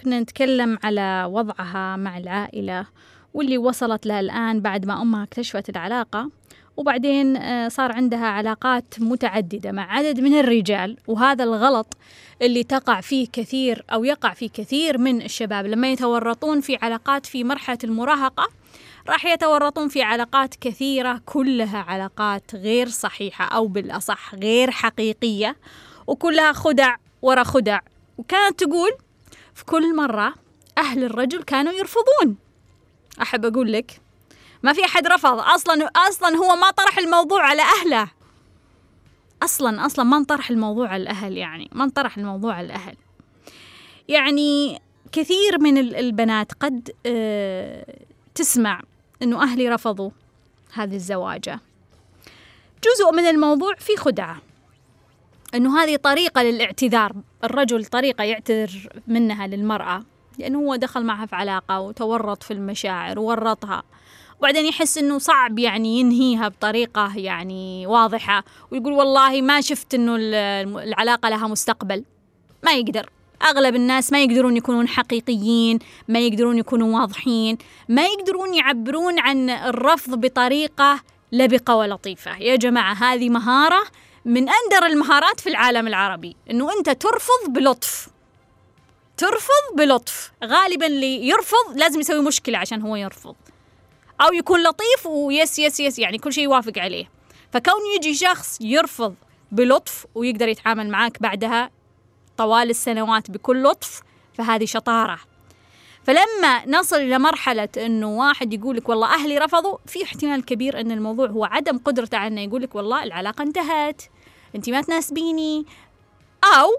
كنا 0.00 0.20
نتكلم 0.20 0.78
على 0.84 1.28
وضعها 1.30 1.96
مع 1.96 2.18
العائلة 2.18 2.86
واللي 3.36 3.58
وصلت 3.58 4.06
لها 4.06 4.20
الآن 4.20 4.60
بعد 4.60 4.86
ما 4.86 5.02
أمها 5.02 5.22
اكتشفت 5.22 5.68
العلاقة. 5.68 6.30
وبعدين 6.76 7.36
آه، 7.36 7.68
صار 7.68 7.92
عندها 7.92 8.26
علاقات 8.26 8.84
متعددة 8.98 9.72
مع 9.72 9.92
عدد 9.92 10.20
من 10.20 10.38
الرجال. 10.38 10.96
وهذا 11.06 11.44
الغلط 11.44 11.96
اللي 12.42 12.64
تقع 12.64 13.00
فيه 13.00 13.26
كثير 13.32 13.84
أو 13.92 14.04
يقع 14.04 14.34
فيه 14.34 14.48
كثير 14.48 14.98
من 14.98 15.22
الشباب. 15.22 15.66
لما 15.66 15.92
يتورطون 15.92 16.60
في 16.60 16.76
علاقات 16.76 17.26
في 17.26 17.44
مرحلة 17.44 17.78
المراهقة 17.84 18.48
راح 19.08 19.26
يتورطون 19.26 19.88
في 19.88 20.02
علاقات 20.02 20.54
كثيرة 20.54 21.20
كلها 21.26 21.78
علاقات 21.78 22.54
غير 22.54 22.88
صحيحة 22.88 23.44
أو 23.44 23.66
بالأصح 23.66 24.34
غير 24.34 24.70
حقيقية 24.70 25.56
وكلها 26.06 26.52
خدع 26.52 26.96
ورا 27.22 27.42
خدع. 27.42 27.80
وكانت 28.18 28.64
تقول 28.64 28.90
في 29.54 29.64
كل 29.64 29.96
مرة 29.96 30.34
أهل 30.78 31.04
الرجل 31.04 31.42
كانوا 31.42 31.72
يرفضون. 31.72 32.45
أحب 33.22 33.44
أقول 33.44 33.72
لك 33.72 34.00
ما 34.62 34.72
في 34.72 34.84
أحد 34.84 35.06
رفض. 35.06 35.38
أصلا 35.38 35.90
أصلا 36.08 36.36
هو 36.36 36.56
ما 36.56 36.70
طرح 36.70 36.98
الموضوع 36.98 37.42
على 37.42 37.62
أهله. 37.62 38.08
أصلا 39.42 39.86
أصلا 39.86 40.04
ما 40.04 40.16
انطرح 40.16 40.50
الموضوع 40.50 40.88
على 40.88 41.02
الأهل 41.02 41.36
يعني. 41.36 41.70
ما 41.72 41.84
انطرح 41.84 42.18
الموضوع 42.18 42.54
على 42.54 42.66
الأهل. 42.66 42.96
يعني 44.08 44.80
كثير 45.12 45.58
من 45.60 45.78
البنات 45.78 46.52
قد 46.52 46.90
آه، 47.06 47.96
تسمع 48.34 48.82
أنه 49.22 49.42
أهلي 49.42 49.68
رفضوا 49.68 50.10
هذه 50.72 50.94
الزواجة. 50.94 51.60
جزء 52.84 53.12
من 53.12 53.26
الموضوع 53.26 53.74
في 53.74 53.96
خدعة. 53.96 54.42
أنه 55.54 55.82
هذه 55.82 55.96
طريقة 55.96 56.42
للاعتذار. 56.42 57.12
الرجل 57.44 57.84
طريقة 57.84 58.24
يعتذر 58.24 58.88
منها 59.06 59.46
للمرأة. 59.46 60.04
لأنه 60.38 60.58
هو 60.58 60.76
دخل 60.76 61.04
معها 61.04 61.26
في 61.26 61.36
علاقة 61.36 61.80
وتورط 61.80 62.42
في 62.42 62.52
المشاعر 62.52 63.18
وورطها. 63.18 63.82
وبعدين 64.38 64.66
يحس 64.66 64.98
إنه 64.98 65.18
صعب 65.18 65.58
يعني 65.58 66.00
ينهيها 66.00 66.48
بطريقة 66.48 67.16
يعني 67.16 67.86
واضحة 67.86 68.44
ويقول 68.72 68.92
والله 68.92 69.42
ما 69.42 69.60
شفت 69.60 69.94
إنه 69.94 70.16
العلاقة 70.82 71.28
لها 71.28 71.46
مستقبل. 71.46 72.04
ما 72.62 72.72
يقدر. 72.72 73.10
أغلب 73.42 73.74
الناس 73.74 74.12
ما 74.12 74.22
يقدرون 74.22 74.56
يكونون 74.56 74.88
حقيقيين 74.88 75.78
ما 76.08 76.18
يقدرون 76.18 76.58
يكونوا 76.58 77.00
واضحين 77.00 77.58
ما 77.88 78.06
يقدرون 78.06 78.54
يعبرون 78.54 79.18
عن 79.18 79.50
الرفض 79.50 80.20
بطريقة 80.20 81.00
لبقة 81.32 81.76
ولطيفة. 81.76 82.36
يا 82.38 82.56
جماعة 82.56 82.94
هذه 82.94 83.28
مهارة 83.28 83.82
من 84.24 84.48
أندر 84.48 84.86
المهارات 84.86 85.40
في 85.40 85.48
العالم 85.48 85.86
العربي 85.86 86.36
إنه 86.50 86.72
أنت 86.78 86.90
ترفض 86.90 87.48
بلطف. 87.48 88.08
ترفض 89.16 89.76
بلطف. 89.76 90.32
غالبا 90.44 90.86
اللي 90.86 91.28
يرفض 91.28 91.76
لازم 91.76 92.00
يسوي 92.00 92.22
مشكلة 92.22 92.58
عشان 92.58 92.82
هو 92.82 92.96
يرفض. 92.96 93.34
أو 94.20 94.32
يكون 94.32 94.62
لطيف 94.62 95.06
ويس 95.06 95.58
يس 95.58 95.80
يس 95.80 95.98
يعني 95.98 96.18
كل 96.18 96.32
شيء 96.32 96.44
يوافق 96.44 96.78
عليه. 96.78 97.10
فكون 97.52 97.80
يجي 97.96 98.14
شخص 98.14 98.58
يرفض 98.60 99.14
بلطف 99.52 100.06
ويقدر 100.14 100.48
يتعامل 100.48 100.88
معك 100.90 101.22
بعدها 101.22 101.70
طوال 102.36 102.70
السنوات 102.70 103.30
بكل 103.30 103.62
لطف 103.62 104.02
فهذه 104.34 104.64
شطارة. 104.64 105.18
فلما 106.04 106.66
نصل 106.66 106.96
إلى 106.96 107.18
مرحلة 107.18 107.68
إنه 107.76 108.18
واحد 108.18 108.52
يقول 108.52 108.76
لك 108.76 108.88
والله 108.88 109.14
أهلي 109.14 109.38
رفضوا 109.38 109.78
في 109.86 110.04
احتمال 110.04 110.44
كبير 110.44 110.80
إن 110.80 110.90
الموضوع 110.90 111.26
هو 111.26 111.44
عدم 111.44 111.78
قدرته 111.78 112.18
على 112.18 112.28
إنه 112.28 112.40
يقول 112.40 112.62
لك 112.62 112.74
والله 112.74 113.02
العلاقة 113.02 113.42
انتهت 113.42 114.02
انت 114.54 114.70
ما 114.70 114.80
تناسبيني. 114.80 115.66
أو 116.44 116.70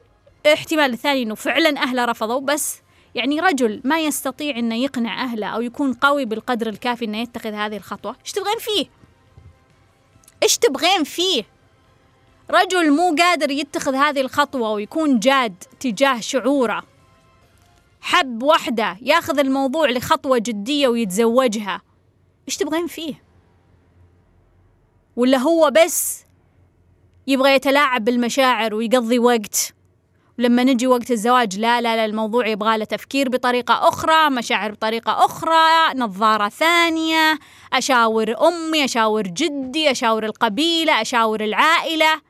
احتمال 0.54 0.94
الثاني 0.94 1.24
إنه 1.24 1.36
فعلا 1.36 1.84
أهله 1.84 2.06
رفضوا 2.06 2.40
بس 2.40 2.82
يعني 3.16 3.40
رجل 3.40 3.82
ما 3.84 4.00
يستطيع 4.00 4.58
إنه 4.58 4.76
يقنع 4.76 5.24
أهله 5.24 5.48
أو 5.48 5.62
يكون 5.62 5.94
قوي 5.94 6.26
بالقدر 6.26 6.70
الكافي 6.70 7.06
إنه 7.06 7.18
يتخذ 7.18 7.54
هذه 7.54 7.78
الخطوة. 7.78 8.16
إيش 8.26 8.32
تبغين 8.32 8.58
فيه؟ 8.60 8.86
إيش 10.44 10.58
تبغين 10.58 11.04
فيه؟ 11.04 11.44
رجل 12.50 12.92
مو 12.92 13.16
قادر 13.20 13.52
يتخذ 13.52 13.96
هذه 13.96 14.22
الخطوة 14.22 14.72
ويكون 14.72 15.20
جاد 15.20 15.64
تجاه 15.80 16.20
شعوره. 16.20 16.84
حب 18.02 18.44
وحده 18.44 18.98
ياخذ 19.02 19.40
الموضوع 19.40 19.90
لخطوة 19.90 20.38
جدية 20.38 20.88
ويتزوجها. 20.88 21.82
إيش 22.48 22.58
تبغين 22.58 22.88
فيه؟ 22.88 23.24
ولا 25.16 25.38
هو 25.38 25.72
بس 25.76 26.26
يبغى 27.28 27.56
يتلاعب 27.56 28.06
بالمشاعر 28.06 28.76
ويقضي 28.76 29.20
وقت؟ 29.20 29.77
ولما 30.40 30.64
نجي 30.64 30.88
وقت 30.88 31.12
الزواج 31.12 31.60
لا 31.60 31.82
لا 31.82 31.96
لا 31.96 32.06
الموضوع 32.06 32.48
يبغى 32.48 32.78
له 32.78 32.86
تفكير 32.86 33.30
بطريقة 33.30 33.88
أخرى 33.88 34.30
مشاعر 34.30 34.72
بطريقة 34.72 35.26
أخرى 35.26 35.94
نظارة 35.96 36.50
ثانية 36.50 37.40
أشاور 37.74 38.48
أمي 38.48 38.86
أشاور 38.86 39.22
جدي 39.28 39.92
أشاور 39.92 40.26
القبيلة 40.26 41.02
أشاور 41.02 41.44
العائلة. 41.44 42.22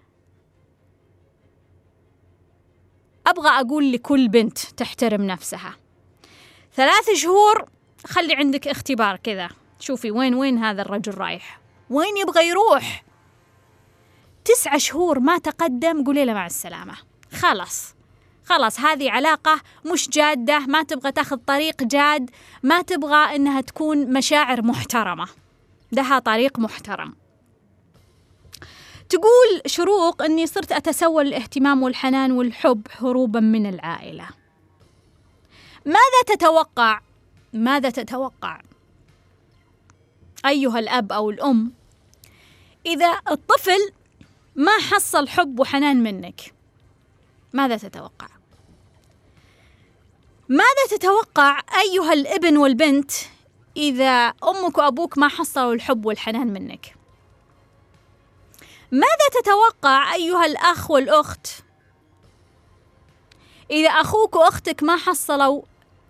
أبغى 3.27 3.49
أقول 3.49 3.91
لكل 3.91 4.27
بنت 4.27 4.57
تحترم 4.57 5.21
نفسها. 5.21 5.75
ثلاث 6.73 7.09
شهور 7.13 7.69
خلي 8.05 8.35
عندك 8.35 8.67
اختبار 8.67 9.17
كذا. 9.17 9.49
شوفي 9.79 10.11
وين 10.11 10.35
وين 10.35 10.57
هذا 10.57 10.81
الرجل 10.81 11.17
رايح. 11.17 11.59
وين 11.89 12.17
يبغى 12.17 12.47
يروح؟ 12.47 13.03
تسعة 14.45 14.77
شهور 14.77 15.19
ما 15.19 15.37
تقدم 15.37 16.03
قولي 16.03 16.25
له 16.25 16.33
مع 16.33 16.45
السلامة. 16.45 16.95
خلاص. 17.31 17.96
خلاص 18.49 18.79
هذه 18.79 19.11
علاقة 19.11 19.61
مش 19.85 20.09
جادة 20.09 20.59
ما 20.59 20.83
تبغى 20.83 21.11
تاخذ 21.11 21.37
طريق 21.37 21.83
جاد 21.83 22.29
ما 22.63 22.81
تبغى 22.81 23.35
إنها 23.35 23.61
تكون 23.61 24.13
مشاعر 24.13 24.61
محترمة. 24.61 25.27
لها 25.91 26.19
طريق 26.19 26.59
محترم. 26.59 27.15
تقول 29.09 29.61
شروق 29.65 30.21
إني 30.21 30.47
صرت 30.47 30.71
أتسول 30.71 31.27
الاهتمام 31.27 31.83
والحنان 31.83 32.31
والحب 32.31 32.87
هروبا 32.99 33.39
من 33.39 33.65
العائلة. 33.65 34.27
ماذا 35.85 36.35
تتوقع؟ 36.35 36.99
ماذا 37.53 37.89
تتوقع؟ 37.89 38.61
أيها 40.45 40.79
الأب 40.79 41.11
أو 41.11 41.29
الأم 41.29 41.71
إذا 42.85 43.19
الطفل 43.31 43.91
ما 44.55 44.77
حصل 44.91 45.27
حب 45.27 45.59
وحنان 45.59 46.03
منك 46.03 46.53
ماذا 47.53 47.77
تتوقع؟ 47.77 48.36
ماذا 50.49 50.97
تتوقع 50.97 51.61
أيها 51.81 52.13
الابن 52.13 52.57
والبنت 52.57 53.11
إذا 53.77 54.33
أمك 54.43 54.77
وأبوك 54.77 55.17
ما 55.17 55.27
حصلوا 55.27 55.73
الحب 55.73 56.05
والحنان 56.05 56.47
منك؟ 56.53 56.95
ماذا 58.91 59.41
تتوقع 59.41 60.13
أيها 60.13 60.45
الأخ 60.45 60.91
والأخت 60.91 61.47
إذا 63.71 63.89
أخوك 63.89 64.35
وأختك 64.35 64.83
ما 64.83 64.97
حصلوا 64.97 65.61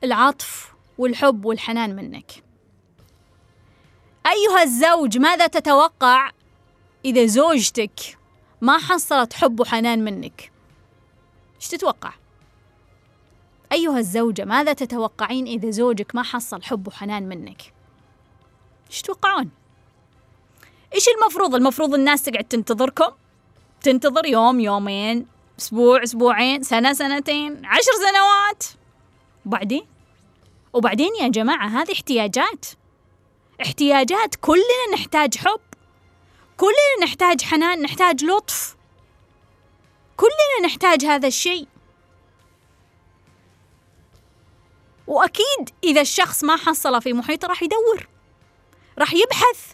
العطف 0.03 0.73
والحب 0.97 1.45
والحنان 1.45 1.95
منك؟ 1.95 2.43
أيها 4.27 4.63
الزوج 4.63 5.17
ماذا 5.17 5.47
تتوقع 5.47 6.31
إذا 7.05 7.25
زوجتك 7.25 8.17
ما 8.61 8.77
حصلت 8.77 9.33
حب 9.33 9.59
وحنان 9.59 10.03
منك؟ 10.03 10.51
إيش 11.55 11.67
تتوقع؟ 11.67 12.13
أيها 13.71 13.99
الزوجة 13.99 14.45
ماذا 14.45 14.73
تتوقعين 14.73 15.47
إذا 15.47 15.69
زوجك 15.69 16.15
ما 16.15 16.23
حصل 16.23 16.63
حب 16.63 16.87
وحنان 16.87 17.29
منك؟ 17.29 17.61
إيش 18.89 19.01
تتوقعون؟ 19.01 19.49
إيش 20.93 21.05
المفروض؟ 21.07 21.55
المفروض 21.55 21.93
الناس 21.93 22.23
تقعد 22.23 22.43
تنتظركم؟ 22.43 23.11
تنتظر 23.81 24.25
يوم 24.25 24.59
يومين 24.59 25.27
أسبوع 25.59 26.03
أسبوعين 26.03 26.63
سنة 26.63 26.93
سنتين 26.93 27.65
عشر 27.65 27.91
سنوات 27.91 28.63
وبعدين؟ 29.45 29.85
وبعدين 30.73 31.15
يا 31.15 31.27
جماعة 31.27 31.67
هذه 31.67 31.91
احتياجات 31.91 32.65
احتياجات 33.61 34.35
كلنا 34.35 34.93
نحتاج 34.93 35.37
حب 35.37 35.59
كلنا 36.57 37.03
نحتاج 37.03 37.41
حنان 37.41 37.81
نحتاج 37.81 38.25
لطف 38.25 38.75
كلنا 40.17 40.67
نحتاج 40.67 41.05
هذا 41.05 41.27
الشيء 41.27 41.67
وأكيد 45.07 45.69
إذا 45.83 46.01
الشخص 46.01 46.43
ما 46.43 46.55
حصل 46.55 47.01
في 47.01 47.13
محيطه 47.13 47.47
راح 47.47 47.63
يدور 47.63 48.07
راح 48.99 49.13
يبحث. 49.13 49.73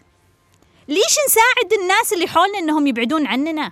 ليش 0.88 1.16
نساعد 1.28 1.82
الناس 1.82 2.14
اللي 2.14 2.28
حولنا 2.28 2.60
إنهم 2.60 2.88
يبعدون 2.88 3.28
عننا؟ 3.28 3.72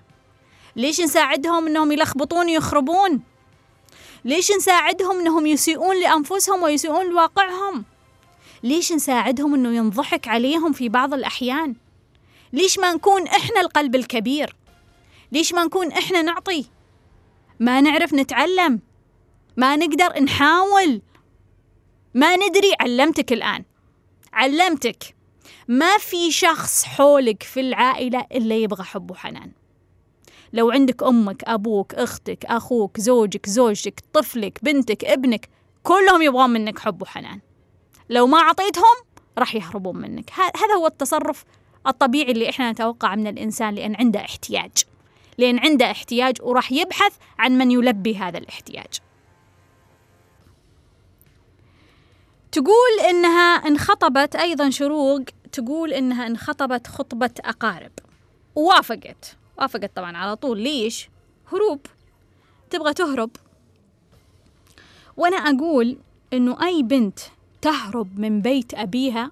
ليش 0.76 1.02
نساعدهم 1.02 1.68
إنهم 1.68 1.92
يلخبطون 1.92 2.46
ويخربون؟ 2.46 3.22
ليش 4.26 4.52
نساعدهم 4.52 5.20
إنهم 5.20 5.46
يسيئون 5.46 6.00
لأنفسهم 6.00 6.64
ويسيئون 6.64 7.10
لواقعهم؟ 7.10 7.86
ليش 8.64 8.92
نساعدهم 8.92 9.54
إنه 9.54 9.76
ينضحك 9.76 10.28
عليهم 10.28 10.74
في 10.74 10.90
بعض 10.90 11.14
الأحيان؟ 11.14 11.76
ليش 12.54 12.80
ما 12.80 12.94
نكون 12.94 13.28
إحنا 13.28 13.62
القلب 13.62 13.96
الكبير؟ 13.96 14.56
ليش 15.32 15.54
ما 15.54 15.64
نكون 15.64 15.92
إحنا 15.92 16.22
نعطي؟ 16.22 16.66
ما 17.60 17.82
نعرف 17.82 18.14
نتعلم؟ 18.14 18.80
ما 19.58 19.76
نقدر 19.76 20.24
نحاول؟ 20.24 21.02
ما 22.14 22.36
ندري 22.36 22.74
علمتك 22.80 23.34
الآن. 23.34 23.64
علمتك 24.34 25.16
ما 25.68 25.98
في 25.98 26.32
شخص 26.32 26.84
حولك 26.84 27.44
في 27.44 27.60
العائلة 27.60 28.26
إلا 28.32 28.56
يبغى 28.56 28.84
حب 28.84 29.12
وحنان. 29.12 29.52
لو 30.54 30.72
عندك 30.72 31.04
أمك 31.04 31.44
أبوك 31.44 31.96
أختك 31.96 32.46
أخوك 32.46 33.00
زوجك 33.00 33.50
زوجتك 33.50 34.04
طفلك 34.14 34.60
بنتك 34.64 35.06
ابنك 35.06 35.50
كلهم 35.84 36.22
يبغون 36.22 36.50
منك 36.50 36.80
حب 36.80 37.02
وحنان. 37.02 37.40
لو 38.10 38.28
ما 38.28 38.38
أعطيتهم 38.38 38.96
راح 39.38 39.56
يهربون 39.56 39.98
منك. 39.98 40.32
هذا 40.40 40.74
هو 40.78 40.88
التصرف 40.88 41.46
الطبيعي 41.88 42.32
اللي 42.32 42.50
إحنا 42.50 42.72
نتوقع 42.72 43.16
من 43.16 43.28
الإنسان 43.28 43.76
لأن 43.76 43.96
عنده 43.96 44.20
احتياج. 44.20 44.72
لأن 45.38 45.60
عنده 45.60 45.92
احتياج 45.92 46.36
وراح 46.42 46.72
يبحث 46.72 47.14
عن 47.40 47.58
من 47.58 47.72
يلبي 47.72 48.18
هذا 48.18 48.38
الاحتياج. 48.38 49.11
تقول 52.52 53.00
إنها 53.10 53.56
انخطبت 53.56 54.36
أيضا 54.36 54.70
شروق 54.70 55.22
تقول 55.52 55.94
إنها 55.94 56.28
انخطبت 56.28 56.88
خطبة 56.88 57.32
أقارب. 57.40 57.92
ووافقت. 58.56 59.38
وافقت 59.58 59.96
طبعا 59.96 60.18
على 60.18 60.36
طول. 60.36 60.60
ليش؟ 60.60 61.10
هروب. 61.54 61.80
تبغى 62.70 62.94
تهرب. 62.94 63.30
وأنا 65.18 65.38
أقول 65.38 65.98
إنه 66.34 66.66
أي 66.66 66.84
بنت 66.84 67.20
تهرب 67.62 68.20
من 68.20 68.42
بيت 68.42 68.74
أبيها 68.74 69.32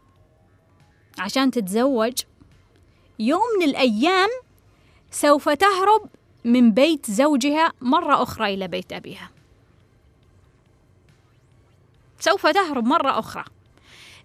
عشان 1.20 1.52
تتزوج 1.52 2.14
يوم 3.20 3.42
من 3.60 3.66
الأيام 3.66 4.30
سوف 5.12 5.50
تهرب 5.50 6.10
من 6.46 6.72
بيت 6.72 7.12
زوجها 7.12 7.74
مرة 7.82 8.24
أخرى 8.24 8.54
إلى 8.54 8.68
بيت 8.68 8.94
أبيها. 8.94 9.30
سوف 12.20 12.48
تهرب 12.48 12.86
مرة 12.86 13.20
أخرى. 13.20 13.44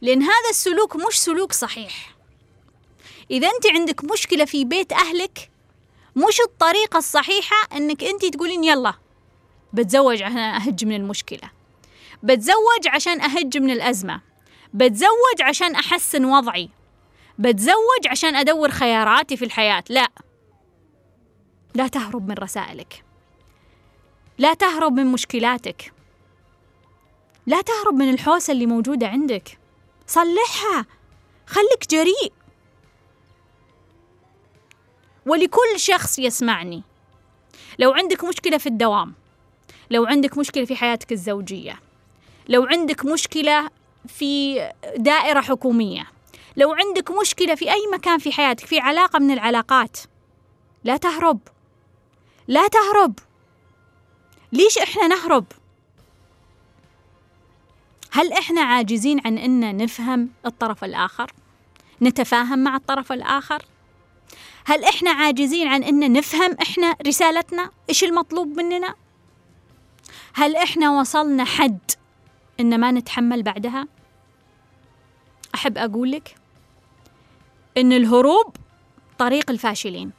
لأن 0.00 0.22
هذا 0.22 0.50
السلوك 0.50 0.96
مش 0.96 1.20
سلوك 1.20 1.52
صحيح. 1.52 2.14
إذا 3.30 3.48
أنت 3.48 3.66
عندك 3.66 4.04
مشكلة 4.04 4.44
في 4.44 4.64
بيت 4.64 4.92
أهلك 4.92 5.50
مش 6.16 6.40
الطريقة 6.40 6.98
الصحيحة 6.98 7.56
إنك 7.76 8.04
أنت 8.04 8.24
تقولين 8.24 8.64
يلا 8.64 8.94
بتزوج 9.72 10.22
عشان 10.22 10.38
أهج 10.38 10.84
من 10.84 10.96
المشكلة. 10.96 11.50
بتزوج 12.22 12.88
عشان 12.88 13.20
أهج 13.20 13.58
من 13.58 13.70
الأزمة. 13.70 14.20
بتزوج 14.74 15.42
عشان 15.42 15.74
أحسن 15.74 16.24
وضعي. 16.24 16.70
بتزوج 17.38 18.06
عشان 18.10 18.36
أدور 18.36 18.70
خياراتي 18.70 19.36
في 19.36 19.44
الحياة. 19.44 19.84
لا. 19.88 20.08
لا 21.74 21.88
تهرب 21.88 22.28
من 22.28 22.34
رسائلك. 22.34 23.04
لا 24.38 24.54
تهرب 24.54 24.92
من 24.92 25.06
مشكلاتك. 25.06 25.93
لا 27.46 27.60
تهرب 27.60 27.94
من 27.94 28.10
الحوسة 28.10 28.52
اللي 28.52 28.66
موجودة 28.66 29.08
عندك. 29.08 29.58
صلحها. 30.06 30.86
خليك 31.46 31.90
جريء. 31.90 32.32
ولكل 35.26 35.80
شخص 35.80 36.18
يسمعني. 36.18 36.82
لو 37.78 37.92
عندك 37.92 38.24
مشكلة 38.24 38.58
في 38.58 38.66
الدوام 38.66 39.14
لو 39.90 40.04
عندك 40.04 40.38
مشكلة 40.38 40.64
في 40.64 40.76
حياتك 40.76 41.12
الزوجية 41.12 41.80
لو 42.48 42.64
عندك 42.64 43.04
مشكلة 43.04 43.70
في 44.08 44.54
دائرة 44.96 45.40
حكومية 45.40 46.06
لو 46.56 46.72
عندك 46.72 47.10
مشكلة 47.10 47.54
في 47.54 47.72
أي 47.72 47.86
مكان 47.92 48.18
في 48.18 48.32
حياتك 48.32 48.66
في 48.66 48.78
علاقة 48.78 49.18
من 49.18 49.30
العلاقات 49.30 49.98
لا 50.84 50.96
تهرب. 50.96 51.40
لا 52.48 52.68
تهرب. 52.68 53.18
ليش 54.52 54.78
إحنا 54.78 55.06
نهرب؟ 55.06 55.44
هل 58.14 58.32
إحنا 58.32 58.60
عاجزين 58.60 59.20
عن 59.26 59.38
أن 59.38 59.76
نفهم 59.76 60.30
الطرف 60.46 60.84
الآخر؟ 60.84 61.32
نتفاهم 62.02 62.58
مع 62.58 62.76
الطرف 62.76 63.12
الآخر؟ 63.12 63.62
هل 64.64 64.84
إحنا 64.84 65.10
عاجزين 65.10 65.68
عن 65.68 65.82
أن 65.82 66.12
نفهم 66.12 66.56
إحنا 66.62 66.96
رسالتنا؟ 67.06 67.70
إيش 67.88 68.04
المطلوب 68.04 68.48
مننا؟ 68.48 68.94
هل 70.34 70.56
إحنا 70.56 71.00
وصلنا 71.00 71.44
حد 71.44 71.78
إن 72.60 72.80
ما 72.80 72.90
نتحمل 72.90 73.42
بعدها 73.42 73.86
أحب 75.54 75.78
أقول 75.78 76.10
لك 76.10 76.34
إن 77.76 77.92
الهروب 77.92 78.56
طريق 79.18 79.50
الفاشلين 79.50 80.10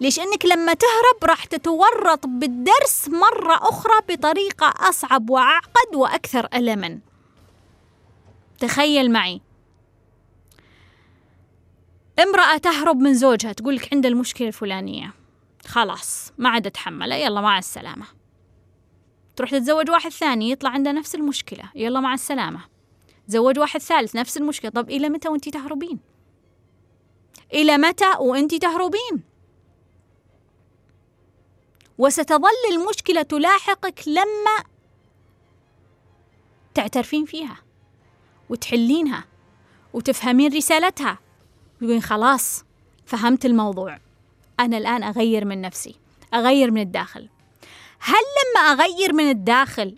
ليش؟ 0.00 0.18
إنك 0.18 0.44
لما 0.44 0.74
تهرب 0.74 1.24
راح 1.24 1.44
تتورط 1.44 2.26
بالدرس 2.26 3.08
مرة 3.08 3.54
أخرى 3.54 4.00
بطريقة 4.08 4.74
أصعب 4.88 5.30
وأعقد 5.30 5.94
وأكثر 5.94 6.48
ألما. 6.54 6.98
تخيل 8.58 9.12
معي. 9.12 9.40
امرأة 12.22 12.56
تهرب 12.56 12.96
من 12.96 13.14
زوجها 13.14 13.52
تقول 13.52 13.76
لك 13.76 13.94
عند 13.94 14.06
المشكلة 14.06 14.48
الفلانية. 14.48 15.12
خلاص 15.66 16.32
ما 16.38 16.48
عاد 16.48 16.66
أتحمله 16.66 17.14
يلا 17.14 17.40
مع 17.40 17.58
السلامة. 17.58 18.06
تروح 19.36 19.50
تتزوج 19.50 19.90
واحد 19.90 20.10
ثاني 20.10 20.50
يطلع 20.50 20.70
عنده 20.70 20.92
نفس 20.92 21.14
المشكلة. 21.14 21.64
يلا 21.74 22.00
مع 22.00 22.14
السلامة. 22.14 22.60
تزوج 23.28 23.58
واحد 23.58 23.80
ثالث 23.80 24.16
نفس 24.16 24.36
المشكلة. 24.36 24.70
طب 24.70 24.90
إلى 24.90 25.08
متى 25.08 25.28
وأنت 25.28 25.48
تهربين؟ 25.48 25.98
إلى 27.52 27.78
متى 27.78 28.10
وأنت 28.18 28.54
تهربين؟ 28.54 29.35
وستظل 31.98 32.72
المشكلة 32.72 33.22
تلاحقك 33.22 34.08
لما 34.08 34.64
تعترفين 36.74 37.24
فيها 37.24 37.56
وتحلينها 38.50 39.24
وتفهمين 39.92 40.56
رسالتها 40.56 41.18
تقولين 41.78 42.02
خلاص 42.02 42.64
فهمت 43.06 43.46
الموضوع 43.46 43.98
أنا 44.60 44.78
الآن 44.78 45.02
أغير 45.02 45.44
من 45.44 45.60
نفسي 45.60 45.94
أغير 46.34 46.70
من 46.70 46.80
الداخل 46.80 47.28
هل 47.98 48.22
لما 48.36 48.60
أغير 48.60 49.12
من 49.12 49.30
الداخل 49.30 49.96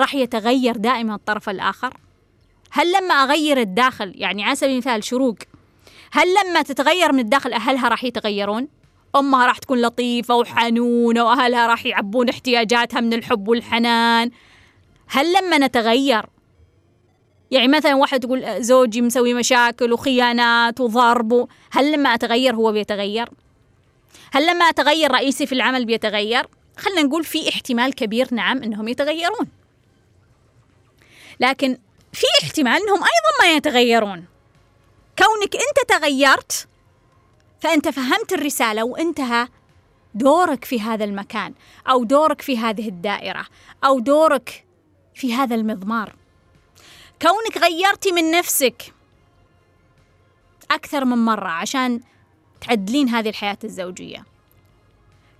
راح 0.00 0.14
يتغير 0.14 0.76
دائما 0.76 1.14
الطرف 1.14 1.48
الآخر؟ 1.48 1.96
هل 2.70 2.92
لما 2.92 3.14
أغير 3.14 3.60
الداخل 3.60 4.12
يعني 4.14 4.44
على 4.44 4.56
سبيل 4.56 4.72
المثال 4.72 5.04
شروق 5.04 5.36
هل 6.12 6.26
لما 6.34 6.62
تتغير 6.62 7.12
من 7.12 7.18
الداخل 7.18 7.52
أهلها 7.52 7.88
راح 7.88 8.04
يتغيرون؟ 8.04 8.68
أمها 9.16 9.46
راح 9.46 9.58
تكون 9.58 9.82
لطيفة 9.82 10.34
وحنونة 10.34 11.24
وأهلها 11.24 11.66
راح 11.66 11.86
يعبون 11.86 12.28
احتياجاتها 12.28 13.00
من 13.00 13.12
الحب 13.12 13.48
والحنان 13.48 14.30
هل 15.08 15.32
لما 15.32 15.58
نتغير 15.58 16.26
يعني 17.50 17.68
مثلا 17.68 17.94
واحد 17.94 18.20
تقول 18.20 18.62
زوجي 18.64 19.02
مسوي 19.02 19.34
مشاكل 19.34 19.92
وخيانات 19.92 20.80
وضرب 20.80 21.48
هل 21.70 21.92
لما 21.92 22.14
أتغير 22.14 22.54
هو 22.54 22.72
بيتغير؟ 22.72 23.28
هل 24.32 24.46
لما 24.46 24.64
أتغير 24.64 25.12
رئيسي 25.12 25.46
في 25.46 25.52
العمل 25.52 25.84
بيتغير؟ 25.84 26.46
خلينا 26.76 27.02
نقول 27.02 27.24
في 27.24 27.48
احتمال 27.48 27.94
كبير 27.94 28.34
نعم 28.34 28.62
إنهم 28.62 28.88
يتغيرون 28.88 29.46
لكن 31.40 31.78
في 32.12 32.26
احتمال 32.42 32.82
إنهم 32.82 32.98
أيضا 32.98 33.42
ما 33.42 33.56
يتغيرون 33.56 34.24
كونك 35.18 35.54
أنت 35.56 35.90
تغيرت 35.90 36.68
فأنت 37.60 37.88
فهمت 37.88 38.32
الرسالة 38.32 38.84
وانتهى 38.84 39.48
دورك 40.14 40.64
في 40.64 40.80
هذا 40.80 41.04
المكان 41.04 41.54
أو 41.86 42.04
دورك 42.04 42.40
في 42.40 42.58
هذه 42.58 42.88
الدائرة 42.88 43.46
أو 43.84 43.98
دورك 43.98 44.66
في 45.14 45.34
هذا 45.34 45.54
المضمار. 45.54 46.16
كونك 47.22 47.58
غيرتي 47.58 48.12
من 48.12 48.30
نفسك 48.30 48.94
أكثر 50.70 51.04
من 51.04 51.18
مرة 51.18 51.48
عشان 51.48 52.00
تعدلين 52.60 53.08
هذه 53.08 53.28
الحياة 53.28 53.58
الزوجية. 53.64 54.24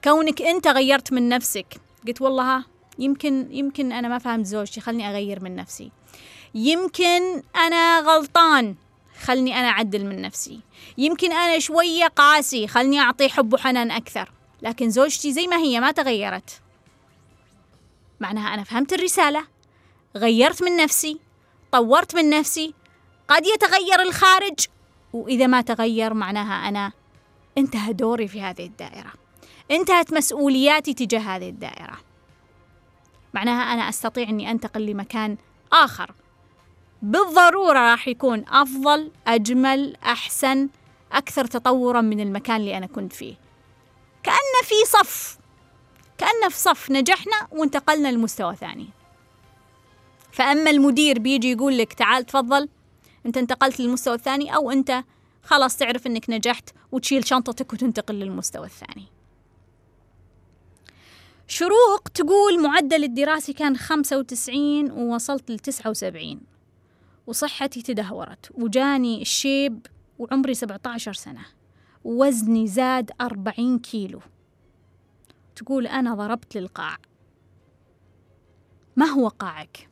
كونك 0.05 0.43
أنت 0.43 0.69
غيرت 0.69 1.13
من 1.13 1.29
نفسك 1.29 1.67
قلت 2.07 2.23
والله 2.23 2.57
ها 2.57 2.65
يمكن 2.99 3.49
يمكن 3.51 3.93
أنا 3.93 4.09
ما 4.09 4.19
فهمت 4.19 4.47
زوجتي 4.47 4.81
خلني 4.81 5.11
أغير 5.11 5.45
من 5.45 5.57
نفسي. 5.57 5.93
يمكن 6.55 7.43
أنا 7.57 8.01
غلطان. 8.01 8.77
خلني 9.21 9.61
أنا 9.61 9.69
أعدل 9.69 10.07
من 10.07 10.23
نفسي. 10.23 10.61
يمكن 10.99 11.33
أنا 11.33 11.59
شوية 11.59 12.07
قاسي 12.07 12.69
خلني 12.69 13.01
اعطيه 13.01 13.29
حب 13.29 13.53
وحنان 13.53 13.91
أكثر. 13.91 14.33
لكن 14.63 14.91
زوجتي 14.91 15.33
زي 15.33 15.47
ما 15.47 15.57
هي 15.57 15.81
ما 15.81 15.93
تغيرت. 15.93 16.61
معناها 18.21 18.55
أنا 18.55 18.65
فهمت 18.65 18.93
الرسالة. 18.93 19.45
غيرت 20.17 20.63
من 20.63 20.77
نفسي 20.77 21.21
طورت 21.73 22.17
من 22.17 22.31
نفسي 22.31 22.75
قد 23.29 23.47
يتغير 23.47 24.03
الخارج. 24.03 24.67
وإذا 25.13 25.47
ما 25.47 25.61
تغير 25.61 26.15
معناها 26.15 26.69
أنا 26.69 26.93
انتهى 27.59 27.93
دوري 27.93 28.29
في 28.29 28.43
هذه 28.43 28.67
الدائرة. 28.67 29.13
انتهت 29.71 30.13
مسؤولياتي 30.13 30.95
تجاه 30.95 31.21
هذه 31.21 31.49
الدائرة. 31.49 31.99
معناها 33.35 33.75
أنا 33.75 33.89
أستطيع 33.89 34.29
أني 34.29 34.51
أنتقل 34.51 34.87
لمكان 34.87 35.37
آخر. 35.73 36.15
بالضرورة 37.03 37.79
راح 37.79 38.09
يكون 38.09 38.45
أفضل 38.49 39.11
أجمل 39.27 39.97
أحسن 39.97 40.69
أكثر 41.13 41.45
تطورا 41.45 42.01
من 42.01 42.21
المكان 42.21 42.57
اللي 42.57 42.77
أنا 42.77 42.87
كنت 42.87 43.13
فيه. 43.13 43.35
كأن 44.23 44.65
في 44.65 44.75
صف 44.87 45.39
كأن 46.19 46.49
في 46.49 46.59
صف 46.59 46.91
نجحنا 46.91 47.47
وانتقلنا 47.51 48.09
لمستوى 48.09 48.57
ثاني. 48.57 48.89
فأما 50.33 50.71
المدير 50.71 51.19
بيجي 51.19 51.53
يقول 51.53 51.79
لك 51.79 51.93
تعال 51.93 52.27
تفضل 52.27 52.69
أنت 53.27 53.37
انتقلت 53.37 53.81
للمستوى 53.81 54.15
الثاني 54.15 54.55
أو 54.55 54.71
أنت 54.71 55.05
خلاص 55.43 55.77
تعرف 55.77 56.07
أنك 56.07 56.31
نجحت 56.31 56.71
وتشيل 56.93 57.27
شنطتك 57.27 57.73
وتنتقل 57.73 58.15
للمستوى 58.15 58.67
الثاني. 58.67 59.07
شروق 61.49 62.09
تقول 62.15 62.63
معدل 62.63 63.05
الدراسي 63.05 63.53
كان 63.53 63.77
خمسة 63.77 64.19
وتسعين 64.19 64.91
ووصلت 64.91 65.51
لتسعة 65.51 65.91
وسبعين. 65.91 66.50
وصحتي 67.31 67.83
تدهورت 67.83 68.51
وجاني 68.55 69.23
الشيب 69.23 69.87
وعمري 70.19 70.55
سبعة 70.55 70.81
عشر 70.87 71.13
سنة 71.13 71.47
ووزني 72.05 72.67
زاد 72.67 73.11
أربعين 73.21 73.79
كيلو 73.79 74.21
تقول 75.57 75.87
أنا 75.87 76.15
ضربت 76.15 76.57
للقاع 76.57 76.97
ما 78.97 79.07
هو 79.07 79.29
قاعك؟ 79.29 79.89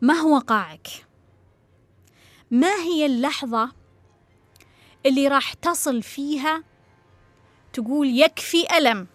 ما 0.00 0.14
هو 0.14 0.38
قاعك؟ 0.38 0.88
ما 2.50 2.74
هي 2.74 3.06
اللحظة 3.06 3.72
اللي 5.06 5.28
راح 5.28 5.54
تصل 5.54 6.02
فيها 6.02 6.64
تقول 7.72 8.06
يكفي 8.06 8.76
ألم 8.76 9.06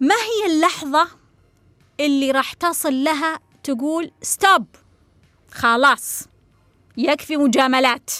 ما 0.00 0.14
هي 0.14 0.54
اللحظة 0.54 1.08
اللي 2.00 2.30
راح 2.30 2.52
تصل 2.52 3.04
لها 3.04 3.43
تقول 3.64 4.10
ستوب 4.22 4.66
خلاص. 5.50 6.28
يكفي 6.96 7.36
مجاملات. 7.36 8.10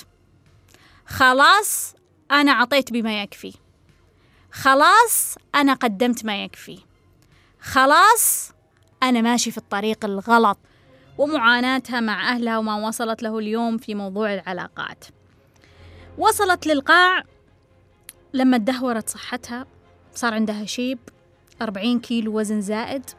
خلاص 1.07 1.95
أنا 2.31 2.53
عطيت 2.53 2.93
بما 2.93 3.23
يكفي. 3.23 3.55
خلاص 4.53 5.35
أنا 5.55 5.75
قدمت 5.75 6.25
ما 6.25 6.45
يكفي. 6.45 6.79
خلاص 7.61 8.53
أنا 9.03 9.21
ماشي 9.21 9.51
في 9.51 9.59
الطريق 9.59 10.05
الغلط. 10.05 10.59
ومعاناتها 11.19 12.01
مع 12.01 12.33
أهلها 12.33 12.59
وما 12.59 12.89
وصلت 12.89 13.23
له 13.23 13.39
اليوم 13.39 13.79
في 13.79 13.95
موضوع 13.95 14.35
العلاقات. 14.35 15.05
وصلت 16.19 16.67
للقاع. 16.67 17.23
لما 18.33 18.59
تدهورت 18.59 19.09
صحتها 19.09 19.67
صار 20.15 20.35
عندها 20.35 20.65
شيب. 20.65 20.99
أربعين 21.63 22.01
كيلو 22.01 22.39
وزن 22.39 22.61
زائد. 22.61 23.11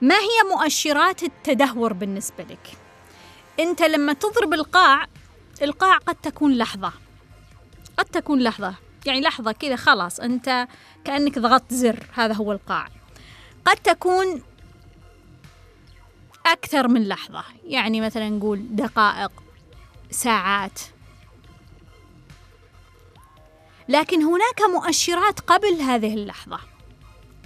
ما 0.00 0.14
هي 0.14 0.48
مؤشرات 0.54 1.22
التدهور 1.22 1.92
بالنسبة 1.92 2.44
لك؟ 2.44 2.78
أنت 3.60 3.82
لما 3.82 4.12
تضرب 4.12 4.54
القاع 4.54 5.06
القاع 5.62 5.96
قد 5.96 6.14
تكون 6.14 6.52
لحظة. 6.52 6.92
قد 7.96 8.04
تكون 8.04 8.42
لحظة. 8.42 8.74
يعني 9.06 9.20
لحظة 9.20 9.52
كذا 9.52 9.76
خلاص 9.76 10.20
أنت 10.20 10.68
كأنك 11.04 11.38
ضغطت 11.38 11.74
زر 11.74 12.06
هذا 12.14 12.34
هو 12.34 12.52
القاع. 12.52 12.88
قد 13.64 13.76
تكون 13.76 14.42
أكثر 16.46 16.88
من 16.88 17.08
لحظة. 17.08 17.44
يعني 17.64 18.00
مثلا 18.00 18.28
نقول 18.28 18.66
دقائق 18.70 19.32
ساعات. 20.10 20.80
لكن 23.88 24.22
هناك 24.22 24.62
مؤشرات 24.74 25.40
قبل 25.40 25.80
هذه 25.80 26.14
اللحظة. 26.14 26.75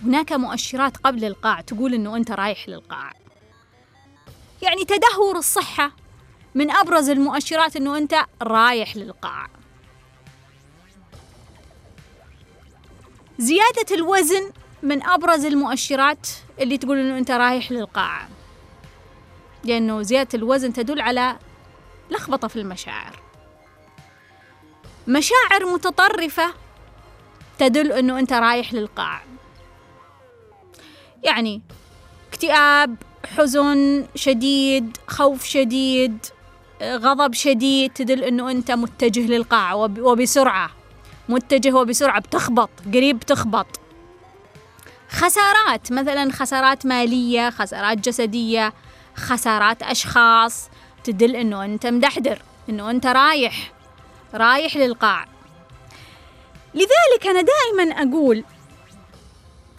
هناك 0.04 0.32
مؤشرات 0.32 0.96
قبل 0.96 1.24
القاع 1.24 1.60
تقول 1.60 1.94
إنه 1.94 2.16
أنت 2.16 2.30
رايح 2.30 2.68
للقاع. 2.68 3.12
يعني 4.62 4.84
تدهور 4.84 5.36
الصحة 5.36 5.92
من 6.54 6.70
أبرز 6.70 7.08
المؤشرات 7.08 7.76
إنه 7.76 7.98
أنت 7.98 8.14
رايح 8.42 8.96
للقاع. 8.96 9.48
زيادة 13.38 13.94
الوزن 13.94 14.52
من 14.82 15.02
أبرز 15.02 15.44
المؤشرات 15.44 16.28
اللي 16.60 16.78
تقول 16.78 16.98
إنه 16.98 17.18
أنت 17.18 17.30
رايح 17.30 17.72
للقاع. 17.72 18.28
لأنه 19.64 20.02
زيادة 20.02 20.28
الوزن 20.34 20.72
تدل 20.72 21.00
على 21.00 21.38
لخبطة 22.10 22.48
في 22.48 22.56
المشاعر. 22.56 23.20
مشاعر 25.08 25.64
متطرفة 25.74 26.54
تدل 27.58 27.92
إنه 27.92 28.18
أنت 28.18 28.32
رايح 28.32 28.74
للقاع. 28.74 29.22
يعني 31.22 31.62
اكتئاب 32.28 32.96
حزن 33.36 34.06
شديد 34.14 34.96
خوف 35.06 35.44
شديد 35.44 36.26
غضب 36.82 37.34
شديد 37.34 37.92
تدل 37.92 38.24
إنه 38.24 38.50
أنت 38.50 38.70
متجه 38.70 39.26
للقاع 39.26 39.74
وبسرعة. 39.74 40.70
متجه 41.28 41.72
وبسرعة 41.72 42.20
بتخبط 42.20 42.70
قريب 42.94 43.18
بتخبط 43.18 43.66
خسارات 45.10 45.92
مثلا 45.92 46.32
خسارات 46.32 46.86
مالية 46.86 47.50
خسارات 47.50 47.98
جسدية 47.98 48.72
خسارات 49.14 49.82
أشخاص 49.82 50.68
تدل 51.04 51.36
إنه 51.36 51.64
أنت 51.64 51.86
مدحدر 51.86 52.42
إنه 52.68 52.90
أنت 52.90 53.06
رايح 53.06 53.72
رايح 54.34 54.76
للقاع. 54.76 55.26
لذلك 56.74 57.26
أنا 57.26 57.40
دائما 57.40 57.94
أقول 57.94 58.44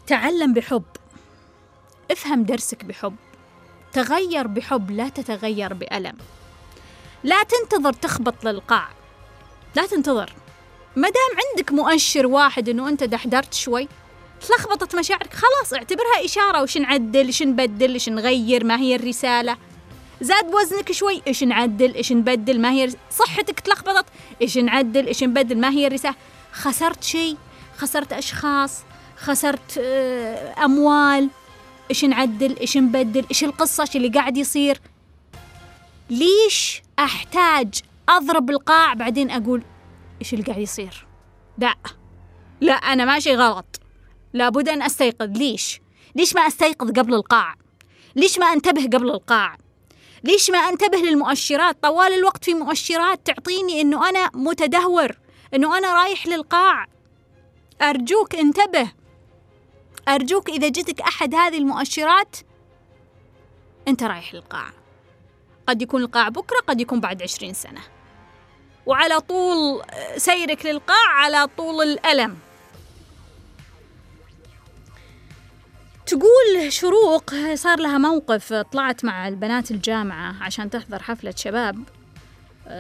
تعلم 0.08 0.54
بحب. 0.54 0.84
افهم 2.12 2.43
درسك 2.43 2.86
بحب. 2.86 3.16
تغير 3.93 4.47
بحب 4.47 4.91
لا 4.91 5.09
تتغير 5.09 5.74
بألم. 5.74 6.18
لا 7.24 7.43
تنتظر 7.43 7.93
تخبط 7.93 8.45
للقاع. 8.45 8.88
لا 9.76 9.86
تنتظر. 9.88 10.34
ما 10.95 11.07
دام 11.07 11.39
عندك 11.51 11.72
مؤشر 11.72 12.26
واحد 12.26 12.70
إنه 12.70 12.89
أنت 12.89 13.03
دحدرت 13.03 13.53
شوي 13.53 13.88
تلخبطت 14.47 14.95
مشاعرك 14.95 15.34
خلاص 15.34 15.74
اعتبرها 15.74 16.26
إشارة 16.26 16.62
وش 16.62 16.78
نعدل 16.78 17.26
إيش 17.26 17.43
نبدل 17.43 17.93
إيش 17.93 18.09
نغير 18.09 18.64
ما 18.64 18.80
هي 18.80 18.95
الرسالة. 18.95 19.57
زاد 20.22 20.53
وزنك 20.53 20.91
شوي 20.91 21.22
إيش 21.28 21.43
نعدل 21.43 21.95
إيش 21.95 22.12
نبدل 22.12 22.62
ما 22.62 22.72
هي 22.72 22.93
صحتك 23.12 23.59
تلخبطت 23.59 24.05
إيش 24.41 24.57
نعدل 24.57 25.07
إيش 25.07 25.24
نبدل 25.24 25.57
ما 25.57 25.70
هي 25.70 25.88
الرسالة. 25.88 26.16
خسرت 26.51 27.03
شيء 27.03 27.38
خسرت 27.78 28.14
أشخاص 28.14 28.84
خسرت 29.18 29.78
آه، 29.78 30.53
إيش 31.92 32.06
نعدل 32.06 32.58
إيش 32.60 32.78
نبدل 32.78 33.26
إيش 33.30 33.44
القصة 33.44 33.82
إيش 33.82 33.96
اللي 33.96 34.08
قاعد 34.08 34.38
يصير؟ 34.38 34.82
ليش 36.10 36.82
أحتاج 37.00 37.74
أضرب 38.10 38.50
القاع 38.50 38.94
بعدين 38.94 39.32
أقول 39.32 39.64
إيش 40.22 40.34
اللي 40.34 40.44
قاعد 40.46 40.60
يصير؟ 40.60 41.08
لا 41.58 41.76
لا 42.62 42.74
أنا 42.74 43.06
ماشي 43.06 43.36
غلط. 43.36 43.80
لابد 44.34 44.70
أن 44.70 44.82
أستيقظ. 44.82 45.38
ليش؟ 45.38 45.82
ليش 46.16 46.36
ما 46.36 46.42
أستيقظ 46.42 46.92
قبل 47.00 47.14
القاع؟ 47.14 47.56
ليش 48.16 48.39
ما 48.39 48.46
أنتبه 48.46 48.84
قبل 48.84 49.10
القاع؟ 49.10 49.58
ليش 50.24 50.50
ما 50.50 50.58
أنتبه 50.58 50.98
للمؤشرات؟ 50.98 51.84
طوال 51.84 52.14
الوقت 52.14 52.44
في 52.44 52.54
مؤشرات 52.54 53.26
تعطيني 53.26 53.82
إنه 53.82 54.10
أنا 54.10 54.30
متدهور 54.34 55.12
إنه 55.54 55.78
أنا 55.78 55.94
رايح 55.94 56.28
للقاع. 56.28 56.88
أرجوك 57.82 58.36
انتبه. 58.36 58.92
أرجوك 60.08 60.49
إذا 60.49 60.70
جتك 60.70 61.02
أحد 61.02 61.36
هذه 61.36 61.58
المؤشرات 61.58 62.38
أنت 63.88 64.04
رايح 64.04 64.34
للقاع 64.34 64.72
قد 65.68 65.82
يكون 65.82 66.02
القاع 66.02 66.30
بكرة 66.30 66.60
قد 66.68 66.82
يكون 66.82 66.99
بعد 66.99 67.24
عشرين 67.24 67.54
سنة. 67.54 67.82
وعلى 68.86 69.20
طول 69.20 69.82
سيرك 70.18 70.66
للقاع 70.66 71.08
على 71.10 71.47
طول 71.58 71.84
الألم. 71.84 72.38
تقول 76.06 76.74
شروق 76.74 77.34
صار 77.54 77.80
لها 77.80 77.97
موقف 77.97 78.54
طلعت 78.54 79.06
مع 79.06 79.28
البنات 79.28 79.72
الجامعة 79.72 80.43
عشان 80.43 80.70
تحضر 80.70 81.04
حفلة 81.04 81.34
شباب. 81.38 81.84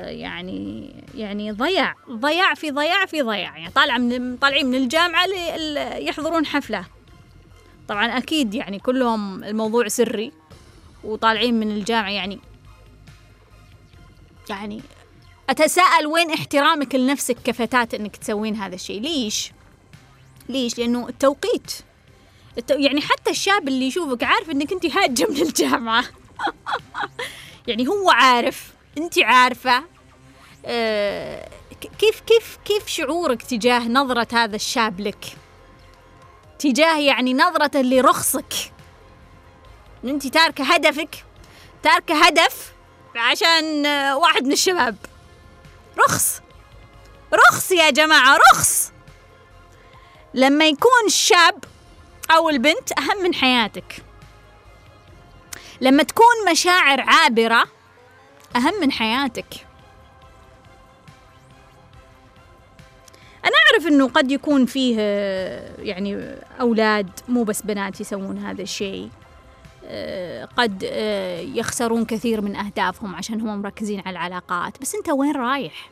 يعني 0.05 0.93
يعني 1.15 1.51
ضياع 1.51 1.95
ضياع 2.09 2.53
في 2.53 2.71
ضياع 2.71 3.05
في 3.05 3.21
ضياع 3.21 3.57
يعني 3.57 3.69
طالعة 3.69 3.97
من 3.97 4.37
طالعين 4.37 4.65
من 4.65 4.75
الجامعة 4.75 5.25
يحضرون 5.97 6.45
حفلة. 6.45 6.85
طبعا 7.91 8.17
أكيد 8.17 8.53
يعني 8.53 8.79
كلهم 8.79 9.43
الموضوع 9.43 9.87
سري 9.87 10.31
وطالعين 11.03 11.59
من 11.59 11.71
الجامعة 11.71 12.09
يعني 12.09 12.39
يعني 14.49 14.81
أتساءل 15.49 16.07
وين 16.07 16.31
احترامك 16.31 16.95
لنفسك 16.95 17.37
كفتاة 17.43 17.87
إنك 17.93 18.15
تسوين 18.15 18.55
هذا 18.55 18.75
الشيء 18.75 19.01
ليش؟ 19.01 19.51
ليش؟ 20.49 20.77
لأنه 20.77 21.09
التوقيت 21.09 21.71
التو... 22.57 22.73
يعني 22.73 23.01
حتى 23.01 23.29
الشاب 23.29 23.67
اللي 23.67 23.87
يشوفك 23.87 24.23
عارف 24.23 24.49
إنك 24.49 24.71
أنت 24.71 24.85
هاجة 24.85 25.27
من 25.29 25.41
الجامعة 25.41 26.03
يعني 27.67 27.87
هو 27.87 28.11
عارف 28.11 28.73
أنت 28.97 29.19
عارفة 29.19 29.83
آه 30.65 31.49
كيف 31.99 32.21
كيف 32.21 32.57
كيف 32.65 32.87
شعورك 32.87 33.41
تجاه 33.41 33.87
نظرة 33.87 34.27
هذا 34.33 34.55
الشاب 34.55 34.99
لك؟ 34.99 35.40
تجاه 36.61 36.99
يعني 36.99 37.33
نظرة 37.33 37.81
لرخصك. 37.81 38.53
انت 40.03 40.27
تاركة 40.27 40.73
هدفك 40.73 41.25
تاركة 41.83 42.25
هدف 42.25 42.71
عشان 43.15 43.85
واحد 44.13 44.45
من 44.45 44.51
الشباب. 44.51 44.95
رخص. 45.97 46.41
رخص 47.33 47.71
يا 47.71 47.89
جماعة 47.89 48.37
رخص. 48.53 48.91
لما 50.33 50.65
يكون 50.65 51.05
الشاب 51.07 51.63
أو 52.31 52.49
البنت 52.49 52.99
أهم 52.99 53.23
من 53.23 53.33
حياتك. 53.33 54.03
لما 55.81 56.03
تكون 56.03 56.51
مشاعر 56.51 57.01
عابرة 57.01 57.63
أهم 58.55 58.73
من 58.81 58.91
حياتك. 58.91 59.67
أنا 63.45 63.53
أعرف 63.71 63.87
إنه 63.87 64.07
قد 64.07 64.31
يكون 64.31 64.65
فيه 64.65 64.97
يعني 65.79 66.35
أولاد 66.61 67.09
مو 67.27 67.43
بس 67.43 67.61
بنات 67.61 68.01
يسوون 68.01 68.37
هذا 68.37 68.61
الشيء. 68.61 69.09
آه، 69.85 70.45
قد 70.57 70.83
آه، 70.91 71.39
يخسرون 71.39 72.05
كثير 72.05 72.41
من 72.41 72.55
أهدافهم 72.55 73.15
عشان 73.15 73.41
هم 73.41 73.61
مركزين 73.61 73.99
على 73.99 74.09
العلاقات. 74.09 74.81
بس 74.81 74.95
أنت 74.95 75.09
وين 75.09 75.35
رايح؟ 75.35 75.89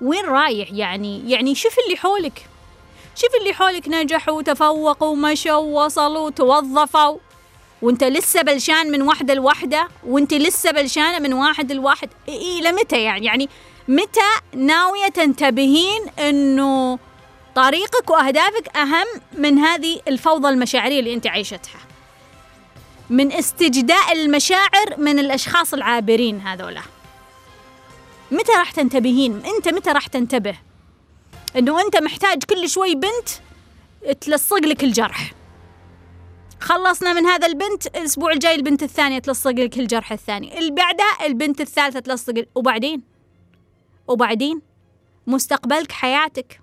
وين 0.00 0.24
رايح 0.24 0.72
يعني؟ 0.72 1.30
يعني 1.30 1.54
شوف 1.54 1.76
اللي 1.86 1.96
حولك. 1.96 2.46
شوف 3.14 3.30
اللي 3.40 3.54
حولك 3.54 3.88
نجحوا 3.88 4.34
وتفوقوا 4.34 5.08
ومشوا 5.08 5.52
ووصلوا 5.52 6.26
وتوظفوا 6.26 7.18
وأنت 7.82 8.04
لسه 8.04 8.42
بلشان 8.42 8.90
من 8.90 9.02
واحدة 9.02 9.34
لواحدة 9.34 9.88
وأنت 10.06 10.34
لسه 10.34 10.70
بلشانة 10.70 11.18
من 11.18 11.32
واحد 11.32 11.72
لواحد. 11.72 12.08
إيه 12.28 12.60
لمتى 12.60 13.02
يعني؟ 13.02 13.26
يعني 13.26 13.48
متى 13.88 14.30
ناوية 14.54 15.08
تنتبهين 15.08 16.08
أنه 16.08 16.98
طريقك 17.54 18.10
وأهدافك 18.10 18.76
أهم 18.76 19.06
من 19.38 19.58
هذه 19.58 20.00
الفوضى 20.08 20.48
المشاعرية 20.48 21.00
اللي 21.00 21.14
أنت 21.14 21.26
عايشتها 21.26 21.80
من 23.10 23.32
استجداء 23.32 24.12
المشاعر 24.12 24.96
من 24.98 25.18
الأشخاص 25.18 25.74
العابرين 25.74 26.40
هذولا. 26.40 26.80
متى 28.30 28.52
راح 28.52 28.70
تنتبهين؟ 28.70 29.42
أنت 29.56 29.68
متى 29.68 29.90
راح 29.90 30.06
تنتبه؟ 30.06 30.54
أنه 31.56 31.80
أنت 31.80 31.96
محتاج 31.96 32.44
كل 32.44 32.68
شوي 32.68 32.94
بنت 32.94 33.28
تلصق 34.20 34.56
لك 34.56 34.84
الجرح. 34.84 35.32
خلصنا 36.60 37.12
من 37.12 37.26
هذا 37.26 37.46
البنت 37.46 37.86
الأسبوع 37.86 38.32
الجاي 38.32 38.54
البنت 38.54 38.82
الثانية 38.82 39.18
تلصق 39.18 39.50
لك 39.50 39.78
الجرح 39.78 40.12
الثاني. 40.12 40.58
اللي 40.58 40.70
بعدها 40.70 41.26
البنت 41.26 41.60
الثالثة 41.60 42.00
تلصق 42.00 42.34
وبعدين؟ 42.54 43.11
وبعدين 44.08 44.62
مستقبلك 45.26 45.92
حياتك. 45.92 46.60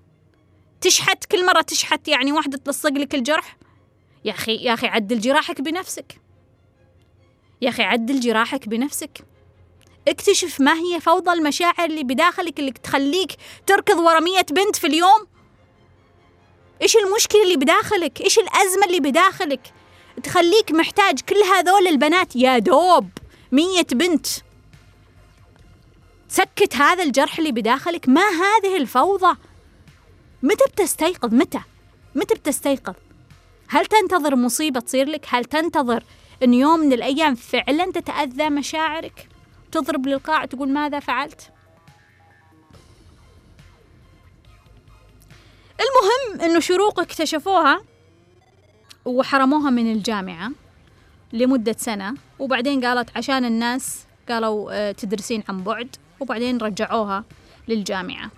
تشحت 0.80 1.24
كل 1.24 1.46
مرة 1.46 1.60
تشحت 1.60 2.08
يعني 2.08 2.32
واحدة 2.32 2.58
تلصق 2.58 2.92
لك 2.92 3.14
الجرح. 3.14 3.56
يا 4.24 4.32
أخي 4.32 4.56
يا 4.56 4.74
أخي 4.74 4.86
عدل 4.86 5.20
جراحك 5.20 5.60
بنفسك. 5.60 6.20
يا 7.62 7.68
أخي 7.68 7.82
عدل 7.82 8.20
جراحك 8.20 8.68
بنفسك. 8.68 9.24
اكتشف 10.08 10.60
ما 10.60 10.74
هي 10.74 11.00
فوضى 11.00 11.32
المشاعر 11.32 11.84
اللي 11.84 12.04
بداخلك 12.04 12.60
اللي 12.60 12.72
تخليك 12.72 13.32
تركض 13.66 13.98
ورا 13.98 14.20
مية 14.20 14.46
بنت 14.50 14.76
في 14.76 14.86
اليوم. 14.86 15.26
إيش 16.82 16.96
المشكلة 16.96 17.42
اللي 17.42 17.56
بداخلك؟ 17.56 18.20
إيش 18.20 18.38
الأزمة 18.38 18.84
اللي 18.86 19.00
بداخلك؟ 19.00 19.72
تخليك 20.22 20.72
محتاج 20.72 21.20
كل 21.20 21.36
هذول 21.54 21.86
البنات 21.86 22.36
يا 22.36 22.58
دوب 22.58 23.08
مية 23.52 23.86
بنت. 23.92 24.26
سكت 26.30 26.76
هذا 26.76 27.02
الجرح 27.02 27.38
اللي 27.38 27.52
بداخلك 27.52 28.08
ما 28.08 28.22
هذه 28.28 28.76
الفوضى؟ 28.76 29.36
متى 30.42 30.64
بتستيقظ؟ 30.72 31.34
متى؟ 31.34 31.60
متى 32.14 32.34
بتستيقظ؟ 32.34 32.94
هل 33.68 33.86
تنتظر 33.86 34.36
مصيبة 34.36 34.80
تصير 34.80 35.08
لك؟ 35.08 35.26
هل 35.28 35.44
تنتظر 35.44 36.04
أن 36.42 36.54
يوم 36.54 36.80
من 36.80 36.92
الأيام 36.92 37.34
فعلا 37.34 37.92
تتأذى 37.92 38.50
مشاعرك؟ 38.50 39.28
تضرب 39.72 40.06
للقاع 40.06 40.44
تقول 40.44 40.68
ماذا 40.68 41.00
فعلت؟ 41.00 41.50
المهم 45.80 46.40
أنه 46.40 46.60
شروق 46.60 47.00
اكتشفوها 47.00 47.82
وحرموها 49.04 49.70
من 49.70 49.92
الجامعة 49.92 50.50
لمدة 51.32 51.76
سنة 51.78 52.14
وبعدين 52.38 52.84
قالت 52.84 53.16
عشان 53.16 53.44
الناس 53.44 54.04
قالوا 54.28 54.70
آه، 54.72 54.92
تدرسين 54.92 55.42
عن 55.48 55.62
بعد. 55.62 55.96
وبعدين 56.20 56.58
رجعوها 56.58 57.24
للجامعة. 57.68 58.30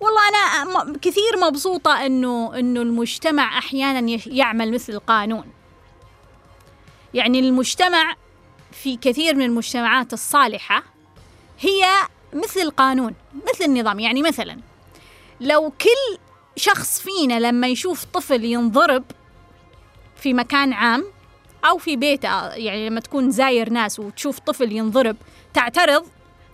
والله 0.00 0.20
أنا 0.28 0.98
كثير 1.02 1.36
مبسوطة 1.40 2.06
إنه 2.06 2.58
إنه 2.58 2.82
المجتمع 2.82 3.58
أحيانا 3.58 4.18
يعمل 4.26 4.72
مثل 4.72 4.92
القانون 4.92 5.44
يعني 7.14 7.40
المجتمع 7.40 8.16
في 8.72 8.96
كثير 8.96 9.34
من 9.34 9.42
المجتمعات 9.42 10.12
الصالحة 10.12 10.82
هي 11.60 11.84
مثل 12.32 12.60
القانون 12.60 13.14
مثل 13.34 13.64
النظام. 13.64 14.00
يعني 14.00 14.22
مثلا 14.22 14.58
لو 15.40 15.72
كل 15.80 16.18
شخص 16.56 17.00
فينا 17.00 17.40
لما 17.40 17.68
يشوف 17.68 18.04
طفل 18.04 18.44
ينضرب 18.44 19.04
في 20.16 20.34
مكان 20.34 20.72
عام 20.72 21.04
أو 21.64 21.78
في 21.78 21.96
بيت 21.96 22.24
يعني 22.24 22.88
لما 22.88 23.00
تكون 23.00 23.30
زاير 23.30 23.70
ناس 23.70 24.00
وتشوف 24.00 24.38
طفل 24.38 24.72
ينضرب 24.72 25.16
تعترض 25.54 26.06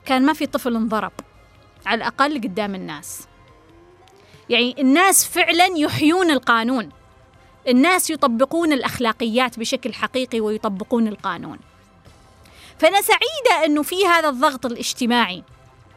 كان 0.06 0.26
ما 0.26 0.32
في 0.32 0.46
طفل 0.46 0.76
انضرب 0.76 1.12
على 1.86 1.98
الأقل 1.98 2.34
قدام 2.34 2.74
الناس. 2.74 3.26
يعني 4.48 4.74
الناس 4.78 5.28
فعلا 5.28 5.66
يحيون 5.76 6.30
القانون. 6.30 6.90
الناس 7.68 8.10
يطبقون 8.10 8.72
الأخلاقيات 8.72 9.58
بشكل 9.58 9.94
حقيقي 9.94 10.40
ويطبقون 10.40 11.08
القانون. 11.08 11.58
فأنا 12.78 13.00
سعيدة 13.00 13.66
أنه 13.66 13.82
في 13.82 14.06
هذا 14.06 14.28
الضغط 14.28 14.66
الاجتماعي. 14.66 15.42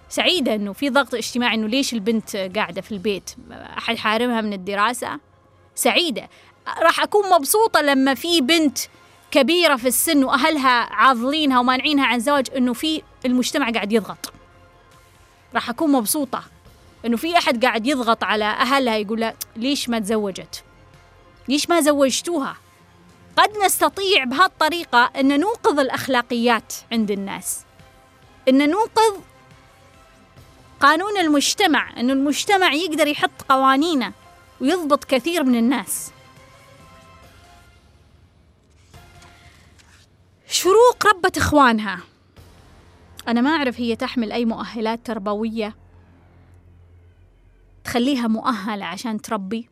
سعيدة 0.10 0.55
أنه 0.55 0.74
في 0.74 0.89
ضغط 0.89 1.16
اجتماعي 1.16 1.55
أنه 1.55 1.68
ليش 1.68 1.93
البنت 1.93 2.36
قاعدة 2.36 2.82
في 2.82 2.91
البيت؟ 2.91 3.30
أحد 3.51 3.97
حارمها 3.97 4.41
من 4.41 4.53
الدراسة؟ 4.53 5.20
سعيدة. 5.76 6.30
راح 6.82 6.99
أكون 6.99 7.30
مبسوطة 7.30 7.82
لما 7.82 8.14
في 8.14 8.41
بنت 8.41 8.78
كبيرة 9.32 9.76
في 9.76 9.88
السن 9.88 10.24
وأهلها 10.24 10.93
عاضلينها 10.93 11.60
ومانعينها 11.60 12.05
عن 12.05 12.20
زواج 12.20 12.47
إنه 12.57 12.74
في 12.74 13.01
المجتمع 13.26 13.70
قاعد 13.70 13.91
يضغط. 13.91 14.34
راح 15.53 15.70
أكون 15.70 15.91
مبسوطة 15.91 16.43
إنه 17.05 17.17
في 17.17 17.38
أحد 17.38 17.65
قاعد 17.65 17.88
يضغط 17.88 18.24
على 18.24 18.45
أهلها 18.45 18.97
يقول 18.97 19.20
لها 19.20 19.36
ليش 19.55 19.89
ما 19.89 19.99
تزوجت؟ 19.99 20.63
ليش 21.47 21.70
ما 21.70 21.82
زوجتوها؟ 21.82 22.57
قد 23.38 23.57
نستطيع 23.65 24.24
بهالطريقة 24.24 25.11
أن 25.15 25.39
نوقظ 25.39 25.80
الأخلاقيات 25.80 26.74
عند 26.91 27.11
الناس. 27.11 27.59
أن 28.49 28.70
نوقظ 28.70 29.17
قانون 30.80 31.17
المجتمع 31.17 31.99
أن 31.99 32.09
المجتمع 32.09 32.74
يقدر 32.74 33.07
يحط 33.07 33.41
قوانينه 33.49 34.13
ويضبط 34.61 35.03
كثير 35.03 35.43
من 35.43 35.55
الناس. 35.55 36.11
شروق 40.47 41.07
ربة 41.07 41.32
إخوانها. 41.38 41.99
أنا 43.28 43.41
ما 43.41 43.49
أعرف 43.49 43.80
هي 43.80 43.95
تحمل 43.95 44.32
أي 44.32 44.45
مؤهلات 44.45 45.05
تربوية 45.05 45.76
تخليها 47.84 48.28
مؤهلة 48.28 48.86
عشان 48.86 49.22
تربي. 49.22 49.70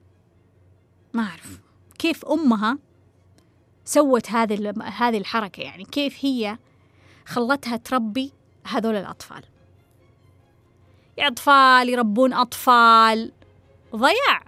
ما 1.14 1.24
أعرف. 1.24 1.60
كيف 2.00 2.26
أمها 2.26 2.78
سوت 3.86 4.32
هذه 4.32 4.74
هذه 4.82 5.18
الحركة 5.18 5.62
يعني؟ 5.62 5.84
كيف 5.84 6.26
هي 6.26 6.58
خلتها 7.26 7.78
تربي 7.78 8.34
هذول 8.68 8.95
الأطفال؟ 8.95 9.43
أطفال 11.20 11.89
يربون 11.89 12.34
أطفال. 12.34 13.32
ضياع. 13.95 14.43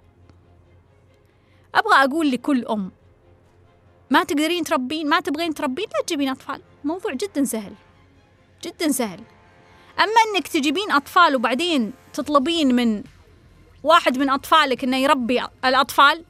أبغى 1.74 1.94
أقول 1.94 2.30
لكل 2.30 2.66
أم 2.66 2.92
ما 4.10 4.24
تقدرين 4.24 4.64
تربين 4.64 5.08
ما 5.08 5.20
تبغين 5.20 5.54
تربين 5.54 5.86
لا 5.94 6.02
تجيبين 6.06 6.28
أطفال. 6.28 6.62
موضوع 6.84 7.12
جدا 7.14 7.44
سهل. 7.44 7.74
جدا 8.64 8.92
سهل. 8.92 9.20
أما 10.00 10.36
أنك 10.36 10.48
تجيبين 10.48 10.90
أطفال 10.90 11.36
وبعدين 11.36 11.92
تطلبين 12.12 12.74
من 12.74 13.02
واحد 13.82 14.18
من 14.18 14.30
أطفالك 14.30 14.84
أنه 14.84 14.96
يربي 14.96 15.42
الأطفال 15.64 16.24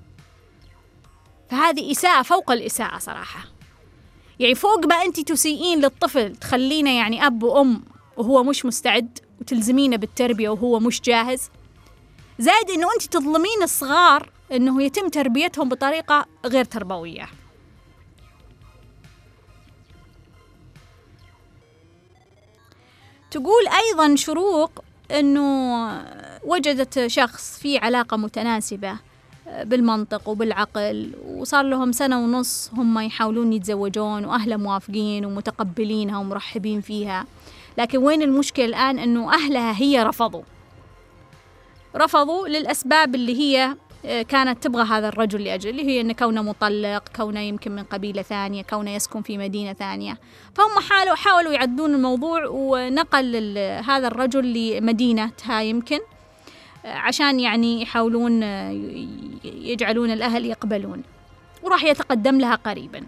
فهذه 1.50 1.92
إساءة 1.92 2.22
فوق 2.22 2.50
الإساءة 2.50 2.98
صراحة. 2.98 3.44
يعني 4.38 4.54
فوق 4.54 4.86
ما 4.86 4.94
أنت 4.94 5.20
تسيئين 5.20 5.80
للطفل 5.80 6.36
تخلينه 6.36 6.90
يعني 6.96 7.26
أب 7.26 7.42
وأم 7.42 7.84
وهو 8.16 8.42
مش 8.42 8.64
مستعد 8.64 9.18
وتلزمينه 9.40 9.96
بالتربية 9.96 10.48
وهو 10.48 10.80
مش 10.80 11.00
جاهز. 11.00 11.50
زائد 12.38 12.70
أنه 12.70 12.88
أنت 12.94 13.02
تظلمين 13.02 13.62
الصغار 13.62 14.30
أنه 14.52 14.82
يتم 14.82 15.08
تربيتهم 15.08 15.68
بطريقة 15.68 16.26
غير 16.46 16.64
تربوية. 16.64 17.28
تقول 23.30 23.62
أيضا 23.86 24.16
شروق 24.16 24.84
أنه 25.10 26.02
وجدت 26.44 27.06
شخص 27.06 27.58
في 27.58 27.78
علاقة 27.78 28.16
متناسبة 28.16 28.96
بالمنطق 29.62 30.28
وبالعقل 30.28 31.12
وصار 31.26 31.64
لهم 31.64 31.92
سنة 31.92 32.24
ونص 32.24 32.70
هم 32.72 32.98
يحاولون 32.98 33.52
يتزوجون 33.52 34.24
وأهله 34.24 34.56
موافقين 34.56 35.24
ومتقبلينها 35.24 36.18
ومرحبين 36.18 36.80
فيها. 36.80 37.26
لكن 37.78 37.98
وين 37.98 38.22
المشكلة 38.22 38.64
الآن؟ 38.64 38.98
أنه 38.98 39.34
أهلها 39.34 39.74
هي 39.76 40.02
رفضوا. 40.02 40.42
رفضوا 41.96 42.48
للأسباب 42.48 43.14
اللي 43.14 43.38
هي 43.38 43.76
كانت 44.02 44.62
تبغى 44.62 44.82
هذا 44.82 45.08
الرجل 45.08 45.44
لأجل 45.44 45.70
اللي 45.70 45.84
هي 45.84 46.00
أنه 46.00 46.12
كونه 46.12 46.42
مطلق 46.42 47.08
كونه 47.16 47.40
يمكن 47.40 47.72
من 47.72 47.84
قبيلة 47.84 48.22
ثانية 48.22 48.62
كونه 48.62 48.90
يسكن 48.90 49.22
في 49.22 49.38
مدينة 49.38 49.72
ثانية. 49.72 50.18
فهم 50.54 50.82
حاولوا 50.90 51.14
حاولوا 51.14 51.52
يعدون 51.52 51.94
الموضوع 51.94 52.46
ونقل 52.46 53.58
هذا 53.58 54.06
الرجل 54.06 54.52
لمدينتها 54.52 55.60
يمكن 55.62 55.98
عشان 56.84 57.40
يعني 57.40 57.82
يحاولون 57.82 58.42
يجعلون 59.44 60.10
الأهل 60.10 60.46
يقبلون. 60.46 61.02
وراح 61.62 61.84
يتقدم 61.84 62.40
لها 62.40 62.54
قريبا. 62.54 63.06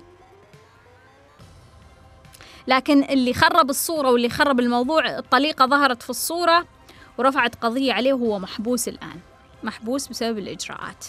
لكن 2.67 3.05
اللي 3.05 3.35
خرب 3.35 3.71
الصورة 3.71 4.11
واللي 4.11 4.29
خرب 4.29 4.61
الموضوع 4.61 5.19
الطليقة 5.19 5.67
ظهرت 5.67 6.03
في 6.03 6.11
الصورة 6.11 6.65
ورفعت 7.19 7.55
قضية 7.55 7.93
عليه 7.93 8.13
وهو 8.13 8.39
محبوس 8.39 8.89
الآن. 8.89 9.21
محبوس 9.63 10.09
بسبب 10.09 10.39
الإجراءات. 10.39 11.07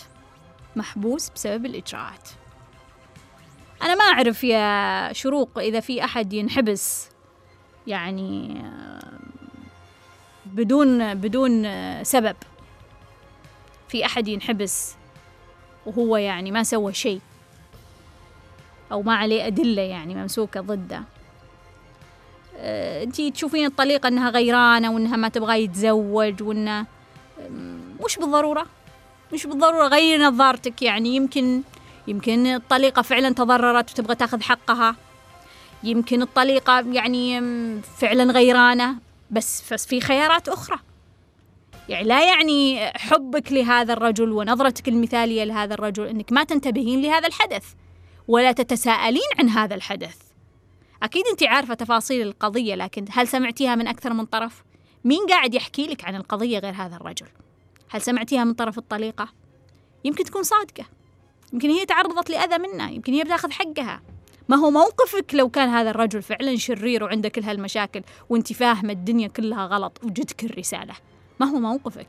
محبوس 0.76 1.30
بسبب 1.30 1.66
الإجراءات. 1.66 2.30
أنا 3.82 3.95
ما 3.95 4.04
أعرف 4.04 4.43
يا 4.43 5.14
شروق 5.14 5.60
إذا 5.60 5.80
في 5.80 6.04
أحد 6.04 6.34
ينحبس 6.34 7.10
يعني 7.88 8.62
بدون 10.45 11.14
بدون 11.14 11.64
سبب. 12.04 12.36
في 13.88 14.06
أحد 14.06 14.28
ينحبس 14.28 14.95
وهو 15.86 16.18
يعني 16.18 16.51
ما 16.51 16.64
سوى 16.64 16.93
شيء. 16.93 17.22
أو 18.91 19.01
ما 19.01 19.16
عليه 19.16 19.47
أدلة 19.47 19.82
يعني 19.82 20.16
ممسوكة 20.16 20.62
ضده. 20.62 21.04
انتي 23.04 23.32
تشوفين 23.32 23.66
الطليقة 23.66 24.08
إنها 24.08 24.30
غيرانة 24.30 24.91
وإنها 24.91 25.16
ما 25.18 25.30
تبغى 25.30 25.64
يتزوج 25.64 26.43
وإنه 26.43 26.86
مش 28.06 28.18
بالضرورة 28.18 28.66
مش 29.34 29.45
بالضرورة 29.45 29.88
غير 29.88 30.22
نظارتك 30.22 30.82
يعني 30.82 31.16
يمكن 31.16 31.62
يمكن 32.08 32.47
الطليقة 32.47 33.01
فعلا 33.01 33.30
تضررت 33.30 33.91
وتبغى 33.91 34.16
تاخذ 34.16 34.41
حقها 34.41 34.95
يمكن 35.84 36.22
الطليقة 36.22 36.86
يعني 36.91 37.41
فعلا 37.82 38.32
غيرانة 38.34 38.95
بس 39.32 39.74
بس 39.74 39.86
في 39.86 40.01
خيارات 40.01 40.49
أخرى 40.49 40.80
يعني 41.89 42.08
لا 42.08 42.28
يعني 42.28 42.88
حبك 42.95 43.51
لهذا 43.51 43.93
الرجل 43.93 44.32
ونظرتك 44.32 44.88
المثالية 44.88 45.43
لهذا 45.43 45.74
الرجل 45.74 46.08
أنك 46.08 46.32
ما 46.32 46.43
تنتبهين 46.43 47.01
لهذا 47.01 47.28
الحدث 47.28 47.66
ولا 48.28 48.51
تتساءلين 48.51 49.30
عن 49.39 49.49
هذا 49.49 49.76
الحدث 49.76 50.18
أكيد 51.04 51.24
أنت 51.28 51.43
عارفة 51.43 51.74
تفاصيل 51.74 52.28
القضية 52.28 52.76
لكن 52.76 53.06
هل 53.10 53.28
سمعتيها 53.28 53.76
من 53.76 53.88
أكثر 53.88 54.14
من 54.14 54.26
طرف؟ 54.26 54.64
مين 55.04 55.26
قاعد 55.30 55.54
يحكي 55.54 55.88
لك 55.88 56.06
عن 56.06 56.16
القضية 56.16 56.60
غير 56.60 56.74
هذا 56.74 56.95
الرجل؟ 56.95 57.28
هل 57.94 58.02
سمعتيها 58.02 58.44
من 58.44 58.54
طرف 58.54 58.78
الطليقة؟ 58.78 59.30
يمكن 60.06 60.24
تكون 60.24 60.44
صادقة. 60.44 60.86
يمكن 61.54 61.70
هي 61.70 61.86
تعرضت 61.86 62.30
لأذى 62.30 62.58
منه 62.58 62.91
يمكن 62.91 63.14
هي 63.14 63.24
بتاخذ 63.24 63.52
حقها. 63.52 64.02
ما 64.50 64.56
هو 64.56 64.72
موقفك 64.72 65.36
لو 65.36 65.50
كان 65.50 65.70
هذا 65.70 65.89
الرجل 65.89 66.22
فعلا 66.22 66.56
شرير 66.56 67.04
وعنده 67.04 67.30
كل 67.30 67.44
هالمشاكل 67.44 68.02
وأنت 68.30 68.54
فاهمة 68.54 68.94
الدنيا 68.94 69.28
كلها 69.28 69.66
غلط 69.66 70.00
وجدك 70.04 70.44
الرسالة. 70.44 70.94
ما 71.39 71.46
هو 71.46 71.60
موقفك؟ 71.60 72.08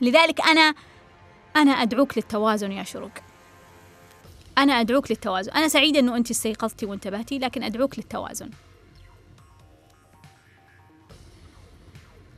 لذلك 0.00 0.40
أنا 0.40 0.74
أنا 1.56 1.70
أدعوك 1.70 2.18
للتوازن 2.18 2.72
يا 2.72 2.82
شروق. 2.82 3.12
أنا 4.58 4.80
أدعوك 4.80 5.10
للتوازن. 5.10 5.52
أنا 5.52 5.68
سعيدة 5.68 6.00
أنه 6.00 6.16
أنت 6.16 6.30
استيقظتي 6.30 6.86
وانتبهتي 6.86 7.38
لكن 7.38 7.62
أدعوك 7.62 7.98
للتوازن. 7.98 8.50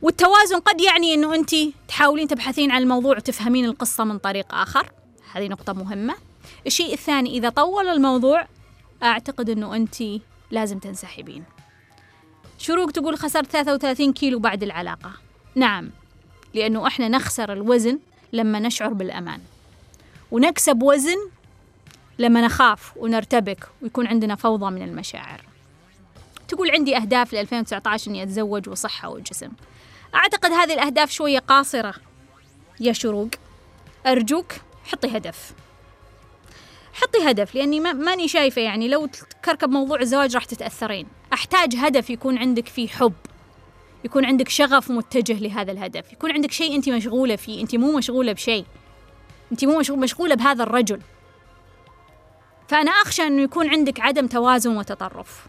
والتوازن 0.03 0.59
قد 0.59 0.81
يعني 0.81 1.13
أنه 1.13 1.35
أنت 1.35 1.55
تحاولين 1.87 2.27
تبحثين 2.27 2.71
عن 2.71 2.81
الموضوع 2.81 3.17
وتفهمين 3.17 3.65
القصة 3.65 4.03
من 4.03 4.17
طريق 4.17 4.55
آخر. 4.55 4.91
هذه 5.33 5.47
نقطة 5.47 5.73
مهمة. 5.73 6.15
الشيء 6.67 6.93
الثاني 6.93 7.29
إذا 7.29 7.49
طول 7.49 7.87
الموضوع 7.87 8.47
أعتقد 9.03 9.49
أنه 9.49 9.75
أنت 9.75 9.95
لازم 10.51 10.79
تنسحبين. 10.79 11.43
شروق 12.57 12.91
تقول 12.91 13.17
خسرت 13.17 13.51
33 13.51 14.13
كيلو 14.13 14.39
بعد 14.39 14.63
العلاقة. 14.63 15.11
نعم 15.55 15.89
لأنه 16.53 16.87
إحنا 16.87 17.07
نخسر 17.07 17.53
الوزن 17.53 17.99
لما 18.33 18.59
نشعر 18.59 18.93
بالأمان. 18.93 19.39
ونكسب 20.31 20.83
وزن 20.83 21.17
لما 22.19 22.41
نخاف 22.41 22.97
ونرتبك 22.97 23.67
ويكون 23.81 24.07
عندنا 24.07 24.35
فوضى 24.35 24.71
من 24.71 24.81
المشاعر. 24.81 25.41
تقول 26.47 26.71
عندي 26.71 26.97
أهداف 26.97 27.33
ل 27.33 27.37
2019 27.37 28.11
إني 28.11 28.23
أتزوج 28.23 28.69
وصحة 28.69 29.09
وجسم 29.09 29.49
أعتقد 30.15 30.51
هذه 30.51 30.73
الأهداف 30.73 31.11
شوية 31.11 31.39
قاصرة. 31.39 31.93
يا 32.79 32.93
شروق 32.93 33.29
أرجوك 34.07 34.53
حطي 34.91 35.17
هدف. 35.17 35.53
حطي 36.93 37.29
هدف 37.29 37.55
لأني 37.55 37.79
ما 37.79 37.93
ماني 37.93 38.27
شايفة 38.27 38.61
يعني 38.61 38.87
لو 38.87 39.05
تكركب 39.05 39.69
موضوع 39.69 39.99
الزواج 39.99 40.35
راح 40.35 40.45
تتأثرين. 40.45 41.07
أحتاج 41.33 41.75
هدف 41.75 42.09
يكون 42.09 42.37
عندك 42.37 42.67
فيه 42.67 42.87
حب 42.87 43.13
يكون 44.03 44.25
عندك 44.25 44.49
شغف 44.49 44.91
متجه 44.91 45.39
لهذا 45.39 45.71
الهدف 45.71 46.13
يكون 46.13 46.31
عندك 46.31 46.51
شيء 46.51 46.75
أنت 46.75 46.89
مشغولة 46.89 47.35
فيه. 47.35 47.61
أنت 47.61 47.75
مو 47.75 47.97
مشغولة 47.97 48.33
بشيء 48.33 48.65
أنت 49.51 49.65
مو 49.65 49.79
مشغولة 49.79 50.35
بهذا 50.35 50.63
الرجل. 50.63 51.01
فأنا 52.67 52.91
أخشى 52.91 53.23
أنه 53.23 53.41
يكون 53.41 53.69
عندك 53.69 53.99
عدم 53.99 54.27
توازن 54.27 54.77
وتطرف. 54.77 55.45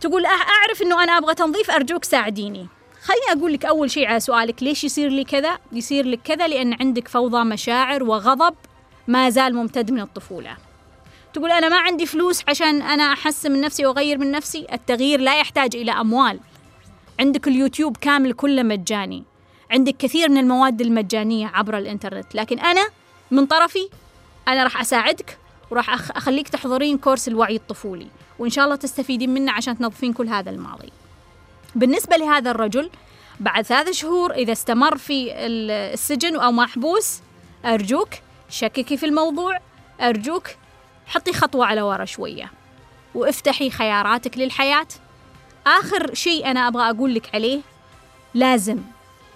تقول 0.00 0.26
أعرف 0.26 0.82
أنه 0.82 1.02
أنا 1.04 1.18
أبغى 1.18 1.34
تنظيف 1.34 1.70
أرجوك 1.70 2.04
ساعديني. 2.04 2.68
خليني 3.04 3.40
أقول 3.40 3.52
لك 3.52 3.64
أول 3.64 3.90
شيء 3.90 4.06
على 4.06 4.20
سؤالك 4.20 4.62
ليش 4.62 4.84
يصير 4.84 5.10
لي 5.10 5.24
كذا؟ 5.24 5.58
يصير 5.72 6.06
لك 6.06 6.20
كذا 6.24 6.48
لأن 6.48 6.76
عندك 6.80 7.08
فوضى 7.08 7.44
مشاعر 7.44 8.02
وغضب 8.02 8.54
ما 9.08 9.30
زال 9.30 9.54
ممتد 9.54 9.90
من 9.90 10.00
الطفولة. 10.00 10.56
تقول 11.34 11.50
أنا 11.50 11.68
ما 11.68 11.78
عندي 11.78 12.06
فلوس 12.06 12.42
عشان 12.48 12.82
أنا 12.82 13.12
أحسن 13.12 13.52
من 13.52 13.60
نفسي 13.60 13.86
وأغير 13.86 14.18
من 14.18 14.30
نفسي؟ 14.30 14.66
التغيير 14.72 15.20
لا 15.20 15.40
يحتاج 15.40 15.76
إلى 15.76 15.92
أموال. 15.92 16.40
عندك 17.20 17.48
اليوتيوب 17.48 17.96
كامل 17.96 18.32
كله 18.32 18.62
مجاني. 18.62 19.24
عندك 19.70 19.96
كثير 19.96 20.30
من 20.30 20.38
المواد 20.38 20.80
المجانية 20.80 21.46
عبر 21.46 21.78
الإنترنت 21.78 22.34
لكن 22.34 22.58
أنا 22.58 22.88
من 23.30 23.46
طرفي 23.46 23.88
أنا 24.48 24.64
راح 24.64 24.80
أساعدك 24.80 25.38
وراح 25.70 26.16
أخليك 26.16 26.48
تحضرين 26.48 26.98
كورس 26.98 27.28
الوعي 27.28 27.56
الطفولي 27.56 28.06
وإن 28.38 28.50
شاء 28.50 28.64
الله 28.64 28.76
تستفيدين 28.76 29.34
منه 29.34 29.52
عشان 29.52 29.78
تنظفين 29.78 30.12
كل 30.12 30.28
هذا 30.28 30.50
الماضي. 30.50 31.03
بالنسبة 31.74 32.16
لهذا 32.16 32.50
الرجل 32.50 32.90
بعد 33.40 33.64
ثلاث 33.64 33.90
شهور 33.90 34.32
إذا 34.32 34.52
استمر 34.52 34.98
في 34.98 35.32
السجن 35.34 36.36
أو 36.36 36.52
محبوس 36.52 37.20
أرجوك 37.64 38.08
شككي 38.48 38.96
في 38.96 39.06
الموضوع 39.06 39.58
أرجوك 40.00 40.48
حطي 41.06 41.32
خطوة 41.32 41.66
على 41.66 41.82
ورا 41.82 42.04
شوية 42.04 42.50
وافتحي 43.14 43.70
خياراتك 43.70 44.38
للحياة. 44.38 44.86
آخر 45.66 46.14
شيء 46.14 46.50
أنا 46.50 46.68
أبغى 46.68 46.90
أقول 46.90 47.14
لك 47.14 47.34
عليه 47.34 47.60
لازم 48.34 48.78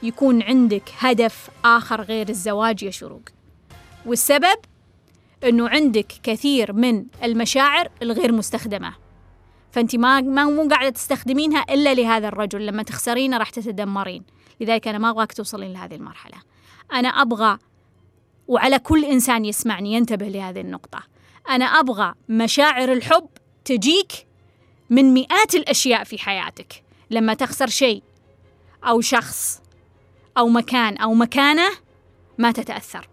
يكون 0.03 0.43
عندك 0.43 0.83
هدف 0.99 1.51
آخر 1.65 2.01
غير 2.01 2.29
الزواج 2.29 2.83
يا 2.83 2.91
شروق. 2.91 3.23
والسبب 4.07 4.59
أنه 5.45 5.69
عندك 5.69 6.13
كثير 6.23 6.73
من 6.73 7.05
المشاعر 7.23 7.89
الغير 8.03 8.33
مستخدمة. 8.33 8.95
فأنت 9.79 9.97
ما 9.97 10.21
ما 10.21 10.45
مو 10.45 10.69
قاعدة 10.69 10.91
تستخدمينها 10.91 11.65
إلا 11.71 11.95
لهذا 11.95 12.29
الرجل 12.29 12.67
لما 12.67 12.83
تخسرينه 12.83 13.39
راح 13.39 13.51
تتدمرين. 13.51 14.25
لذلك 14.61 14.89
أنا 14.89 14.99
ما 14.99 15.11
أبغاك 15.11 15.33
توصلين 15.33 15.73
لهذه 15.73 15.95
المرحلة. 15.95 16.37
أنا 16.93 17.09
أبغى 17.09 17.59
وعلى 18.49 18.79
كل 18.79 19.05
إنسان 19.05 19.45
يسمعني 19.45 19.93
ينتبه 19.93 20.29
لهذه 20.29 20.61
النقطة. 20.61 21.03
أنا 21.51 21.65
أبغى 21.65 22.15
مشاعر 22.29 22.93
الحب 22.93 23.29
تجيك 23.65 24.13
من 24.91 25.15
مئات 25.15 25.55
الأشياء 25.55 26.05
في 26.05 26.19
حياتك. 26.19 26.83
لما 27.11 27.35
تخسر 27.35 27.67
شيء 27.67 28.03
أو 28.85 29.01
شخص 29.01 29.63
أو 30.39 30.49
مكان 30.49 30.97
أو 30.97 31.15
مكانة 31.15 31.69
ما 32.39 32.53
تتأثر. 32.53 33.09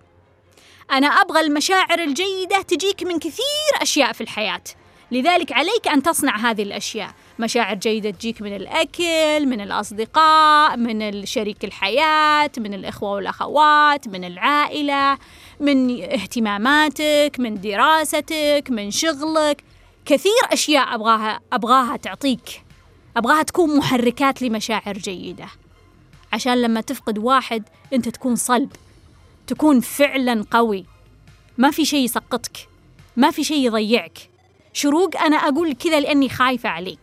أنا 0.91 1.07
أبغى 1.07 1.39
المشاعر 1.39 1.99
الجيدة 1.99 2.61
تجيك 2.61 3.03
من 3.03 3.19
كثير 3.19 3.81
أشياء 3.81 4.13
في 4.13 4.21
الحياة. 4.21 4.63
لذلك 5.11 5.51
عليك 5.51 5.87
أن 5.87 6.03
تصنع 6.03 6.37
هذه 6.37 6.63
الأشياء. 6.63 7.11
مشاعر 7.39 7.75
جيدة 7.75 8.09
تجيك 8.09 8.41
من 8.41 8.55
الأكل 8.55 9.45
من 9.45 9.61
الأصدقاء 9.61 10.77
من 10.77 11.25
شريك 11.25 11.65
الحياة 11.65 12.51
من 12.57 12.73
الإخوة 12.73 13.11
والأخوات 13.11 14.07
من 14.07 14.23
العائلة 14.23 15.17
من 15.59 16.03
اهتماماتك 16.03 17.35
من 17.39 17.61
دراستك 17.61 18.63
من 18.69 18.91
شغلك. 18.91 19.63
كثير 20.05 20.31
أشياء 20.53 20.95
أبغاها 20.95 21.39
أبغاها 21.53 21.97
تعطيك. 21.97 22.63
أبغاها 23.17 23.43
تكون 23.43 23.77
محركات 23.77 24.41
لمشاعر 24.41 24.97
جيدة. 24.97 25.47
عشان 26.33 26.61
لما 26.61 26.81
تفقد 26.81 27.17
واحد 27.17 27.63
أنت 27.93 28.09
تكون 28.09 28.35
صلب. 28.35 28.71
تكون 29.47 29.79
فعلا 29.79 30.45
قوي. 30.51 30.85
ما 31.57 31.71
في 31.71 31.85
شيء 31.85 32.03
يسقطك. 32.05 32.57
ما 33.15 33.31
في 33.31 33.43
شيء 33.43 33.65
يضيعك. 33.65 34.34
شروق 34.75 35.17
أنا 35.17 35.37
أقول 35.37 35.73
كذا 35.73 35.99
لأني 35.99 36.29
خايفة 36.29 36.69
عليك 36.69 36.99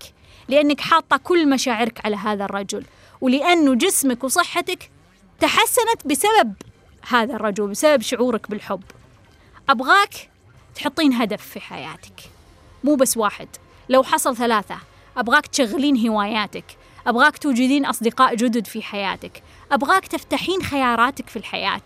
لأنك 0.49 0.81
حاطة 0.81 1.17
كل 1.17 1.49
مشاعرك 1.49 2.07
على 2.07 2.17
هذا 2.17 2.45
الرجل 2.45 2.85
ولأنه 3.21 3.75
جسمك 3.75 4.25
وصحتك 4.25 4.91
تحسنت 5.41 6.07
بسبب 6.07 6.53
هذا 7.09 7.35
الرجل 7.35 7.67
بسبب 7.67 8.03
شعورك 8.03 8.51
بالحب. 8.51 8.83
أبغاك 9.69 10.31
تحطين 10.75 11.13
هدف 11.13 11.43
في 11.43 11.61
حياتك 11.61 12.21
مو 12.85 12.95
بس 12.95 13.17
واحد. 13.17 13.49
لو 13.89 14.03
حصل 14.03 14.37
ثلاثة 14.37 14.77
أبغاك 15.17 15.47
تشغلين 15.47 16.09
هواياتك 16.09 16.65
أبغاك 17.07 17.39
توجدين 17.39 17.87
أصدقاء 17.87 18.35
جدد 18.35 18.67
في 18.67 18.83
حياتك 18.83 19.43
أبغاك 19.73 20.07
تفتحين 20.07 20.63
خياراتك 20.63 21.29
في 21.29 21.37
الحياة 21.37 21.83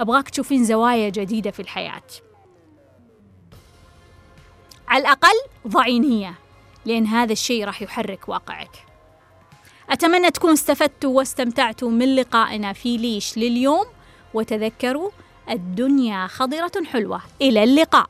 أبغاك 0.00 0.30
تشوفين 0.30 0.64
زوايا 0.64 1.08
جديدة 1.08 1.50
في 1.50 1.60
الحياة. 1.60 2.02
على 4.88 5.00
الأقل 5.00 5.40
ضعي 5.68 5.98
نية 5.98 6.34
لأن 6.86 7.06
هذا 7.06 7.32
الشيء 7.32 7.64
راح 7.64 7.82
يحرك 7.82 8.28
واقعك. 8.28 8.70
أتمنى 9.90 10.30
تكون 10.30 10.52
استفدتوا 10.52 11.16
واستمتعتوا 11.16 11.90
من 11.90 12.16
لقائنا 12.16 12.72
في 12.72 12.96
ليش 12.96 13.38
لليوم 13.38 13.86
وتذكروا 14.34 15.10
الدنيا 15.50 16.26
خضرة 16.26 16.72
حلوة. 16.92 17.20
إلى 17.42 17.64
اللقاء. 17.64 18.06